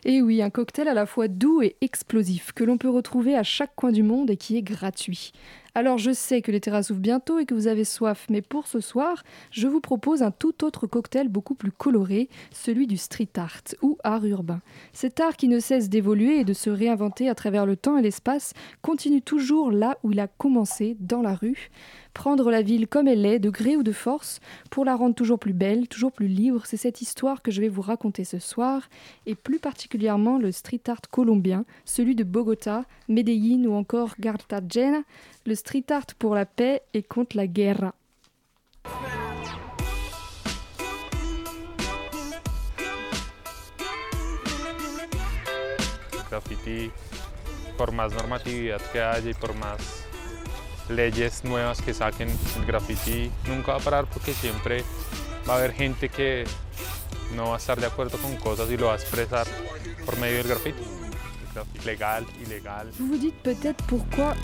Et 0.05 0.21
oui, 0.21 0.41
un 0.41 0.49
cocktail 0.49 0.89
à 0.89 0.93
la 0.93 1.05
fois 1.05 1.29
doux 1.29 1.61
et 1.61 1.77
explosif 1.79 2.51
que 2.51 2.65
l'on 2.65 2.77
peut 2.77 2.89
retrouver 2.89 3.35
à 3.35 3.43
chaque 3.43 3.75
coin 3.75 3.91
du 3.91 4.03
monde 4.03 4.29
et 4.29 4.37
qui 4.37 4.57
est 4.57 4.61
gratuit. 4.61 5.31
Alors 5.75 5.97
je 5.97 6.11
sais 6.11 6.43
que 6.43 6.51
les 6.51 6.59
terrasses 6.59 6.91
ouvrent 6.91 6.99
bientôt 6.99 7.39
et 7.39 7.47
que 7.47 7.55
vous 7.55 7.65
avez 7.65 7.83
soif, 7.83 8.27
mais 8.29 8.43
pour 8.43 8.67
ce 8.67 8.79
soir, 8.79 9.23
je 9.49 9.67
vous 9.67 9.81
propose 9.81 10.21
un 10.21 10.29
tout 10.29 10.63
autre 10.63 10.85
cocktail 10.85 11.29
beaucoup 11.29 11.55
plus 11.55 11.71
coloré, 11.71 12.29
celui 12.51 12.85
du 12.85 12.95
street 12.95 13.29
art 13.37 13.63
ou 13.81 13.97
art 14.03 14.23
urbain. 14.23 14.61
Cet 14.91 15.19
art 15.19 15.35
qui 15.35 15.47
ne 15.47 15.59
cesse 15.59 15.89
d'évoluer 15.89 16.41
et 16.41 16.43
de 16.43 16.53
se 16.53 16.69
réinventer 16.69 17.27
à 17.27 17.33
travers 17.33 17.65
le 17.65 17.75
temps 17.75 17.97
et 17.97 18.03
l'espace 18.03 18.53
continue 18.83 19.23
toujours 19.23 19.71
là 19.71 19.97
où 20.03 20.11
il 20.11 20.19
a 20.19 20.27
commencé, 20.27 20.95
dans 20.99 21.23
la 21.23 21.33
rue. 21.33 21.71
Prendre 22.13 22.51
la 22.51 22.61
ville 22.61 22.87
comme 22.87 23.07
elle 23.07 23.25
est, 23.25 23.39
de 23.39 23.49
gré 23.49 23.75
ou 23.75 23.83
de 23.83 23.91
force, 23.91 24.39
pour 24.69 24.85
la 24.85 24.95
rendre 24.95 25.15
toujours 25.15 25.39
plus 25.39 25.53
belle, 25.53 25.87
toujours 25.87 26.11
plus 26.11 26.27
libre, 26.27 26.63
c'est 26.65 26.77
cette 26.77 27.01
histoire 27.01 27.41
que 27.41 27.51
je 27.51 27.59
vais 27.59 27.69
vous 27.69 27.81
raconter 27.81 28.23
ce 28.23 28.39
soir, 28.39 28.87
et 29.25 29.35
plus 29.35 29.59
particulièrement 29.59 30.37
le 30.37 30.51
street 30.51 30.81
art 30.87 31.01
colombien, 31.09 31.65
celui 31.85 32.15
de 32.15 32.23
Bogota, 32.23 32.85
Medellín 33.09 33.65
ou 33.65 33.73
encore 33.73 34.15
Cartagena, 34.17 35.01
le 35.45 35.55
street 35.55 35.85
art 35.89 36.05
pour 36.19 36.35
la 36.35 36.45
paix 36.45 36.83
et 36.93 37.01
contre 37.03 37.35
la 37.35 37.47
guerre. 37.47 37.93
Leyes 50.89 51.43
nuevas 51.43 51.81
que 51.81 51.93
saquen, 51.93 52.29
el 52.29 52.65
graffiti 52.65 53.31
nunca 53.47 53.73
va 53.73 53.77
a 53.77 53.81
parar 53.81 54.05
porque 54.05 54.33
siempre 54.33 54.83
va 55.47 55.55
a 55.55 55.57
haber 55.57 55.73
gente 55.73 56.09
que 56.09 56.45
no 57.35 57.49
va 57.49 57.55
a 57.55 57.57
estar 57.57 57.79
de 57.79 57.87
acuerdo 57.87 58.17
con 58.17 58.35
cosas 58.37 58.69
y 58.69 58.77
lo 58.77 58.87
va 58.87 58.93
a 58.93 58.95
expresar 58.95 59.47
por 60.05 60.17
medio 60.17 60.37
del 60.37 60.47
graffiti. 60.47 60.83
Graffiti 61.53 61.85
legal, 61.85 62.25
ilegal. 62.45 62.89
Vous 62.97 63.07
vous 63.07 63.17
dites 63.17 63.39
peut-être 63.43 63.83
pourquoi. 63.85 64.35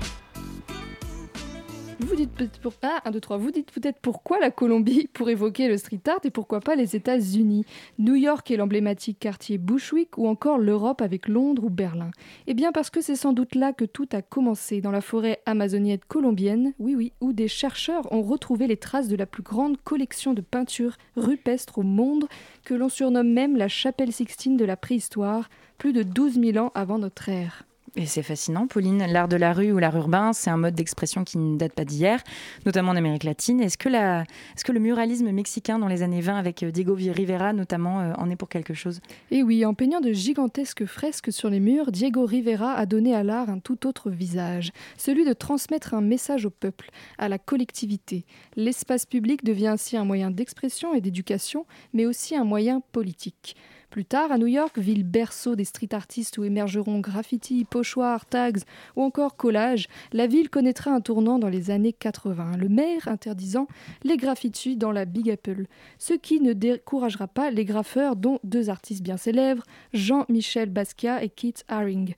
Vous 2.00 2.16
dites 2.16 2.32
peut-être 2.32 2.62
pour... 2.62 2.72
ah, 2.82 3.02
1, 3.04 3.12
2, 3.12 3.20
3. 3.20 3.38
Vous 3.38 3.52
dites 3.52 3.72
peut-être 3.72 4.00
pourquoi 4.00 4.40
la 4.40 4.52
Colombie 4.52 5.08
pour 5.14 5.30
évoquer 5.30 5.68
le 5.68 5.78
street 5.78 6.00
art 6.08 6.22
et 6.24 6.30
pourquoi 6.30 6.62
pas 6.62 6.76
les 6.76 6.96
États-Unis, 6.96 7.66
New 7.98 8.16
York 8.16 8.50
et 8.52 8.58
l'emblématique 8.58 9.20
quartier 9.20 9.58
Bushwick 9.58 10.18
ou 10.18 10.28
encore 10.28 10.60
l'Europe 10.60 11.02
avec 11.02 11.28
Londres 11.28 11.66
ou 11.66 11.70
Berlin? 11.70 12.12
Eh 12.48 12.54
bien 12.54 12.72
parce 12.72 12.90
que 12.90 13.02
c'est 13.02 13.18
sans 13.18 13.34
doute 13.34 13.54
là 13.54 13.74
que 13.74 13.84
tout 13.84 14.08
a 14.14 14.22
commencé, 14.22 14.80
dans 14.80 14.92
la 14.92 15.02
forêt 15.02 15.42
amazonienne 15.46 16.00
colombienne, 16.08 16.74
oui 16.80 16.96
oui, 16.96 17.12
où 17.20 17.34
des 17.34 17.50
chercheurs 17.50 18.10
ont 18.14 18.22
retrouvé 18.22 18.68
les 18.68 18.78
traces 18.78 19.10
de 19.10 19.18
la 19.18 19.26
plus 19.26 19.44
grande 19.44 19.76
collection 19.82 20.34
de 20.34 20.42
peintures 20.42 20.96
rupestres 21.18 21.80
au 21.80 21.84
monde, 21.84 22.28
que 22.64 22.74
l'on 22.74 22.90
surnomme 22.90 23.34
même 23.34 23.58
la 23.58 23.68
chapelle 23.68 24.14
Sixtine 24.14 24.56
de 24.56 24.66
la 24.66 24.78
préhistoire, 24.78 25.50
plus 25.78 25.92
de 25.92 26.04
12 26.04 26.40
000 26.40 26.66
ans 26.66 26.72
avant 26.76 26.98
notre 26.98 27.28
ère. 27.28 27.66
Et 27.96 28.06
c'est 28.06 28.24
fascinant, 28.24 28.68
Pauline. 28.68 29.06
L'art 29.08 29.28
de 29.28 29.36
la 29.36 29.54
rue 29.54 29.72
ou 29.72 29.78
l'art 29.80 29.96
urbain, 29.96 30.34
c'est 30.34 30.50
un 30.50 30.58
mode 30.58 30.76
d'expression 30.76 31.24
qui 31.24 31.38
ne 31.38 31.58
date 31.58 31.74
pas 31.74 31.86
d'hier, 31.86 32.24
notamment 32.66 32.92
en 32.92 32.96
Amérique 32.96 33.24
latine. 33.24 33.62
Est-ce 33.62 33.78
que, 33.78 33.90
que 33.90 34.72
le 34.72 34.80
muralisme 34.80 35.32
mexicain 35.32 35.80
dans 35.80 35.88
les 35.88 36.04
années 36.04 36.22
20 36.22 36.38
avec 36.38 36.64
euh, 36.64 36.72
Diego 36.72 36.94
Rivera 36.94 37.54
notamment 37.54 38.02
euh, 38.02 38.14
en 38.18 38.30
est 38.30 38.36
pour 38.36 38.50
quelque 38.50 38.74
chose? 38.74 39.00
Et 39.32 39.44
oui, 39.44 39.66
en 39.66 39.74
peignant 39.74 40.02
de 40.02 40.14
gigantesques 40.14 40.86
fresques 40.86 41.32
sur 41.32 41.50
les 41.50 41.60
murs, 41.60 41.92
Diego 41.92 42.26
Rivera 42.26 42.74
a 42.74 42.86
donné 42.86 43.16
à 43.16 43.24
l'art 43.24 43.50
un 43.50 43.60
tout 43.60 43.88
autre 43.88 44.10
visage, 44.10 44.72
celui 44.98 45.26
de 45.26 45.34
transmettre 45.34 45.94
un 45.94 46.02
message 46.02 46.46
au 46.46 46.50
peuple, 46.50 46.92
à 47.18 47.30
la 47.30 47.40
collectivité. 47.40 48.26
L'espace 48.56 49.06
public 49.06 49.44
devient 49.44 49.68
ainsi 49.68 49.98
un 49.98 50.06
moyen 50.06 50.32
d'expression 50.32 50.94
et 50.94 51.02
d'éducation, 51.02 51.66
mais 51.94 52.06
aussi 52.06 52.36
un 52.36 52.44
moyen 52.44 52.82
politique. 52.92 53.56
Plus 53.90 54.06
tard, 54.06 54.32
à 54.32 54.38
New 54.38 54.48
York, 54.48 54.78
ville 54.78 55.04
berceau 55.04 55.56
des 55.56 55.66
street 55.66 55.94
artistes 55.94 56.38
où 56.38 56.44
émergeront 56.44 57.00
graffiti, 57.00 57.66
pochoirs, 57.66 58.28
tags 58.28 58.52
ou 58.96 59.02
encore 59.02 59.36
collages, 59.36 59.88
la 60.14 60.28
ville 60.28 60.50
connaîtra 60.50 60.92
un 60.92 61.02
tournant 61.02 61.40
dans 61.40 61.50
les 61.50 61.72
années 61.72 61.94
80, 61.94 62.58
le 62.58 62.70
maire 62.70 63.08
interdisant 63.08 63.68
les 64.04 64.18
graffitis 64.18 64.78
dans 64.78 64.92
la 64.92 65.06
Big 65.06 65.32
Apple, 65.32 65.66
ce 65.98 66.14
qui 66.14 66.40
ne 66.40 66.54
découragera 66.54 67.28
pas 67.28 67.50
les 67.50 67.66
graffeurs 67.66 68.16
dont 68.16 68.40
deux 68.44 68.70
artistes 68.70 69.02
bien 69.02 69.18
célèbres, 69.18 69.64
Jean-Michel 69.94 70.70
Basquiat 70.70 71.24
et 71.24 71.30
Keith 71.30 71.64
Haring. 71.68 72.14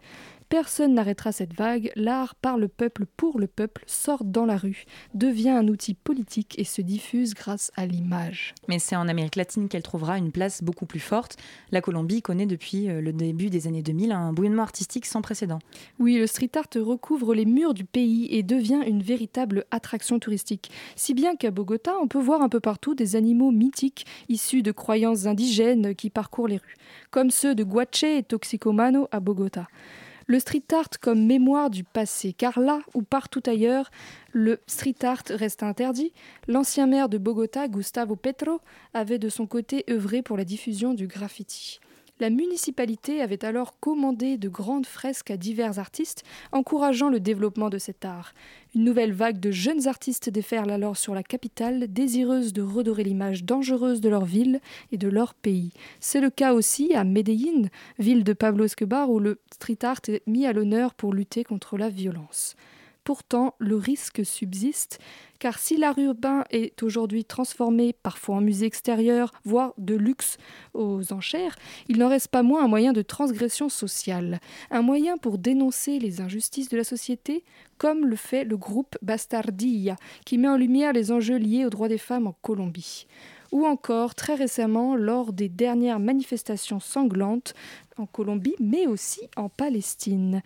Personne 0.51 0.95
n'arrêtera 0.95 1.31
cette 1.31 1.53
vague. 1.53 1.93
L'art 1.95 2.35
par 2.35 2.57
le 2.57 2.67
peuple 2.67 3.05
pour 3.15 3.39
le 3.39 3.47
peuple 3.47 3.85
sort 3.87 4.25
dans 4.25 4.45
la 4.45 4.57
rue, 4.57 4.83
devient 5.13 5.51
un 5.51 5.69
outil 5.69 5.93
politique 5.93 6.59
et 6.59 6.65
se 6.65 6.81
diffuse 6.81 7.33
grâce 7.33 7.71
à 7.77 7.85
l'image. 7.85 8.53
Mais 8.67 8.77
c'est 8.77 8.97
en 8.97 9.07
Amérique 9.07 9.37
latine 9.37 9.69
qu'elle 9.69 9.81
trouvera 9.81 10.17
une 10.17 10.33
place 10.33 10.61
beaucoup 10.61 10.85
plus 10.85 10.99
forte. 10.99 11.37
La 11.71 11.79
Colombie 11.79 12.21
connaît 12.21 12.47
depuis 12.47 12.89
euh, 12.89 12.99
le 12.99 13.13
début 13.13 13.49
des 13.49 13.65
années 13.67 13.81
2000 13.81 14.11
un 14.11 14.33
bouillonnement 14.33 14.63
artistique 14.63 15.05
sans 15.05 15.21
précédent. 15.21 15.59
Oui, 15.99 16.17
le 16.17 16.27
street 16.27 16.51
art 16.55 16.67
recouvre 16.75 17.33
les 17.33 17.45
murs 17.45 17.73
du 17.73 17.85
pays 17.85 18.27
et 18.29 18.43
devient 18.43 18.81
une 18.85 19.01
véritable 19.01 19.63
attraction 19.71 20.19
touristique. 20.19 20.69
Si 20.97 21.13
bien 21.13 21.37
qu'à 21.37 21.51
Bogota, 21.51 21.93
on 22.01 22.09
peut 22.09 22.19
voir 22.19 22.41
un 22.41 22.49
peu 22.49 22.59
partout 22.59 22.93
des 22.93 23.15
animaux 23.15 23.51
mythiques 23.51 24.05
issus 24.27 24.63
de 24.63 24.73
croyances 24.73 25.27
indigènes 25.27 25.95
qui 25.95 26.09
parcourent 26.09 26.49
les 26.49 26.57
rues, 26.57 26.75
comme 27.09 27.31
ceux 27.31 27.55
de 27.55 27.63
Guache 27.63 28.03
et 28.03 28.23
Toxicomano 28.23 29.07
à 29.13 29.21
Bogota. 29.21 29.69
Le 30.31 30.39
street 30.39 30.63
art 30.71 30.87
comme 31.01 31.25
mémoire 31.25 31.69
du 31.69 31.83
passé, 31.83 32.31
car 32.31 32.57
là 32.57 32.79
ou 32.93 33.01
partout 33.01 33.43
ailleurs, 33.47 33.91
le 34.31 34.61
street 34.65 35.03
art 35.03 35.23
reste 35.29 35.61
interdit. 35.61 36.13
L'ancien 36.47 36.87
maire 36.87 37.09
de 37.09 37.17
Bogota, 37.17 37.67
Gustavo 37.67 38.15
Petro, 38.15 38.61
avait 38.93 39.19
de 39.19 39.27
son 39.27 39.45
côté 39.45 39.83
œuvré 39.89 40.21
pour 40.21 40.37
la 40.37 40.45
diffusion 40.45 40.93
du 40.93 41.05
graffiti. 41.05 41.81
La 42.21 42.29
municipalité 42.29 43.19
avait 43.19 43.43
alors 43.43 43.79
commandé 43.79 44.37
de 44.37 44.47
grandes 44.47 44.85
fresques 44.85 45.31
à 45.31 45.37
divers 45.37 45.79
artistes, 45.79 46.21
encourageant 46.51 47.09
le 47.09 47.19
développement 47.19 47.71
de 47.71 47.79
cet 47.79 48.05
art. 48.05 48.35
Une 48.75 48.83
nouvelle 48.83 49.11
vague 49.11 49.39
de 49.39 49.49
jeunes 49.49 49.87
artistes 49.87 50.29
déferle 50.29 50.69
alors 50.69 50.97
sur 50.97 51.15
la 51.15 51.23
capitale, 51.23 51.91
désireuses 51.91 52.53
de 52.53 52.61
redorer 52.61 53.03
l'image 53.03 53.43
dangereuse 53.43 54.01
de 54.01 54.09
leur 54.09 54.25
ville 54.25 54.61
et 54.91 54.99
de 54.99 55.07
leur 55.07 55.33
pays. 55.33 55.71
C'est 55.99 56.21
le 56.21 56.29
cas 56.29 56.53
aussi 56.53 56.93
à 56.93 57.03
Medellín, 57.03 57.69
ville 57.97 58.23
de 58.23 58.33
Pablo 58.33 58.65
Escobar, 58.65 59.09
où 59.09 59.17
le 59.17 59.39
street 59.51 59.79
art 59.81 60.01
est 60.07 60.21
mis 60.27 60.45
à 60.45 60.53
l'honneur 60.53 60.93
pour 60.93 61.15
lutter 61.15 61.43
contre 61.43 61.75
la 61.75 61.89
violence. 61.89 62.55
Pourtant, 63.03 63.55
le 63.57 63.75
risque 63.75 64.23
subsiste, 64.23 64.99
car 65.39 65.57
si 65.57 65.75
l'art 65.75 65.97
urbain 65.97 66.43
est 66.51 66.83
aujourd'hui 66.83 67.25
transformé 67.25 67.93
parfois 67.93 68.35
en 68.35 68.41
musée 68.41 68.67
extérieur, 68.67 69.31
voire 69.43 69.73
de 69.79 69.95
luxe 69.95 70.37
aux 70.75 71.11
enchères, 71.11 71.55
il 71.87 71.97
n'en 71.97 72.09
reste 72.09 72.27
pas 72.27 72.43
moins 72.43 72.63
un 72.63 72.67
moyen 72.67 72.93
de 72.93 73.01
transgression 73.01 73.69
sociale, 73.69 74.39
un 74.69 74.83
moyen 74.83 75.17
pour 75.17 75.39
dénoncer 75.39 75.97
les 75.97 76.21
injustices 76.21 76.69
de 76.69 76.77
la 76.77 76.83
société, 76.83 77.43
comme 77.79 78.05
le 78.05 78.15
fait 78.15 78.43
le 78.43 78.55
groupe 78.55 78.95
Bastardilla, 79.01 79.95
qui 80.23 80.37
met 80.37 80.47
en 80.47 80.57
lumière 80.57 80.93
les 80.93 81.11
enjeux 81.11 81.37
liés 81.37 81.65
aux 81.65 81.71
droits 81.71 81.87
des 81.87 81.97
femmes 81.97 82.27
en 82.27 82.35
Colombie 82.43 83.07
ou 83.51 83.65
encore 83.65 84.15
très 84.15 84.35
récemment 84.35 84.95
lors 84.95 85.33
des 85.33 85.49
dernières 85.49 85.99
manifestations 85.99 86.79
sanglantes 86.79 87.53
en 87.97 88.05
Colombie, 88.05 88.55
mais 88.59 88.87
aussi 88.87 89.21
en 89.35 89.49
Palestine. 89.49 90.41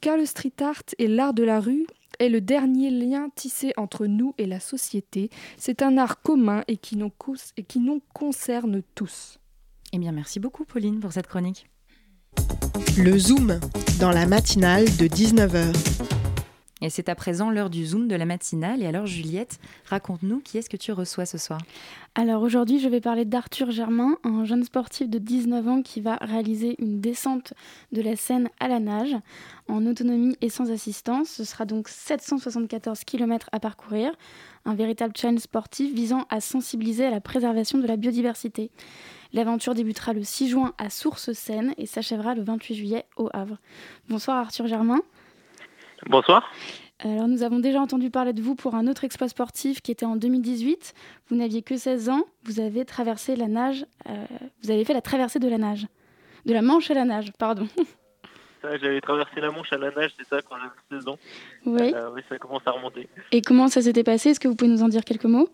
Car 0.00 0.16
le 0.16 0.26
street 0.26 0.52
art 0.60 0.82
et 0.98 1.06
l'art 1.06 1.34
de 1.34 1.42
la 1.42 1.60
rue 1.60 1.86
est 2.18 2.28
le 2.28 2.40
dernier 2.40 2.90
lien 2.90 3.28
tissé 3.34 3.72
entre 3.76 4.06
nous 4.06 4.34
et 4.38 4.46
la 4.46 4.60
société. 4.60 5.30
C'est 5.56 5.82
un 5.82 5.98
art 5.98 6.22
commun 6.22 6.62
et 6.68 6.76
qui 6.76 6.96
nous, 6.96 7.12
et 7.56 7.62
qui 7.62 7.80
nous 7.80 8.00
concerne 8.14 8.82
tous. 8.94 9.38
Eh 9.92 9.98
bien, 9.98 10.12
merci 10.12 10.40
beaucoup, 10.40 10.64
Pauline, 10.64 11.00
pour 11.00 11.12
cette 11.12 11.26
chronique. 11.26 11.68
Le 12.98 13.18
Zoom, 13.18 13.60
dans 14.00 14.10
la 14.10 14.26
matinale 14.26 14.84
de 14.96 15.06
19h. 15.06 16.05
Et 16.82 16.90
c'est 16.90 17.08
à 17.08 17.14
présent 17.14 17.50
l'heure 17.50 17.70
du 17.70 17.86
Zoom 17.86 18.06
de 18.06 18.14
la 18.14 18.26
matinale. 18.26 18.82
Et 18.82 18.86
alors, 18.86 19.06
Juliette, 19.06 19.58
raconte-nous 19.86 20.40
qui 20.40 20.58
est-ce 20.58 20.68
que 20.68 20.76
tu 20.76 20.92
reçois 20.92 21.24
ce 21.24 21.38
soir? 21.38 21.58
Alors 22.14 22.42
aujourd'hui, 22.42 22.80
je 22.80 22.88
vais 22.88 23.00
parler 23.00 23.24
d'Arthur 23.24 23.70
Germain, 23.70 24.18
un 24.24 24.44
jeune 24.44 24.62
sportif 24.62 25.08
de 25.08 25.18
19 25.18 25.68
ans 25.68 25.82
qui 25.82 26.02
va 26.02 26.16
réaliser 26.16 26.76
une 26.78 27.00
descente 27.00 27.54
de 27.92 28.02
la 28.02 28.14
Seine 28.14 28.50
à 28.60 28.68
la 28.68 28.78
nage 28.78 29.16
en 29.68 29.86
autonomie 29.86 30.36
et 30.42 30.50
sans 30.50 30.70
assistance. 30.70 31.30
Ce 31.30 31.44
sera 31.44 31.64
donc 31.64 31.88
774 31.88 33.04
km 33.04 33.48
à 33.52 33.60
parcourir, 33.60 34.12
un 34.66 34.74
véritable 34.74 35.14
challenge 35.16 35.40
sportif 35.40 35.94
visant 35.94 36.26
à 36.28 36.42
sensibiliser 36.42 37.06
à 37.06 37.10
la 37.10 37.22
préservation 37.22 37.78
de 37.78 37.86
la 37.86 37.96
biodiversité. 37.96 38.70
L'aventure 39.32 39.74
débutera 39.74 40.12
le 40.12 40.22
6 40.22 40.48
juin 40.48 40.74
à 40.76 40.90
Source-Seine 40.90 41.74
et 41.78 41.86
s'achèvera 41.86 42.34
le 42.34 42.42
28 42.42 42.74
juillet 42.74 43.04
au 43.16 43.30
Havre. 43.32 43.56
Bonsoir 44.10 44.36
Arthur 44.36 44.66
Germain. 44.66 45.00
Bonsoir. 46.04 46.52
Alors 47.00 47.28
nous 47.28 47.42
avons 47.42 47.58
déjà 47.58 47.80
entendu 47.80 48.10
parler 48.10 48.32
de 48.32 48.40
vous 48.40 48.54
pour 48.54 48.74
un 48.74 48.86
autre 48.86 49.04
exploit 49.04 49.28
sportif 49.28 49.82
qui 49.82 49.92
était 49.92 50.06
en 50.06 50.16
2018. 50.16 50.94
Vous 51.28 51.36
n'aviez 51.36 51.62
que 51.62 51.76
16 51.76 52.08
ans, 52.08 52.24
vous 52.44 52.60
avez 52.60 52.84
traversé 52.84 53.36
la 53.36 53.48
nage, 53.48 53.86
euh, 54.08 54.24
vous 54.62 54.70
avez 54.70 54.84
fait 54.84 54.94
la 54.94 55.02
traversée 55.02 55.38
de 55.38 55.48
la 55.48 55.58
nage, 55.58 55.86
de 56.46 56.52
la 56.54 56.62
Manche 56.62 56.90
à 56.90 56.94
la 56.94 57.04
nage, 57.04 57.32
pardon. 57.38 57.68
J'avais 58.62 59.00
traversé 59.00 59.40
la 59.40 59.50
Manche 59.50 59.72
à 59.72 59.78
la 59.78 59.90
nage, 59.90 60.12
c'est 60.18 60.26
ça, 60.26 60.40
quand 60.42 60.56
j'avais 60.56 61.00
16 61.02 61.08
ans. 61.08 61.18
Oui. 61.66 61.92
Euh, 61.94 62.10
oui, 62.14 62.22
ça 62.28 62.38
commence 62.38 62.62
à 62.66 62.72
remonter. 62.72 63.08
Et 63.30 63.42
comment 63.42 63.68
ça 63.68 63.82
s'était 63.82 64.02
passé? 64.02 64.30
Est-ce 64.30 64.40
que 64.40 64.48
vous 64.48 64.56
pouvez 64.56 64.70
nous 64.70 64.82
en 64.82 64.88
dire 64.88 65.04
quelques 65.04 65.26
mots? 65.26 65.48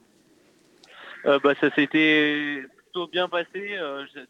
Euh, 1.27 1.39
bah, 1.43 1.55
Ça 1.61 1.71
s'était 1.75 2.63
plutôt 2.77 3.09
bien 3.09 3.29
passé. 3.29 3.77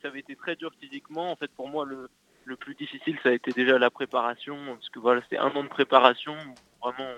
ça 0.01 0.09
avait 0.09 0.21
été 0.21 0.35
très 0.35 0.57
dur 0.57 0.73
physiquement. 0.81 1.31
En 1.31 1.37
fait, 1.37 1.51
pour 1.53 1.69
moi, 1.69 1.85
le, 1.85 2.09
le 2.45 2.57
plus 2.57 2.75
difficile, 2.75 3.19
ça 3.23 3.31
a 3.31 3.33
été 3.33 3.53
déjà 3.53 3.79
la 3.79 3.91
préparation, 3.91 4.57
parce 4.67 4.89
que 4.89 4.99
voilà, 4.99 5.23
c'est 5.31 5.39
un 5.39 5.51
an 5.51 5.63
de 5.63 5.69
préparation, 5.69 6.35
vraiment 6.83 7.09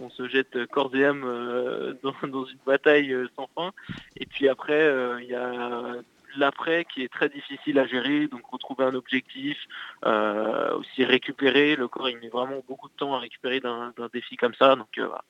on, 0.00 0.10
se 0.10 0.28
jette 0.28 0.66
corps 0.66 0.94
et 0.94 1.04
âme 1.04 1.24
euh, 1.24 1.94
dans, 2.02 2.44
une 2.44 2.58
bataille 2.66 3.12
euh, 3.12 3.28
sans 3.36 3.48
fin. 3.54 3.72
Et 4.16 4.26
puis 4.26 4.48
après, 4.48 4.80
euh, 4.80 5.20
il 5.22 5.28
y 5.28 5.34
a 5.34 5.96
l'après 6.36 6.86
qui 6.86 7.02
est 7.02 7.12
très 7.12 7.28
difficile 7.28 7.78
à 7.78 7.86
gérer, 7.86 8.28
donc 8.28 8.42
retrouver 8.46 8.84
un 8.84 8.94
objectif, 8.94 9.58
aussi 10.04 11.04
récupérer. 11.04 11.74
Le 11.74 11.88
corps, 11.88 12.08
il 12.08 12.18
met 12.18 12.28
vraiment 12.28 12.62
beaucoup 12.68 12.88
de 12.88 12.94
temps 12.94 13.14
à 13.14 13.18
récupérer 13.18 13.60
d'un 13.60 13.92
défi 14.12 14.36
comme 14.36 14.54
ça. 14.54 14.76
Donc 14.76 14.96
voilà. 14.96 15.24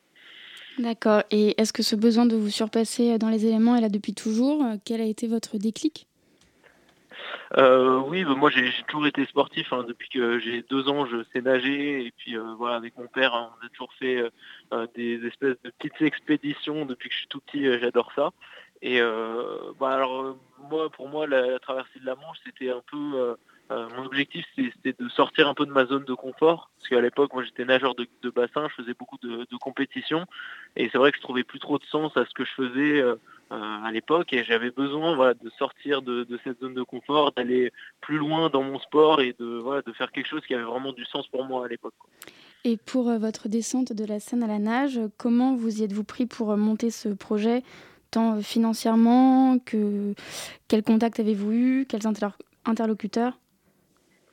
D'accord. 0.79 1.23
Et 1.31 1.59
est-ce 1.59 1.73
que 1.73 1.83
ce 1.83 1.97
besoin 1.97 2.27
de 2.27 2.37
vous 2.37 2.51
surpasser 2.51 3.17
dans 3.17 3.31
les 3.31 3.47
éléments 3.47 3.77
est 3.77 3.81
là 3.81 3.89
depuis 3.89 4.13
toujours 4.13 4.63
Quel 4.85 5.01
a 5.01 5.05
été 5.05 5.27
votre 5.27 5.57
déclic? 5.57 6.07
Euh, 7.57 7.99
oui, 8.07 8.25
bah, 8.25 8.35
moi 8.35 8.51
j'ai 8.51 8.71
toujours 8.89 9.07
été 9.07 9.25
sportif. 9.27 9.73
Hein. 9.73 9.85
Depuis 9.87 10.09
que 10.09 10.39
j'ai 10.39 10.63
deux 10.63 10.89
ans, 10.89 11.07
je 11.07 11.25
sais 11.33 11.41
nager. 11.41 12.07
Et 12.07 12.13
puis 12.17 12.37
euh, 12.37 12.55
voilà, 12.57 12.77
avec 12.77 12.97
mon 12.97 13.07
père, 13.07 13.35
hein, 13.35 13.51
on 13.61 13.67
a 13.67 13.69
toujours 13.71 13.93
fait 13.95 14.23
euh, 14.73 14.87
des 14.95 15.25
espèces 15.27 15.57
de 15.65 15.71
petites 15.71 16.01
expéditions. 16.03 16.87
Depuis 16.87 17.09
que 17.09 17.15
je 17.15 17.19
suis 17.21 17.29
tout 17.29 17.41
petit, 17.41 17.65
j'adore 17.81 18.13
ça. 18.15 18.31
Et 18.83 19.01
bah, 19.79 19.91
alors 19.91 20.37
moi, 20.71 20.89
pour 20.91 21.09
moi, 21.09 21.27
la, 21.27 21.59
traversée 21.59 22.01
de 22.01 22.07
la 22.07 22.15
Manche, 22.15 22.39
c'était 22.45 22.71
un 22.71 22.83
peu 22.91 23.37
mon 23.71 24.05
objectif, 24.05 24.45
c'était 24.57 24.95
de 25.01 25.09
sortir 25.09 25.49
un 25.49 25.55
peu 25.55 25.65
de 25.65 25.71
ma 25.71 25.87
zone 25.87 26.05
de 26.05 26.15
confort. 26.15 26.71
Parce 26.77 26.89
qu'à 26.89 27.01
l'époque, 27.01 27.33
moi 27.33 27.45
j'étais 27.45 27.65
nageur 27.65 27.95
de, 27.95 28.07
bassin, 28.31 28.67
je 28.69 28.83
faisais 28.83 28.95
beaucoup 28.95 29.17
de, 29.23 29.47
compétitions. 29.61 30.27
Et 30.77 30.89
c'est 30.91 30.99
vrai 30.99 31.13
que 31.13 31.19
je 31.19 31.23
trouvais 31.23 31.45
plus 31.45 31.61
trop 31.61 31.79
de 31.79 31.85
sens 31.85 32.17
à 32.17 32.25
ce 32.25 32.35
que 32.35 32.45
je 32.45 32.51
faisais 32.53 33.01
euh, 33.01 33.17
à 33.51 33.91
l'époque 33.91 34.33
et 34.33 34.45
j'avais 34.45 34.71
besoin 34.71 35.17
voilà, 35.17 35.35
de 35.35 35.51
sortir 35.59 36.03
de, 36.03 36.27
cette 36.45 36.61
zone 36.61 36.75
de 36.75 36.83
confort, 36.83 37.33
d'aller 37.33 37.73
plus 38.01 38.17
loin 38.17 38.49
dans 38.49 38.63
mon 38.63 38.79
sport 38.79 39.21
et 39.21 39.35
de, 39.41 39.59
voilà, 39.59 39.83
de 39.83 39.93
faire 39.93 40.13
quelque 40.13 40.29
chose 40.29 40.43
qui 40.47 40.55
avait 40.55 40.63
vraiment 40.63 40.93
du 40.93 41.05
sens 41.05 41.27
pour 41.27 41.45
moi 41.45 41.65
à 41.65 41.69
l'époque. 41.69 41.95
Et 42.63 42.77
pour 42.77 43.09
euh, 43.09 43.19
votre 43.19 43.49
descente 43.49 43.93
de 43.93 44.05
la 44.05 44.21
Seine 44.21 44.45
à 44.45 44.47
la 44.47 44.59
nage, 44.59 45.01
comment 45.17 45.57
vous 45.57 45.81
y 45.81 45.85
êtes-vous 45.85 46.05
pris 46.05 46.27
pour 46.27 46.53
euh, 46.53 46.57
monter 46.57 46.91
ce 46.91 47.09
projet, 47.09 47.65
tant 48.13 48.41
financièrement 48.41 49.59
que 49.59 50.15
quels 50.69 50.85
contacts 50.85 51.19
avez-vous 51.19 51.53
eu, 51.53 51.87
quels 51.89 52.03
interlocuteurs? 52.65 53.39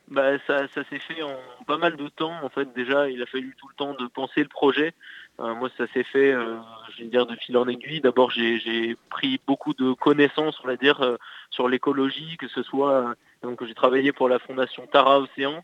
Bah, 0.09 0.37
ça, 0.47 0.67
ça 0.73 0.83
s'est 0.89 0.99
fait 0.99 1.21
en 1.21 1.35
pas 1.65 1.77
mal 1.77 1.97
de 1.97 2.07
temps. 2.07 2.33
En 2.43 2.49
fait, 2.49 2.73
déjà, 2.73 3.09
il 3.09 3.21
a 3.21 3.25
fallu 3.25 3.55
tout 3.59 3.67
le 3.67 3.75
temps 3.75 3.93
de 3.93 4.07
penser 4.07 4.41
le 4.41 4.47
projet. 4.47 4.93
Euh, 5.39 5.53
moi, 5.53 5.69
ça 5.77 5.85
s'est 5.87 6.03
fait, 6.03 6.31
euh, 6.31 6.57
je 6.95 7.03
vais 7.03 7.09
dire, 7.09 7.25
de 7.25 7.35
fil 7.35 7.57
en 7.57 7.67
aiguille. 7.67 8.01
D'abord, 8.01 8.31
j'ai 8.31 8.97
pris 9.09 9.39
beaucoup 9.45 9.73
de 9.73 9.93
connaissances, 9.93 10.59
on 10.63 10.67
va 10.67 10.77
dire, 10.77 11.01
euh, 11.01 11.17
sur 11.51 11.67
l'écologie, 11.67 12.37
que 12.37 12.47
ce 12.47 12.63
soit, 12.63 13.15
donc 13.43 13.63
j'ai 13.65 13.75
travaillé 13.75 14.11
pour 14.11 14.29
la 14.29 14.39
fondation 14.39 14.87
Tara 14.87 15.19
Océan, 15.19 15.63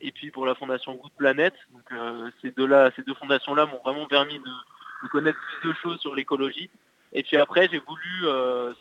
et 0.00 0.12
puis 0.12 0.30
pour 0.30 0.46
la 0.46 0.54
fondation 0.54 0.94
Good 0.94 1.12
Planet. 1.18 1.54
Donc, 1.72 1.98
ces 2.40 2.50
deux-là, 2.50 2.90
ces 2.96 3.02
deux 3.02 3.14
fondations-là 3.14 3.66
m'ont 3.66 3.80
vraiment 3.84 4.06
permis 4.06 4.38
de, 4.38 5.08
connaître 5.08 5.38
plus 5.60 5.70
de 5.70 5.74
choses 5.74 6.00
sur 6.00 6.14
l'écologie. 6.14 6.70
Et 7.12 7.22
puis 7.22 7.36
après, 7.36 7.68
j'ai 7.70 7.80
voulu 7.80 8.26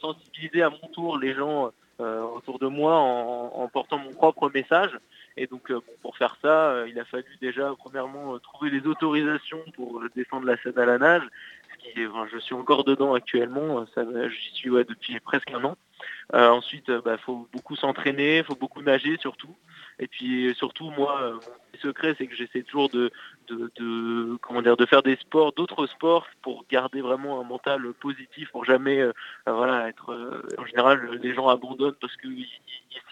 sensibiliser 0.02 0.62
à 0.62 0.70
mon 0.70 0.88
tour 0.94 1.18
les 1.18 1.34
gens 1.34 1.72
autour 2.00 2.60
de 2.60 2.68
moi 2.68 2.96
en, 2.96 3.68
portant 3.68 3.98
mon 3.98 4.14
propre 4.14 4.50
message. 4.54 4.98
Et 5.38 5.48
donc 5.48 5.72
euh, 5.72 5.80
pour 6.02 6.18
faire 6.18 6.38
ça, 6.42 6.72
euh, 6.72 6.90
il 6.90 7.00
a 7.00 7.06
fallu 7.06 7.38
déjà 7.42 7.74
premièrement 7.78 8.36
euh, 8.36 8.40
trouver 8.40 8.70
les 8.70 8.86
autorisations 8.86 9.64
pour 9.74 10.02
descendre 10.16 10.46
la 10.46 10.58
scène 10.58 10.78
à 10.78 10.86
la 10.86 10.98
nage. 10.98 11.24
Ce 11.72 11.94
qui 11.94 12.02
je 12.32 12.38
suis 12.40 12.56
encore 12.56 12.84
dedans 12.84 13.14
actuellement, 13.14 13.86
j'y 13.86 14.54
suis 14.54 14.70
depuis 14.70 15.18
presque 15.22 15.50
un 15.52 15.64
an. 15.64 15.78
ensuite, 16.34 16.90
il 16.90 17.00
bah, 17.06 17.18
faut 17.18 17.48
beaucoup 17.54 17.78
s'entraîner, 17.78 18.40
il 18.40 18.44
faut 18.44 18.56
beaucoup 18.56 18.82
nager 18.82 19.16
surtout. 19.18 19.56
Et 19.98 20.08
puis 20.08 20.54
surtout, 20.56 20.90
moi, 20.92 21.32
mon 21.32 21.80
secret, 21.80 22.16
c'est 22.18 22.28
que 22.28 22.36
j'essaie 22.36 22.64
toujours 22.64 22.90
de, 22.90 23.12
de, 23.52 24.38
comment 24.42 24.62
dire, 24.62 24.78
de 24.78 24.86
faire 24.86 25.04
des 25.04 25.16
sports, 25.16 25.54
d'autres 25.54 25.88
sports, 25.88 26.28
pour 26.42 26.66
garder 26.70 27.02
vraiment 27.02 27.40
un 27.40 27.44
mental 27.44 27.94
positif, 27.94 28.50
pour 28.52 28.66
jamais, 28.66 29.04
voilà, 29.46 29.88
être. 29.88 30.14
en 30.58 30.66
général, 30.66 31.20
les 31.22 31.34
gens 31.34 31.48
abandonnent 31.48 31.96
parce 32.00 32.16
qu'ils 32.18 32.46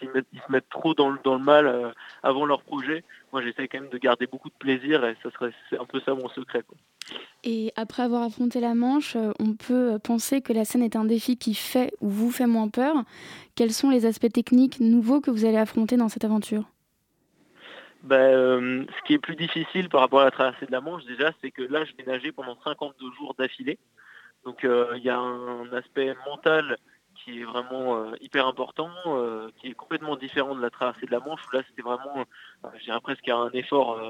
se 0.00 0.52
mettent 0.52 0.68
trop 0.70 0.94
dans 0.94 1.10
le, 1.10 1.38
mal 1.38 1.92
avant 2.22 2.46
leur 2.46 2.62
projet. 2.62 3.04
Moi, 3.32 3.42
j'essaie 3.42 3.68
quand 3.68 3.80
même 3.80 3.90
de 3.90 3.98
garder 3.98 4.26
beaucoup 4.26 4.48
de 4.48 4.54
plaisir, 4.58 5.04
et 5.04 5.16
ça 5.22 5.30
serait, 5.30 5.52
un 5.78 5.84
peu 5.84 6.00
ça 6.00 6.14
mon 6.14 6.28
secret. 6.28 6.62
Et 7.44 7.72
après 7.76 8.02
avoir 8.02 8.22
affronté 8.22 8.60
la 8.60 8.74
Manche, 8.74 9.16
on 9.38 9.54
peut 9.54 9.98
penser 10.02 10.40
que 10.40 10.52
la 10.52 10.64
scène 10.64 10.82
est 10.82 10.96
un 10.96 11.04
défi 11.04 11.36
qui 11.36 11.54
fait 11.54 11.92
ou 12.00 12.08
vous 12.08 12.30
fait 12.30 12.46
moins 12.46 12.68
peur. 12.68 13.04
Quels 13.54 13.72
sont 13.72 13.90
les 13.90 14.06
aspects 14.06 14.32
techniques 14.32 14.80
nouveaux 14.80 15.20
que 15.20 15.30
vous 15.30 15.44
allez 15.44 15.56
affronter 15.56 15.96
dans 15.96 16.08
cette 16.08 16.24
aventure? 16.24 16.64
Ben, 18.02 18.16
euh, 18.16 18.84
ce 18.96 19.06
qui 19.06 19.14
est 19.14 19.18
plus 19.18 19.36
difficile 19.36 19.88
par 19.88 20.00
rapport 20.00 20.20
à 20.20 20.24
la 20.24 20.30
traversée 20.30 20.66
de 20.66 20.72
la 20.72 20.80
Manche, 20.80 21.04
déjà, 21.04 21.32
c'est 21.40 21.50
que 21.50 21.62
là, 21.62 21.84
je 21.84 21.92
vais 21.96 22.04
nager 22.04 22.32
pendant 22.32 22.56
52 22.62 23.12
jours 23.18 23.34
d'affilée. 23.38 23.78
Donc, 24.44 24.64
euh, 24.64 24.94
il 24.96 25.02
y 25.02 25.10
a 25.10 25.18
un 25.18 25.72
aspect 25.72 26.14
mental 26.26 26.78
qui 27.16 27.40
est 27.40 27.44
vraiment 27.44 27.96
euh, 27.96 28.14
hyper 28.20 28.46
important, 28.46 28.90
qui 29.56 29.68
est 29.68 29.74
complètement 29.74 30.14
différent 30.14 30.54
de 30.54 30.62
la 30.62 30.70
traversée 30.70 31.06
de 31.06 31.10
la 31.10 31.18
Manche, 31.18 31.40
où 31.48 31.56
là, 31.56 31.62
c'était 31.68 31.82
vraiment, 31.82 32.24
je 32.78 32.84
dirais 32.84 33.00
presque 33.00 33.28
un 33.28 33.50
effort 33.52 34.00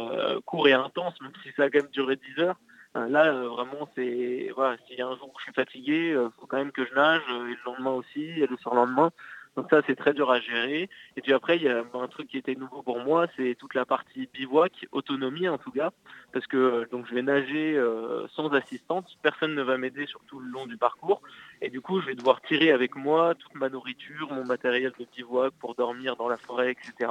court 0.45 0.69
et 0.69 0.75
intense, 0.75 1.19
même 1.23 1.33
si 1.43 1.51
ça 1.57 1.65
a 1.65 1.71
quand 1.71 1.83
même 1.83 1.91
duré 1.91 2.17
10 2.17 2.43
heures. 2.43 2.57
Là, 2.95 3.33
vraiment, 3.33 3.89
c'est 3.95 4.51
voilà, 4.55 4.77
s'il 4.87 4.99
y 4.99 5.03
a 5.03 5.07
un 5.07 5.17
jour 5.17 5.29
où 5.29 5.39
je 5.39 5.45
suis 5.45 5.53
fatigué, 5.55 6.11
il 6.11 6.31
faut 6.39 6.47
quand 6.47 6.59
même 6.59 6.73
que 6.73 6.85
je 6.85 6.95
nage, 6.95 7.23
et 7.31 7.33
le 7.33 7.65
lendemain 7.65 7.93
aussi, 7.93 8.23
et 8.23 8.47
le 8.47 8.57
surlendemain. 8.59 9.11
Donc 9.59 9.67
ça, 9.71 9.83
c'est 9.89 9.97
très 9.97 10.15
dur 10.15 10.31
à 10.31 10.39
gérer. 10.39 10.89
Et 11.17 11.21
puis 11.21 11.33
après, 11.33 11.57
il 11.57 11.65
y 11.65 11.69
a 11.69 11.83
un 11.93 12.07
truc 12.07 12.29
qui 12.29 12.39
était 12.39 12.55
nouveau 12.55 12.81
pour 12.81 13.01
moi, 13.01 13.27
c'est 13.37 13.57
toute 13.59 13.75
la 13.75 13.85
partie 13.85 14.29
bivouac, 14.33 14.87
autonomie 14.93 15.49
en 15.49 15.59
tout 15.59 15.73
cas, 15.73 15.91
parce 16.33 16.47
que 16.47 16.57
euh, 16.57 16.87
donc 16.93 17.09
je 17.09 17.15
vais 17.17 17.23
nager 17.23 17.77
euh, 17.77 18.29
sans 18.37 18.51
assistante, 18.51 19.19
personne 19.21 19.57
ne 19.57 19.63
va 19.63 19.77
m'aider 19.77 20.07
sur 20.07 20.21
tout 20.29 20.39
le 20.39 20.49
long 20.49 20.69
du 20.69 20.77
parcours, 20.77 21.23
et 21.61 21.71
du 21.71 21.81
coup, 21.81 22.01
je 22.01 22.07
vais 22.07 22.15
devoir 22.15 22.41
tirer 22.43 22.71
avec 22.71 22.95
moi 22.95 23.35
toute 23.35 23.57
ma 23.57 23.69
nourriture, 23.69 24.33
mon 24.33 24.45
matériel 24.45 24.93
de 24.97 25.05
bivouac 25.13 25.53
pour 25.59 25.75
dormir 25.75 26.15
dans 26.15 26.29
la 26.29 26.37
forêt, 26.37 26.71
etc. 26.71 27.11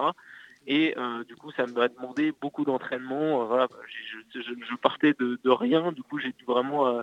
Et 0.68 0.98
euh, 0.98 1.26
du 1.26 1.36
coup, 1.36 1.52
ça 1.52 1.66
m'a 1.66 1.90
demandé 1.90 2.32
beaucoup 2.40 2.64
d'entraînement. 2.64 3.46
voilà, 3.46 3.68
je, 4.34 4.76
partais 4.82 5.14
de, 5.20 5.50
rien, 5.50 5.92
du 5.92 6.02
coup, 6.02 6.18
j'ai 6.18 6.32
dû 6.32 6.46
vraiment 6.46 7.02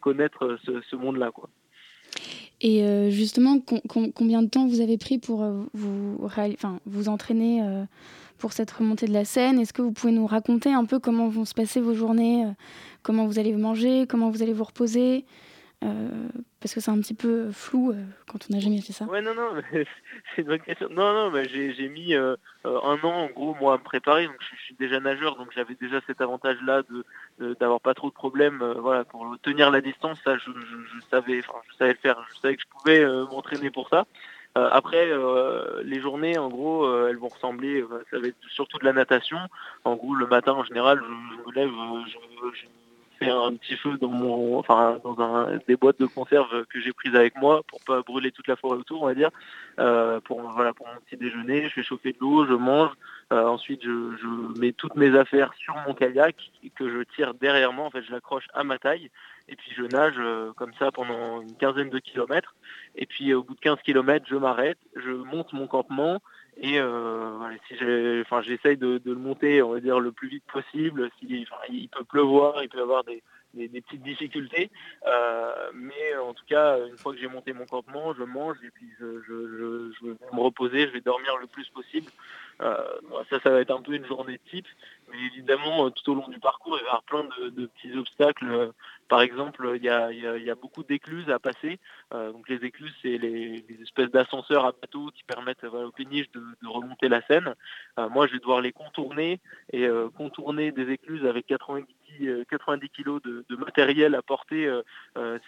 connaître 0.00 0.58
ce, 0.64 0.80
ce 0.80 0.96
monde-là, 0.96 1.30
quoi. 1.30 1.48
Et 2.60 2.82
euh, 2.82 3.10
justement, 3.10 3.58
combien 3.88 4.42
de 4.42 4.48
temps 4.48 4.66
vous 4.66 4.80
avez 4.80 4.98
pris 4.98 5.18
pour 5.18 5.42
euh, 5.42 5.62
vous, 5.72 6.18
vous 6.84 7.08
entraîner 7.08 7.62
euh, 7.62 7.84
pour 8.36 8.52
cette 8.52 8.70
remontée 8.70 9.06
de 9.06 9.12
la 9.12 9.24
scène? 9.24 9.58
Est-ce 9.58 9.72
que 9.72 9.80
vous 9.80 9.92
pouvez 9.92 10.12
nous 10.12 10.26
raconter 10.26 10.70
un 10.70 10.84
peu 10.84 10.98
comment 10.98 11.28
vont 11.28 11.46
se 11.46 11.54
passer 11.54 11.80
vos 11.80 11.94
journées 11.94 12.46
Comment 13.02 13.26
vous 13.26 13.38
allez 13.38 13.52
manger 13.54 14.06
Comment 14.06 14.30
vous 14.30 14.42
allez 14.42 14.52
vous 14.52 14.64
reposer? 14.64 15.24
Parce 16.60 16.74
que 16.74 16.80
c'est 16.80 16.90
un 16.90 17.00
petit 17.00 17.14
peu 17.14 17.50
flou 17.52 17.94
quand 18.28 18.38
on 18.50 18.54
n'a 18.54 18.60
jamais 18.60 18.80
fait 18.82 18.92
ça. 18.92 19.06
Ouais, 19.06 19.22
non, 19.22 19.34
non, 19.34 19.50
c'est 19.72 20.42
une 20.42 20.48
bonne 20.48 20.60
question. 20.60 20.88
Non, 20.90 21.14
non, 21.14 21.30
mais 21.30 21.48
j'ai 21.48 21.88
mis 21.88 22.14
un 22.14 22.36
an 22.64 23.04
en 23.04 23.26
gros 23.28 23.54
moi 23.54 23.74
à 23.74 23.78
me 23.78 23.82
préparer. 23.82 24.26
Donc 24.26 24.36
je, 24.40 24.56
suis 24.64 24.74
déjà 24.74 25.00
nageur, 25.00 25.36
donc 25.36 25.48
j'avais 25.54 25.74
déjà 25.74 26.00
cet 26.06 26.20
avantage-là 26.20 26.82
de 26.82 27.04
d'avoir 27.58 27.80
pas 27.80 27.94
trop 27.94 28.08
de 28.08 28.14
problèmes 28.14 28.62
euh, 28.62 28.74
voilà 28.74 29.04
pour 29.04 29.26
tenir 29.42 29.70
la 29.70 29.80
distance 29.80 30.18
ça 30.24 30.36
je, 30.36 30.50
savais 31.10 31.40
je 31.40 31.76
savais 31.76 31.92
le 31.92 31.98
faire 31.98 32.16
je 32.32 32.38
savais 32.40 32.56
que 32.56 32.62
je 32.62 32.68
pouvais 32.68 33.00
euh, 33.00 33.24
m'entraîner 33.26 33.70
pour 33.70 33.88
ça 33.88 34.06
euh, 34.58 34.68
après 34.72 35.10
les 35.84 36.00
journées 36.00 36.38
en 36.38 36.48
gros 36.48 37.06
elles 37.08 37.16
vont 37.16 37.28
ressembler 37.28 37.84
ça 38.10 38.18
va 38.18 38.28
être 38.28 38.36
surtout 38.48 38.78
de 38.78 38.84
la 38.84 38.92
natation 38.92 39.38
en 39.84 39.96
gros 39.96 40.14
le 40.14 40.26
matin 40.26 40.52
en 40.52 40.64
général 40.64 41.00
je, 41.02 41.48
me 41.48 41.54
lève 41.54 41.70
fais 43.20 43.30
un 43.30 43.54
petit 43.54 43.76
feu 43.76 43.98
dans 43.98 44.08
mon 44.08 44.58
enfin 44.58 44.98
dans 45.04 45.20
un, 45.20 45.58
des 45.68 45.76
boîtes 45.76 46.00
de 46.00 46.06
conserve 46.06 46.64
que 46.66 46.80
j'ai 46.80 46.92
prises 46.92 47.14
avec 47.14 47.36
moi 47.36 47.62
pour 47.68 47.80
pas 47.84 48.02
brûler 48.02 48.32
toute 48.32 48.48
la 48.48 48.56
forêt 48.56 48.78
autour 48.78 49.02
on 49.02 49.06
va 49.06 49.14
dire 49.14 49.30
pour 50.24 50.40
voilà 50.52 50.72
pour 50.72 50.86
mon 50.86 51.00
petit 51.06 51.16
déjeuner 51.16 51.68
je 51.68 51.74
fais 51.74 51.82
chauffer 51.82 52.12
de 52.12 52.18
l'eau 52.20 52.46
je 52.46 52.54
mange 52.54 52.90
euh, 53.32 53.46
ensuite, 53.46 53.82
je, 53.84 54.58
mets 54.58 54.72
toutes 54.72 54.96
mes 54.96 55.16
affaires 55.16 55.54
sur 55.54 55.76
mon 55.86 55.94
kayak 55.94 56.34
que 56.74 56.90
je 56.90 57.02
tire 57.14 57.34
derrière 57.34 57.72
moi. 57.72 57.86
En 57.86 57.90
fait, 57.90 58.02
je 58.02 58.10
l'accroche 58.10 58.48
à 58.54 58.64
ma 58.64 58.78
taille 58.78 59.08
et 59.48 59.54
puis 59.54 59.70
je 59.76 59.82
nage 59.82 60.16
euh, 60.18 60.52
comme 60.54 60.72
ça 60.78 60.90
pendant 60.90 61.40
une 61.40 61.56
quinzaine 61.56 61.90
de 61.90 61.98
kilomètres. 62.00 62.56
Et 62.96 63.06
puis 63.06 63.32
au 63.32 63.44
bout 63.44 63.54
de 63.54 63.60
15 63.60 63.78
kilomètres, 63.84 64.26
je 64.28 64.34
m'arrête, 64.34 64.78
je 64.96 65.12
monte 65.12 65.52
mon 65.52 65.68
campement 65.68 66.20
et 66.60 66.78
euh, 66.78 67.38
si 67.68 67.76
j'essaye 67.76 68.76
de, 68.76 69.00
le 69.04 69.14
monter, 69.14 69.62
on 69.62 69.72
va 69.72 69.80
dire 69.80 69.98
le 69.98 70.12
plus 70.12 70.28
vite 70.28 70.44
possible. 70.52 71.10
Si, 71.18 71.46
il 71.70 71.88
peut 71.88 72.04
pleuvoir, 72.04 72.62
il 72.62 72.68
peut 72.68 72.78
y 72.78 72.82
avoir 72.82 73.02
des, 73.04 73.22
petites 73.54 74.02
difficultés. 74.02 74.70
mais 75.74 76.16
en 76.16 76.34
tout 76.34 76.44
cas, 76.46 76.78
une 76.86 76.98
fois 76.98 77.12
que 77.12 77.18
j'ai 77.18 77.28
monté 77.28 77.52
mon 77.52 77.66
campement, 77.66 78.14
je 78.14 78.24
mange 78.24 78.58
et 78.62 78.70
puis 78.70 78.86
je, 79.00 79.04
vais 79.04 80.16
me 80.32 80.40
reposer, 80.40 80.86
je 80.86 80.92
vais 80.92 81.00
dormir 81.00 81.36
le 81.38 81.46
plus 81.46 81.68
possible. 81.70 82.10
Euh, 82.62 82.76
ça, 83.30 83.40
ça 83.40 83.50
va 83.50 83.60
être 83.60 83.70
un 83.70 83.80
peu 83.80 83.94
une 83.94 84.04
journée 84.04 84.38
type. 84.50 84.66
Mais 85.10 85.18
évidemment, 85.32 85.86
euh, 85.86 85.90
tout 85.90 86.12
au 86.12 86.14
long 86.14 86.28
du 86.28 86.38
parcours, 86.38 86.76
il 86.76 86.80
va 86.80 86.84
y 86.84 86.88
avoir 86.88 87.02
plein 87.04 87.24
de, 87.24 87.66
petits 87.66 87.96
obstacles. 87.96 88.72
Par 89.10 89.22
exemple, 89.22 89.72
il 89.74 89.82
y 89.82 89.88
a, 89.90 90.54
beaucoup 90.54 90.84
d'écluses 90.84 91.28
à 91.30 91.40
passer. 91.40 91.80
Euh, 92.14 92.30
donc 92.30 92.48
les 92.48 92.64
écluses, 92.64 92.94
c'est 93.02 93.18
les, 93.18 93.64
espèces 93.82 94.10
d'ascenseurs 94.12 94.64
à 94.64 94.70
bateau 94.70 95.10
qui 95.12 95.24
permettent 95.24 95.64
aux 95.64 95.90
péniches 95.90 96.30
de, 96.30 96.40
remonter 96.64 97.08
la 97.08 97.20
Seine. 97.22 97.56
moi, 97.98 98.28
je 98.28 98.34
vais 98.34 98.38
devoir 98.38 98.60
les 98.60 98.70
contourner 98.70 99.40
et 99.72 99.88
contourner 100.16 100.70
des 100.70 100.92
écluses 100.92 101.26
avec 101.26 101.46
90 101.46 101.92
90 102.48 102.88
kilos 102.90 103.20
de, 103.22 103.56
matériel 103.56 104.14
à 104.14 104.22
porter, 104.22 104.70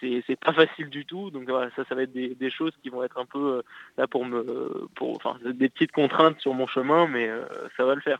c'est 0.00 0.40
pas 0.40 0.52
facile 0.52 0.90
du 0.90 1.06
tout. 1.06 1.30
Donc 1.30 1.48
voilà, 1.48 1.70
ça, 1.76 1.84
ça 1.88 1.94
va 1.94 2.02
être 2.02 2.12
des, 2.12 2.50
choses 2.50 2.72
qui 2.82 2.88
vont 2.88 3.04
être 3.04 3.18
un 3.18 3.26
peu 3.26 3.62
là 3.96 4.08
pour 4.08 4.24
me, 4.24 4.88
enfin, 5.00 5.38
des 5.44 5.68
petites 5.68 5.92
contraintes 5.92 6.40
sur 6.40 6.54
mon 6.54 6.66
chemin, 6.66 7.06
mais 7.06 7.30
ça 7.76 7.84
va 7.84 7.94
le 7.94 8.00
faire. 8.00 8.18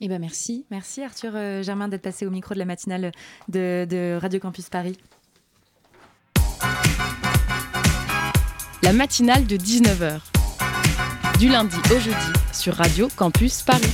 Eh 0.00 0.08
ben 0.08 0.20
merci, 0.20 0.66
merci 0.70 1.02
Arthur 1.02 1.32
euh, 1.34 1.62
Germain 1.62 1.88
d'être 1.88 2.02
passé 2.02 2.26
au 2.26 2.30
micro 2.30 2.54
de 2.54 2.58
la 2.58 2.64
matinale 2.64 3.12
de, 3.48 4.18
Radio 4.20 4.40
Campus 4.40 4.68
Paris. 4.68 4.96
La 8.82 8.92
matinale 8.92 9.46
de 9.46 9.56
19h. 9.56 10.20
Du 11.38 11.48
lundi 11.48 11.76
au 11.94 11.98
jeudi 11.98 12.16
sur 12.52 12.74
Radio 12.74 13.08
Campus 13.16 13.62
Paris. 13.62 13.92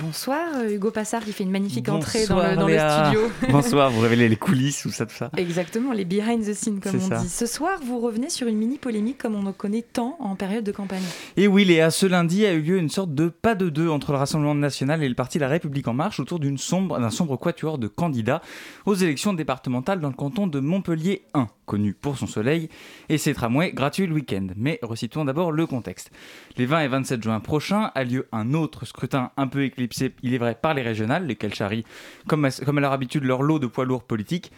Bonsoir 0.00 0.46
euh, 0.56 0.74
Hugo 0.74 0.90
Passard 0.90 1.22
qui 1.22 1.32
fait 1.32 1.44
une 1.44 1.50
magnifique 1.50 1.88
entrée 1.88 2.26
dans, 2.26 2.66
le, 2.66 2.78
studio. 2.78 3.30
Bonsoir, 3.50 3.90
vous 3.90 4.00
révélez 4.00 4.28
les 4.28 4.36
coulisses 4.36 4.84
ou 4.86 4.90
ça 4.90 5.04
tout 5.04 5.14
ça. 5.14 5.30
Exactement, 5.36 5.92
les 5.92 6.06
behind 6.06 6.42
the 6.42 6.54
scenes 6.54 6.80
comme 6.80 6.96
on 6.96 7.20
dit. 7.20 7.28
Ce 7.28 7.44
soir, 7.44 7.78
vous 7.84 8.00
revenez 8.00 8.30
sur 8.30 8.46
une 8.46 8.56
mini 8.56 8.78
polémique 8.78 9.18
comme 9.18 9.34
on 9.34 9.44
en 9.44 9.52
connaît 9.52 9.82
tant 9.82 10.16
en 10.20 10.36
période 10.36 10.64
de 10.64 10.72
campagne. 10.72 11.02
Et 11.36 11.46
oui 11.46 11.64
Léa, 11.64 11.90
ce 11.90 12.06
lundi 12.06 12.46
a 12.46 12.52
eu 12.52 12.62
lieu 12.62 12.78
une 12.78 12.88
sorte 12.88 13.14
de 13.14 13.28
pas 13.28 13.54
de 13.54 13.68
deux 13.68 13.90
entre 13.90 14.12
le 14.12 14.18
Rassemblement 14.18 14.54
national 14.54 15.02
et 15.02 15.08
le 15.08 15.14
parti 15.14 15.38
La 15.38 15.48
République 15.48 15.86
en 15.88 15.94
marche 15.94 16.18
autour 16.18 16.38
d'une 16.38 16.58
sombre, 16.58 16.98
d'un 16.98 17.10
sombre 17.10 17.36
quatuor 17.36 17.78
de 17.78 17.88
candidats 17.88 18.40
aux 18.86 18.94
élections 18.94 19.34
départementales 19.34 20.00
dans 20.00 20.08
le 20.08 20.14
canton 20.14 20.46
de 20.46 20.60
Montpellier 20.60 21.22
1 21.34 21.48
connu 21.70 21.94
pour 21.94 22.18
son 22.18 22.26
soleil, 22.26 22.68
et 23.08 23.16
ses 23.16 23.32
tramways 23.32 23.70
gratuits 23.70 24.08
le 24.08 24.14
week-end. 24.14 24.48
Mais 24.56 24.80
recitons 24.82 25.24
d'abord 25.24 25.52
le 25.52 25.66
contexte. 25.66 26.10
Les 26.56 26.66
20 26.66 26.80
et 26.80 26.88
27 26.88 27.22
juin 27.22 27.38
prochains 27.38 27.92
a 27.94 28.02
lieu 28.02 28.26
un 28.32 28.54
autre 28.54 28.86
scrutin 28.86 29.30
un 29.36 29.46
peu 29.46 29.62
éclipsé, 29.62 29.88
il 30.22 30.34
est 30.34 30.38
vrai, 30.38 30.56
par 30.60 30.74
les 30.74 30.82
régionales, 30.82 31.26
lesquelles 31.26 31.54
charrient, 31.54 31.84
comme 32.26 32.48
comme 32.64 32.78
à 32.78 32.80
leur 32.80 32.92
habitude, 32.92 33.24
leur 33.24 33.42
lot 33.42 33.58
de 33.58 33.66
poids 33.66 33.84
lourds 33.84 34.04
politiques, 34.04 34.52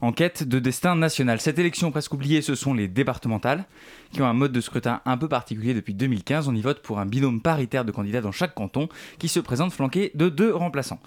en 0.00 0.12
quête 0.12 0.44
de 0.44 0.58
destin 0.58 0.94
national. 0.94 1.40
Cette 1.40 1.58
élection 1.58 1.90
presque 1.90 2.14
oubliée, 2.14 2.42
ce 2.42 2.54
sont 2.54 2.74
les 2.74 2.88
départementales, 2.88 3.64
qui 4.12 4.22
ont 4.22 4.26
un 4.26 4.32
mode 4.32 4.52
de 4.52 4.60
scrutin 4.60 5.00
un 5.04 5.16
peu 5.16 5.28
particulier 5.28 5.74
depuis 5.74 5.94
2015. 5.94 6.48
On 6.48 6.54
y 6.54 6.60
vote 6.60 6.82
pour 6.82 6.98
un 6.98 7.06
binôme 7.06 7.40
paritaire 7.40 7.84
de 7.84 7.92
candidats 7.92 8.20
dans 8.20 8.32
chaque 8.32 8.54
canton, 8.54 8.88
qui 9.18 9.28
se 9.28 9.40
présente 9.40 9.72
flanqué 9.72 10.12
de 10.14 10.28
deux 10.28 10.54
remplaçants 10.54 11.00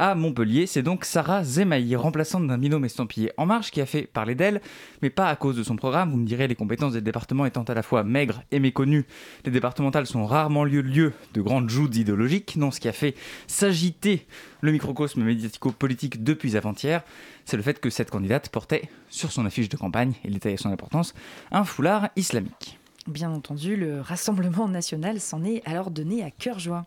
à 0.00 0.14
Montpellier. 0.14 0.66
C'est 0.66 0.82
donc 0.82 1.04
Sarah 1.04 1.44
Zemaï, 1.44 1.94
remplaçante 1.94 2.46
d'un 2.46 2.56
binôme 2.56 2.86
estampillé 2.86 3.32
En 3.36 3.44
Marche, 3.44 3.70
qui 3.70 3.82
a 3.82 3.86
fait 3.86 4.02
parler 4.02 4.34
d'elle, 4.34 4.62
mais 5.02 5.10
pas 5.10 5.28
à 5.28 5.36
cause 5.36 5.56
de 5.56 5.62
son 5.62 5.76
programme. 5.76 6.10
Vous 6.10 6.16
me 6.16 6.26
direz, 6.26 6.48
les 6.48 6.54
compétences 6.54 6.94
des 6.94 7.02
départements 7.02 7.44
étant 7.44 7.64
à 7.64 7.74
la 7.74 7.82
fois 7.82 8.02
maigres 8.02 8.42
et 8.50 8.60
méconnues, 8.60 9.04
les 9.44 9.50
départementales 9.50 10.06
sont 10.06 10.24
rarement 10.24 10.64
lieu 10.64 10.80
lieu 10.80 11.12
de 11.34 11.42
grandes 11.42 11.68
joutes 11.68 11.96
idéologiques. 11.96 12.56
Non, 12.56 12.70
ce 12.70 12.80
qui 12.80 12.88
a 12.88 12.92
fait 12.92 13.14
s'agiter 13.46 14.26
le 14.62 14.72
microcosme 14.72 15.22
médiatico-politique 15.22 16.24
depuis 16.24 16.56
avant-hier, 16.56 17.02
c'est 17.50 17.56
le 17.56 17.64
fait 17.64 17.80
que 17.80 17.90
cette 17.90 18.10
candidate 18.10 18.48
portait 18.48 18.88
sur 19.08 19.32
son 19.32 19.44
affiche 19.44 19.68
de 19.68 19.76
campagne, 19.76 20.12
et 20.22 20.30
l'état 20.30 20.56
son 20.56 20.70
importance, 20.70 21.14
un 21.50 21.64
foulard 21.64 22.10
islamique. 22.14 22.78
Bien 23.08 23.32
entendu, 23.32 23.74
le 23.74 24.00
Rassemblement 24.00 24.68
national 24.68 25.18
s'en 25.18 25.42
est 25.44 25.60
alors 25.66 25.90
donné 25.90 26.22
à 26.22 26.30
cœur 26.30 26.60
joie. 26.60 26.84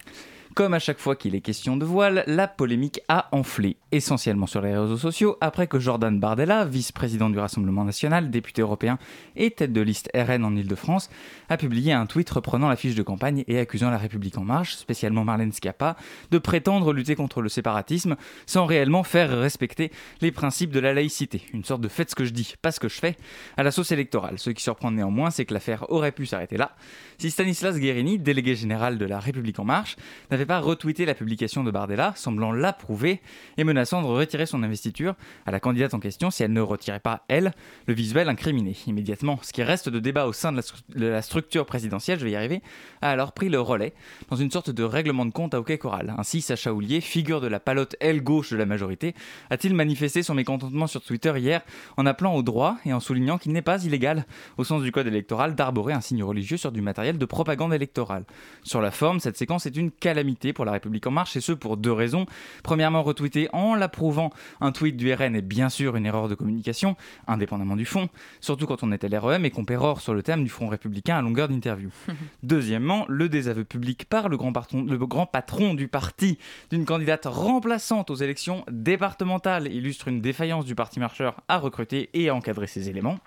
Comme 0.55 0.75
à 0.75 0.79
chaque 0.79 0.99
fois 0.99 1.15
qu'il 1.15 1.33
est 1.33 1.41
question 1.41 1.77
de 1.77 1.85
voile, 1.85 2.23
la 2.27 2.47
polémique 2.47 3.01
a 3.07 3.27
enflé, 3.31 3.77
essentiellement 3.91 4.45
sur 4.45 4.61
les 4.61 4.77
réseaux 4.77 4.97
sociaux, 4.97 5.35
après 5.41 5.65
que 5.65 5.79
Jordan 5.79 6.19
Bardella, 6.19 6.63
vice-président 6.65 7.31
du 7.31 7.39
Rassemblement 7.39 7.83
national, 7.83 8.29
député 8.29 8.61
européen 8.61 8.99
et 9.35 9.49
tête 9.49 9.73
de 9.73 9.81
liste 9.81 10.11
RN 10.13 10.45
en 10.45 10.55
Ile-de-France, 10.55 11.09
a 11.49 11.57
publié 11.57 11.91
un 11.91 12.05
tweet 12.05 12.29
reprenant 12.29 12.69
la 12.69 12.75
fiche 12.75 12.93
de 12.93 13.01
campagne 13.01 13.43
et 13.47 13.57
accusant 13.57 13.89
la 13.89 13.97
République 13.97 14.37
en 14.37 14.43
marche, 14.43 14.75
spécialement 14.75 15.23
Marlène 15.23 15.53
Schiappa, 15.53 15.95
de 16.29 16.37
prétendre 16.37 16.93
lutter 16.93 17.15
contre 17.15 17.41
le 17.41 17.49
séparatisme 17.49 18.15
sans 18.45 18.67
réellement 18.67 19.03
faire 19.03 19.35
respecter 19.35 19.91
les 20.21 20.31
principes 20.31 20.71
de 20.71 20.79
la 20.79 20.93
laïcité. 20.93 21.41
Une 21.53 21.63
sorte 21.63 21.81
de 21.81 21.87
faites 21.87 22.11
ce 22.11 22.15
que 22.15 22.25
je 22.25 22.31
dis, 22.31 22.53
pas 22.61 22.71
ce 22.71 22.79
que 22.79 22.89
je 22.89 22.99
fais, 22.99 23.17
à 23.57 23.63
la 23.63 23.71
sauce 23.71 23.91
électorale. 23.91 24.37
Ce 24.37 24.51
qui 24.51 24.61
surprend 24.61 24.91
néanmoins, 24.91 25.31
c'est 25.31 25.45
que 25.45 25.53
l'affaire 25.55 25.89
aurait 25.89 26.11
pu 26.11 26.27
s'arrêter 26.27 26.57
là 26.57 26.75
si 27.23 27.31
Stanislas 27.31 27.79
Guérini, 27.79 28.19
délégué 28.19 28.53
général 28.53 28.97
de 28.97 29.05
la 29.05 29.17
République 29.17 29.57
en 29.57 29.63
marche, 29.63 29.95
n'avait 30.29 30.42
pas 30.45 30.59
retweeté 30.59 31.05
la 31.05 31.13
publication 31.13 31.63
de 31.63 31.71
Bardella, 31.71 32.13
semblant 32.15 32.51
l'approuver 32.51 33.21
et 33.57 33.63
menaçant 33.63 34.01
de 34.01 34.07
retirer 34.07 34.45
son 34.45 34.63
investiture 34.63 35.15
à 35.45 35.51
la 35.51 35.59
candidate 35.59 35.93
en 35.93 35.99
question 35.99 36.31
si 36.31 36.43
elle 36.43 36.53
ne 36.53 36.61
retirait 36.61 36.99
pas, 36.99 37.23
elle, 37.27 37.53
le 37.87 37.93
visuel 37.93 38.29
incriminé. 38.29 38.75
Immédiatement, 38.87 39.39
ce 39.41 39.53
qui 39.53 39.63
reste 39.63 39.89
de 39.89 39.99
débat 39.99 40.25
au 40.25 40.33
sein 40.33 40.51
de 40.51 40.57
la, 40.57 40.61
stru- 40.63 40.83
de 40.95 41.05
la 41.07 41.21
structure 41.21 41.65
présidentielle, 41.65 42.19
je 42.19 42.25
vais 42.25 42.31
y 42.31 42.35
arriver, 42.35 42.61
a 43.01 43.09
alors 43.09 43.31
pris 43.31 43.49
le 43.49 43.59
relais 43.59 43.93
dans 44.29 44.35
une 44.35 44.51
sorte 44.51 44.69
de 44.69 44.83
règlement 44.83 45.25
de 45.25 45.31
compte 45.31 45.53
à 45.53 45.59
hockey 45.59 45.77
choral. 45.77 46.13
Ainsi, 46.17 46.41
Sacha 46.41 46.73
Houlier, 46.73 46.99
figure 46.99 47.41
de 47.41 47.47
la 47.47 47.59
palote 47.59 47.95
aile 47.99 48.21
gauche 48.23 48.51
de 48.51 48.57
la 48.57 48.65
majorité, 48.65 49.13
a-t-il 49.49 49.73
manifesté 49.73 50.23
son 50.23 50.33
mécontentement 50.33 50.87
sur 50.87 51.01
Twitter 51.01 51.33
hier 51.37 51.61
en 51.97 52.05
appelant 52.05 52.35
au 52.35 52.43
droit 52.43 52.77
et 52.85 52.93
en 52.93 52.99
soulignant 52.99 53.37
qu'il 53.37 53.53
n'est 53.53 53.61
pas 53.61 53.83
illégal, 53.85 54.25
au 54.57 54.63
sens 54.63 54.81
du 54.81 54.91
code 54.91 55.07
électoral, 55.07 55.55
d'arborer 55.55 55.93
un 55.93 56.01
signe 56.01 56.23
religieux 56.23 56.57
sur 56.57 56.71
du 56.71 56.81
matériel 56.81 57.17
de 57.17 57.25
propagande 57.25 57.73
électorale? 57.73 58.25
Sur 58.63 58.81
la 58.81 58.91
forme, 58.91 59.19
cette 59.19 59.37
séquence 59.37 59.65
est 59.65 59.77
une 59.77 59.91
calamité 59.91 60.32
pour 60.53 60.65
la 60.65 60.73
République 60.73 61.07
en 61.07 61.11
marche, 61.11 61.35
et 61.35 61.41
ce 61.41 61.51
pour 61.51 61.77
deux 61.77 61.91
raisons. 61.91 62.25
Premièrement, 62.63 63.03
retweeter 63.03 63.49
en 63.53 63.75
l'approuvant 63.75 64.31
un 64.61 64.71
tweet 64.71 64.97
du 64.97 65.13
RN 65.13 65.35
est 65.35 65.41
bien 65.41 65.69
sûr 65.69 65.95
une 65.95 66.05
erreur 66.05 66.27
de 66.27 66.35
communication, 66.35 66.95
indépendamment 67.27 67.75
du 67.75 67.85
fond, 67.85 68.09
surtout 68.41 68.65
quand 68.65 68.83
on 68.83 68.91
est 68.91 69.03
LREM 69.03 69.45
et 69.45 69.51
qu'on 69.51 69.65
pérore 69.65 70.01
sur 70.01 70.13
le 70.13 70.23
thème 70.23 70.43
du 70.43 70.49
Front 70.49 70.67
républicain 70.67 71.17
à 71.17 71.21
longueur 71.21 71.47
d'interview. 71.47 71.89
Deuxièmement, 72.43 73.05
le 73.07 73.29
désaveu 73.29 73.63
public 73.63 74.05
par 74.05 74.29
le 74.29 74.37
grand, 74.37 74.51
patron, 74.53 74.83
le 74.83 74.97
grand 74.97 75.25
patron 75.25 75.73
du 75.73 75.87
parti 75.87 76.37
d'une 76.69 76.85
candidate 76.85 77.25
remplaçante 77.25 78.09
aux 78.09 78.15
élections 78.15 78.63
départementales 78.71 79.67
illustre 79.67 80.07
une 80.07 80.21
défaillance 80.21 80.65
du 80.65 80.75
parti 80.75 80.99
marcheur 80.99 81.41
à 81.47 81.59
recruter 81.59 82.09
et 82.13 82.29
à 82.29 82.35
encadrer 82.35 82.67
ses 82.67 82.89
éléments 82.89 83.19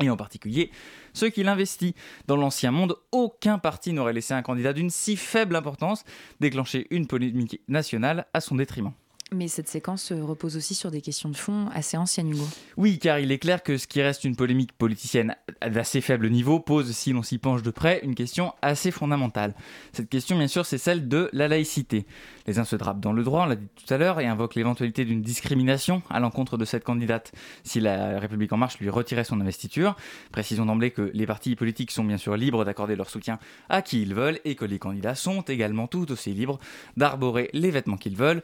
et 0.00 0.10
en 0.10 0.16
particulier 0.16 0.70
ceux 1.12 1.30
qu'il 1.30 1.48
investit. 1.48 1.94
Dans 2.26 2.36
l'ancien 2.36 2.70
monde, 2.70 2.96
aucun 3.12 3.58
parti 3.58 3.92
n'aurait 3.92 4.12
laissé 4.12 4.34
un 4.34 4.42
candidat 4.42 4.72
d'une 4.72 4.90
si 4.90 5.16
faible 5.16 5.56
importance 5.56 6.04
déclencher 6.40 6.86
une 6.90 7.06
polémique 7.06 7.60
nationale 7.68 8.26
à 8.32 8.40
son 8.40 8.56
détriment. 8.56 8.92
Mais 9.32 9.46
cette 9.46 9.68
séquence 9.68 10.10
euh, 10.10 10.24
repose 10.24 10.56
aussi 10.56 10.74
sur 10.74 10.90
des 10.90 11.00
questions 11.00 11.28
de 11.28 11.36
fond 11.36 11.68
assez 11.72 11.96
anciennes, 11.96 12.30
Hugo. 12.30 12.48
Oui, 12.76 12.98
car 12.98 13.20
il 13.20 13.30
est 13.30 13.38
clair 13.38 13.62
que 13.62 13.78
ce 13.78 13.86
qui 13.86 14.02
reste 14.02 14.24
une 14.24 14.34
polémique 14.34 14.72
politicienne 14.72 15.36
d'assez 15.64 16.00
faible 16.00 16.28
niveau 16.30 16.58
pose, 16.58 16.90
si 16.90 17.12
l'on 17.12 17.22
s'y 17.22 17.38
penche 17.38 17.62
de 17.62 17.70
près, 17.70 18.00
une 18.02 18.16
question 18.16 18.52
assez 18.60 18.90
fondamentale. 18.90 19.54
Cette 19.92 20.08
question, 20.08 20.36
bien 20.36 20.48
sûr, 20.48 20.66
c'est 20.66 20.78
celle 20.78 21.06
de 21.06 21.30
la 21.32 21.46
laïcité. 21.46 22.06
Les 22.46 22.58
uns 22.58 22.64
se 22.64 22.76
drapent 22.76 23.00
dans 23.00 23.12
le 23.12 23.22
droit, 23.22 23.42
on 23.42 23.46
l'a 23.46 23.56
dit 23.56 23.68
tout 23.74 23.92
à 23.92 23.98
l'heure, 23.98 24.20
et 24.20 24.26
invoquent 24.26 24.54
l'éventualité 24.54 25.04
d'une 25.04 25.22
discrimination 25.22 26.02
à 26.10 26.20
l'encontre 26.20 26.56
de 26.56 26.64
cette 26.64 26.84
candidate 26.84 27.32
si 27.64 27.80
la 27.80 28.18
République 28.18 28.52
En 28.52 28.56
Marche 28.56 28.78
lui 28.78 28.90
retirait 28.90 29.24
son 29.24 29.40
investiture. 29.40 29.96
Précisons 30.32 30.66
d'emblée 30.66 30.90
que 30.90 31.10
les 31.14 31.26
partis 31.26 31.56
politiques 31.56 31.90
sont 31.90 32.04
bien 32.04 32.16
sûr 32.16 32.36
libres 32.36 32.64
d'accorder 32.64 32.96
leur 32.96 33.10
soutien 33.10 33.38
à 33.68 33.82
qui 33.82 34.02
ils 34.02 34.14
veulent 34.14 34.38
et 34.44 34.54
que 34.54 34.64
les 34.64 34.78
candidats 34.78 35.14
sont 35.14 35.42
également 35.42 35.86
tout 35.86 36.10
aussi 36.10 36.32
libres 36.32 36.58
d'arborer 36.96 37.50
les 37.52 37.70
vêtements 37.70 37.96
qu'ils 37.96 38.16
veulent 38.16 38.42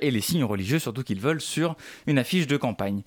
et 0.00 0.10
les 0.10 0.20
signes 0.20 0.44
religieux 0.44 0.78
surtout 0.78 1.02
qu'ils 1.02 1.20
veulent 1.20 1.40
sur 1.40 1.76
une 2.06 2.18
affiche 2.18 2.46
de 2.46 2.56
campagne. 2.56 3.02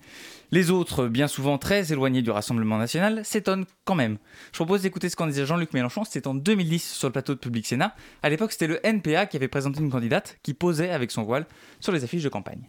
Les 0.54 0.70
autres, 0.70 1.08
bien 1.08 1.28
souvent 1.28 1.56
très 1.56 1.94
éloignés 1.94 2.20
du 2.20 2.30
Rassemblement 2.30 2.76
national, 2.76 3.24
s'étonnent 3.24 3.64
quand 3.86 3.94
même. 3.94 4.18
Je 4.52 4.58
propose 4.58 4.82
d'écouter 4.82 5.08
ce 5.08 5.16
qu'en 5.16 5.26
disait 5.26 5.46
Jean-Luc 5.46 5.72
Mélenchon, 5.72 6.04
c'était 6.04 6.26
en 6.26 6.34
2010 6.34 6.92
sur 6.92 7.08
le 7.08 7.12
plateau 7.12 7.32
de 7.32 7.38
Public 7.38 7.66
Sénat. 7.66 7.96
À 8.22 8.28
l'époque, 8.28 8.52
c'était 8.52 8.66
le 8.66 8.78
NPA 8.86 9.24
qui 9.24 9.38
avait 9.38 9.48
présenté 9.48 9.80
une 9.80 9.90
candidate 9.90 10.36
qui 10.42 10.52
posait 10.52 10.90
avec 10.90 11.10
son 11.10 11.22
voile 11.22 11.46
sur 11.80 11.90
les 11.90 12.04
affiches 12.04 12.22
de 12.22 12.28
campagne. 12.28 12.68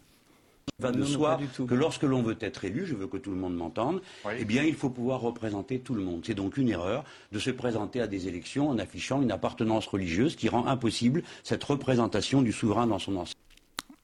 va 0.79 0.91
de 0.93 1.03
soi 1.03 1.37
que 1.67 1.75
lorsque 1.75 2.03
l'on 2.03 2.23
veut 2.23 2.37
être 2.39 2.63
élu, 2.63 2.85
je 2.85 2.95
veux 2.95 3.07
que 3.07 3.17
tout 3.17 3.31
le 3.31 3.37
monde 3.37 3.57
m'entende, 3.57 4.01
eh 4.39 4.45
bien 4.45 4.63
il 4.63 4.75
faut 4.75 4.89
pouvoir 4.89 5.19
représenter 5.19 5.79
tout 5.79 5.93
le 5.93 6.03
monde. 6.03 6.21
C'est 6.25 6.35
donc 6.35 6.55
une 6.55 6.69
erreur 6.69 7.03
de 7.33 7.39
se 7.39 7.51
présenter 7.51 7.99
à 7.99 8.07
des 8.07 8.29
élections 8.29 8.69
en 8.69 8.77
affichant 8.77 9.21
une 9.21 9.31
appartenance 9.33 9.87
religieuse 9.87 10.37
qui 10.37 10.47
rend 10.47 10.67
impossible 10.67 11.21
cette 11.43 11.65
représentation 11.65 12.43
du 12.43 12.53
souverain 12.53 12.87
dans 12.87 12.99
son 12.99 13.17
ensemble. 13.17 13.42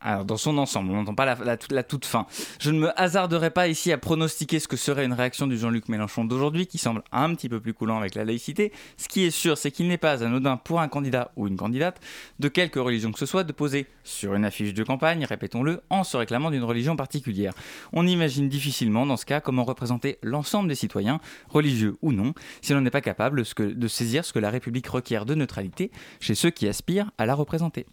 Alors, 0.02 0.24
dans 0.24 0.38
son 0.38 0.58
ensemble, 0.58 0.92
on 0.92 0.96
n'entend 0.96 1.14
pas 1.14 1.36
la, 1.36 1.84
toute 1.84 2.06
fin. 2.06 2.26
Je 2.62 2.72
ne 2.72 2.80
me 2.80 3.00
hasarderai 3.00 3.50
pas 3.50 3.68
ici 3.68 3.92
à 3.92 3.98
pronostiquer 3.98 4.60
ce 4.60 4.70
que 4.70 4.78
serait 4.78 5.04
une 5.04 5.12
réaction 5.12 5.46
du 5.46 5.58
Jean-Luc 5.58 5.90
Mélenchon 5.90 6.24
d'aujourd'hui, 6.24 6.68
qui 6.68 6.78
semble 6.78 7.04
un 7.12 7.36
petit 7.36 7.50
peu 7.50 7.60
plus 7.60 7.74
coulant 7.74 7.98
avec 7.98 8.16
la 8.16 8.24
laïcité. 8.24 8.72
Ce 8.96 9.10
qui 9.10 9.26
est 9.26 9.32
sûr, 9.32 9.58
c'est 9.58 9.72
qu'il 9.72 9.90
n'est 9.90 9.98
pas 9.98 10.24
anodin 10.24 10.56
pour 10.56 10.80
un 10.80 10.88
candidat 10.88 11.32
ou 11.36 11.48
une 11.48 11.58
candidate, 11.58 12.00
de 12.40 12.48
quelque 12.48 12.80
religion 12.80 13.12
que 13.12 13.20
ce 13.20 13.26
soit, 13.26 13.44
de 13.44 13.52
poser 13.52 13.88
sur 14.06 14.36
une 14.36 14.46
affiche 14.46 14.74
de 14.74 14.84
campagne, 14.84 15.26
répétons-le, 15.26 15.82
en 15.90 16.06
se 16.06 16.16
réclamant 16.16 16.50
d'une 16.50 16.64
religion 16.64 16.96
particulière. 16.96 17.54
On 17.92 18.08
imagine 18.08 18.48
difficilement, 18.48 19.06
dans 19.06 19.18
ce 19.18 19.26
cas, 19.26 19.42
comment 19.42 19.66
représenter 19.66 20.18
l'ensemble 20.24 20.70
des 20.70 20.76
citoyens, 20.76 21.20
religieux 21.50 21.98
ou 22.02 22.14
non, 22.14 22.34
si 22.62 22.72
l'on 22.72 22.80
n'est 22.80 22.90
pas 22.90 23.02
capable 23.02 23.44
de 23.44 23.88
saisir 23.90 24.24
ce 24.24 24.32
que 24.32 24.40
la 24.40 24.50
République 24.50 24.88
requiert 24.88 25.26
de 25.26 25.36
neutralité 25.36 25.92
chez 26.22 26.36
ceux 26.36 26.52
qui 26.52 26.70
aspirent 26.70 27.12
à 27.18 27.26
la 27.26 27.36
représenter. 27.36 27.86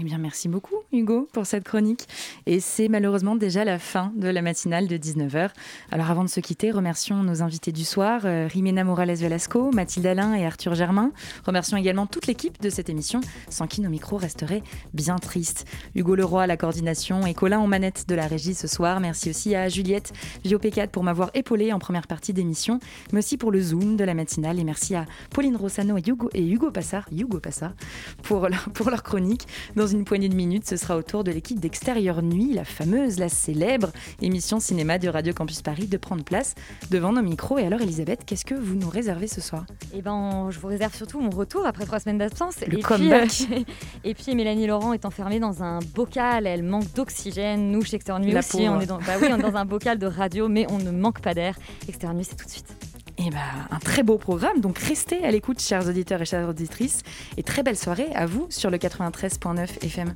Eh 0.00 0.02
bien, 0.02 0.16
merci 0.16 0.48
beaucoup, 0.48 0.76
Hugo, 0.94 1.28
pour 1.30 1.44
cette 1.44 1.64
chronique. 1.64 2.08
Et 2.46 2.58
c'est 2.60 2.88
malheureusement 2.88 3.36
déjà 3.36 3.66
la 3.66 3.78
fin 3.78 4.14
de 4.16 4.28
la 4.28 4.40
matinale 4.40 4.88
de 4.88 4.96
19h. 4.96 5.50
Alors, 5.90 6.10
avant 6.10 6.24
de 6.24 6.30
se 6.30 6.40
quitter, 6.40 6.70
remercions 6.70 7.22
nos 7.22 7.42
invités 7.42 7.70
du 7.70 7.84
soir, 7.84 8.22
euh, 8.24 8.48
Rimena 8.50 8.82
Morales-Velasco, 8.82 9.72
Mathilde 9.72 10.06
Alain 10.06 10.32
et 10.32 10.46
Arthur 10.46 10.74
Germain. 10.74 11.12
Remercions 11.44 11.76
également 11.76 12.06
toute 12.06 12.26
l'équipe 12.26 12.62
de 12.62 12.70
cette 12.70 12.88
émission, 12.88 13.20
sans 13.50 13.66
qui 13.66 13.82
nos 13.82 13.90
micros 13.90 14.16
resteraient 14.16 14.62
bien 14.94 15.18
tristes. 15.18 15.66
Hugo 15.94 16.14
Leroy 16.14 16.44
à 16.44 16.46
la 16.46 16.56
coordination 16.56 17.26
et 17.26 17.34
Colin 17.34 17.58
en 17.58 17.66
manette 17.66 18.08
de 18.08 18.14
la 18.14 18.26
régie 18.26 18.54
ce 18.54 18.68
soir. 18.68 19.00
Merci 19.00 19.28
aussi 19.28 19.54
à 19.54 19.68
Juliette 19.68 20.14
Viopécat 20.44 20.86
pour 20.86 21.04
m'avoir 21.04 21.28
épaulé 21.34 21.74
en 21.74 21.78
première 21.78 22.06
partie 22.06 22.32
d'émission, 22.32 22.80
mais 23.12 23.18
aussi 23.18 23.36
pour 23.36 23.52
le 23.52 23.60
Zoom 23.60 23.96
de 23.96 24.04
la 24.04 24.14
matinale. 24.14 24.58
Et 24.60 24.64
merci 24.64 24.94
à 24.94 25.04
Pauline 25.28 25.56
Rossano 25.56 25.98
et 25.98 26.02
Hugo, 26.06 26.30
et 26.32 26.48
Hugo 26.48 26.70
Passard, 26.70 27.06
Hugo 27.12 27.38
Passard 27.38 27.74
pour, 28.22 28.48
leur, 28.48 28.70
pour 28.72 28.88
leur 28.88 29.02
chronique. 29.02 29.46
Dans 29.76 29.89
une 29.92 30.04
poignée 30.04 30.28
de 30.28 30.34
minutes, 30.34 30.66
ce 30.66 30.76
sera 30.76 30.96
au 30.96 31.02
tour 31.02 31.24
de 31.24 31.30
l'équipe 31.30 31.58
d'Extérieur 31.58 32.22
Nuit, 32.22 32.52
la 32.52 32.64
fameuse, 32.64 33.18
la 33.18 33.28
célèbre 33.28 33.90
émission 34.22 34.60
cinéma 34.60 34.98
de 34.98 35.08
Radio 35.08 35.32
Campus 35.32 35.62
Paris, 35.62 35.86
de 35.86 35.96
prendre 35.96 36.24
place 36.24 36.54
devant 36.90 37.12
nos 37.12 37.22
micros. 37.22 37.58
Et 37.58 37.64
alors, 37.64 37.80
Elisabeth, 37.80 38.24
qu'est-ce 38.24 38.44
que 38.44 38.54
vous 38.54 38.74
nous 38.74 38.88
réservez 38.88 39.26
ce 39.26 39.40
soir? 39.40 39.66
Eh 39.94 40.02
ben, 40.02 40.48
je 40.50 40.58
vous 40.58 40.68
réserve 40.68 40.94
surtout 40.94 41.20
mon 41.20 41.30
retour 41.30 41.66
après 41.66 41.86
trois 41.86 42.00
semaines 42.00 42.18
d'absence. 42.18 42.56
Le 42.66 42.78
et 42.78 42.82
comeback. 42.82 43.28
Puis, 43.28 43.48
euh, 43.52 43.62
et 44.04 44.14
puis, 44.14 44.34
Mélanie 44.34 44.66
Laurent 44.66 44.92
est 44.92 45.04
enfermée 45.04 45.40
dans 45.40 45.62
un 45.62 45.80
bocal. 45.94 46.46
Elle 46.46 46.62
manque 46.62 46.92
d'oxygène. 46.94 47.70
Nous, 47.70 47.82
chez 47.82 47.96
Extérieur 47.96 48.24
Nuit 48.24 48.32
La 48.32 48.40
aussi, 48.40 48.58
pauvre. 48.58 48.76
on 48.76 48.80
est, 48.80 48.86
dans, 48.86 48.98
bah 48.98 49.14
oui, 49.20 49.28
on 49.30 49.38
est 49.38 49.42
dans 49.42 49.56
un 49.56 49.64
bocal 49.64 49.98
de 49.98 50.06
radio, 50.06 50.48
mais 50.48 50.66
on 50.70 50.78
ne 50.78 50.90
manque 50.90 51.20
pas 51.20 51.34
d'air. 51.34 51.56
Extérieur 51.88 52.14
Nuit, 52.14 52.24
c'est 52.24 52.36
tout 52.36 52.46
de 52.46 52.50
suite. 52.50 52.79
Eh 53.22 53.28
ben, 53.28 53.38
un 53.70 53.78
très 53.78 54.02
beau 54.02 54.16
programme, 54.16 54.60
donc 54.60 54.78
restez 54.78 55.24
à 55.24 55.30
l'écoute, 55.30 55.60
chers 55.60 55.86
auditeurs 55.86 56.22
et 56.22 56.24
chères 56.24 56.48
auditrices, 56.48 57.02
et 57.36 57.42
très 57.42 57.62
belle 57.62 57.76
soirée 57.76 58.08
à 58.14 58.24
vous 58.24 58.46
sur 58.48 58.70
le 58.70 58.78
93.9 58.78 59.84
FM. 59.84 60.14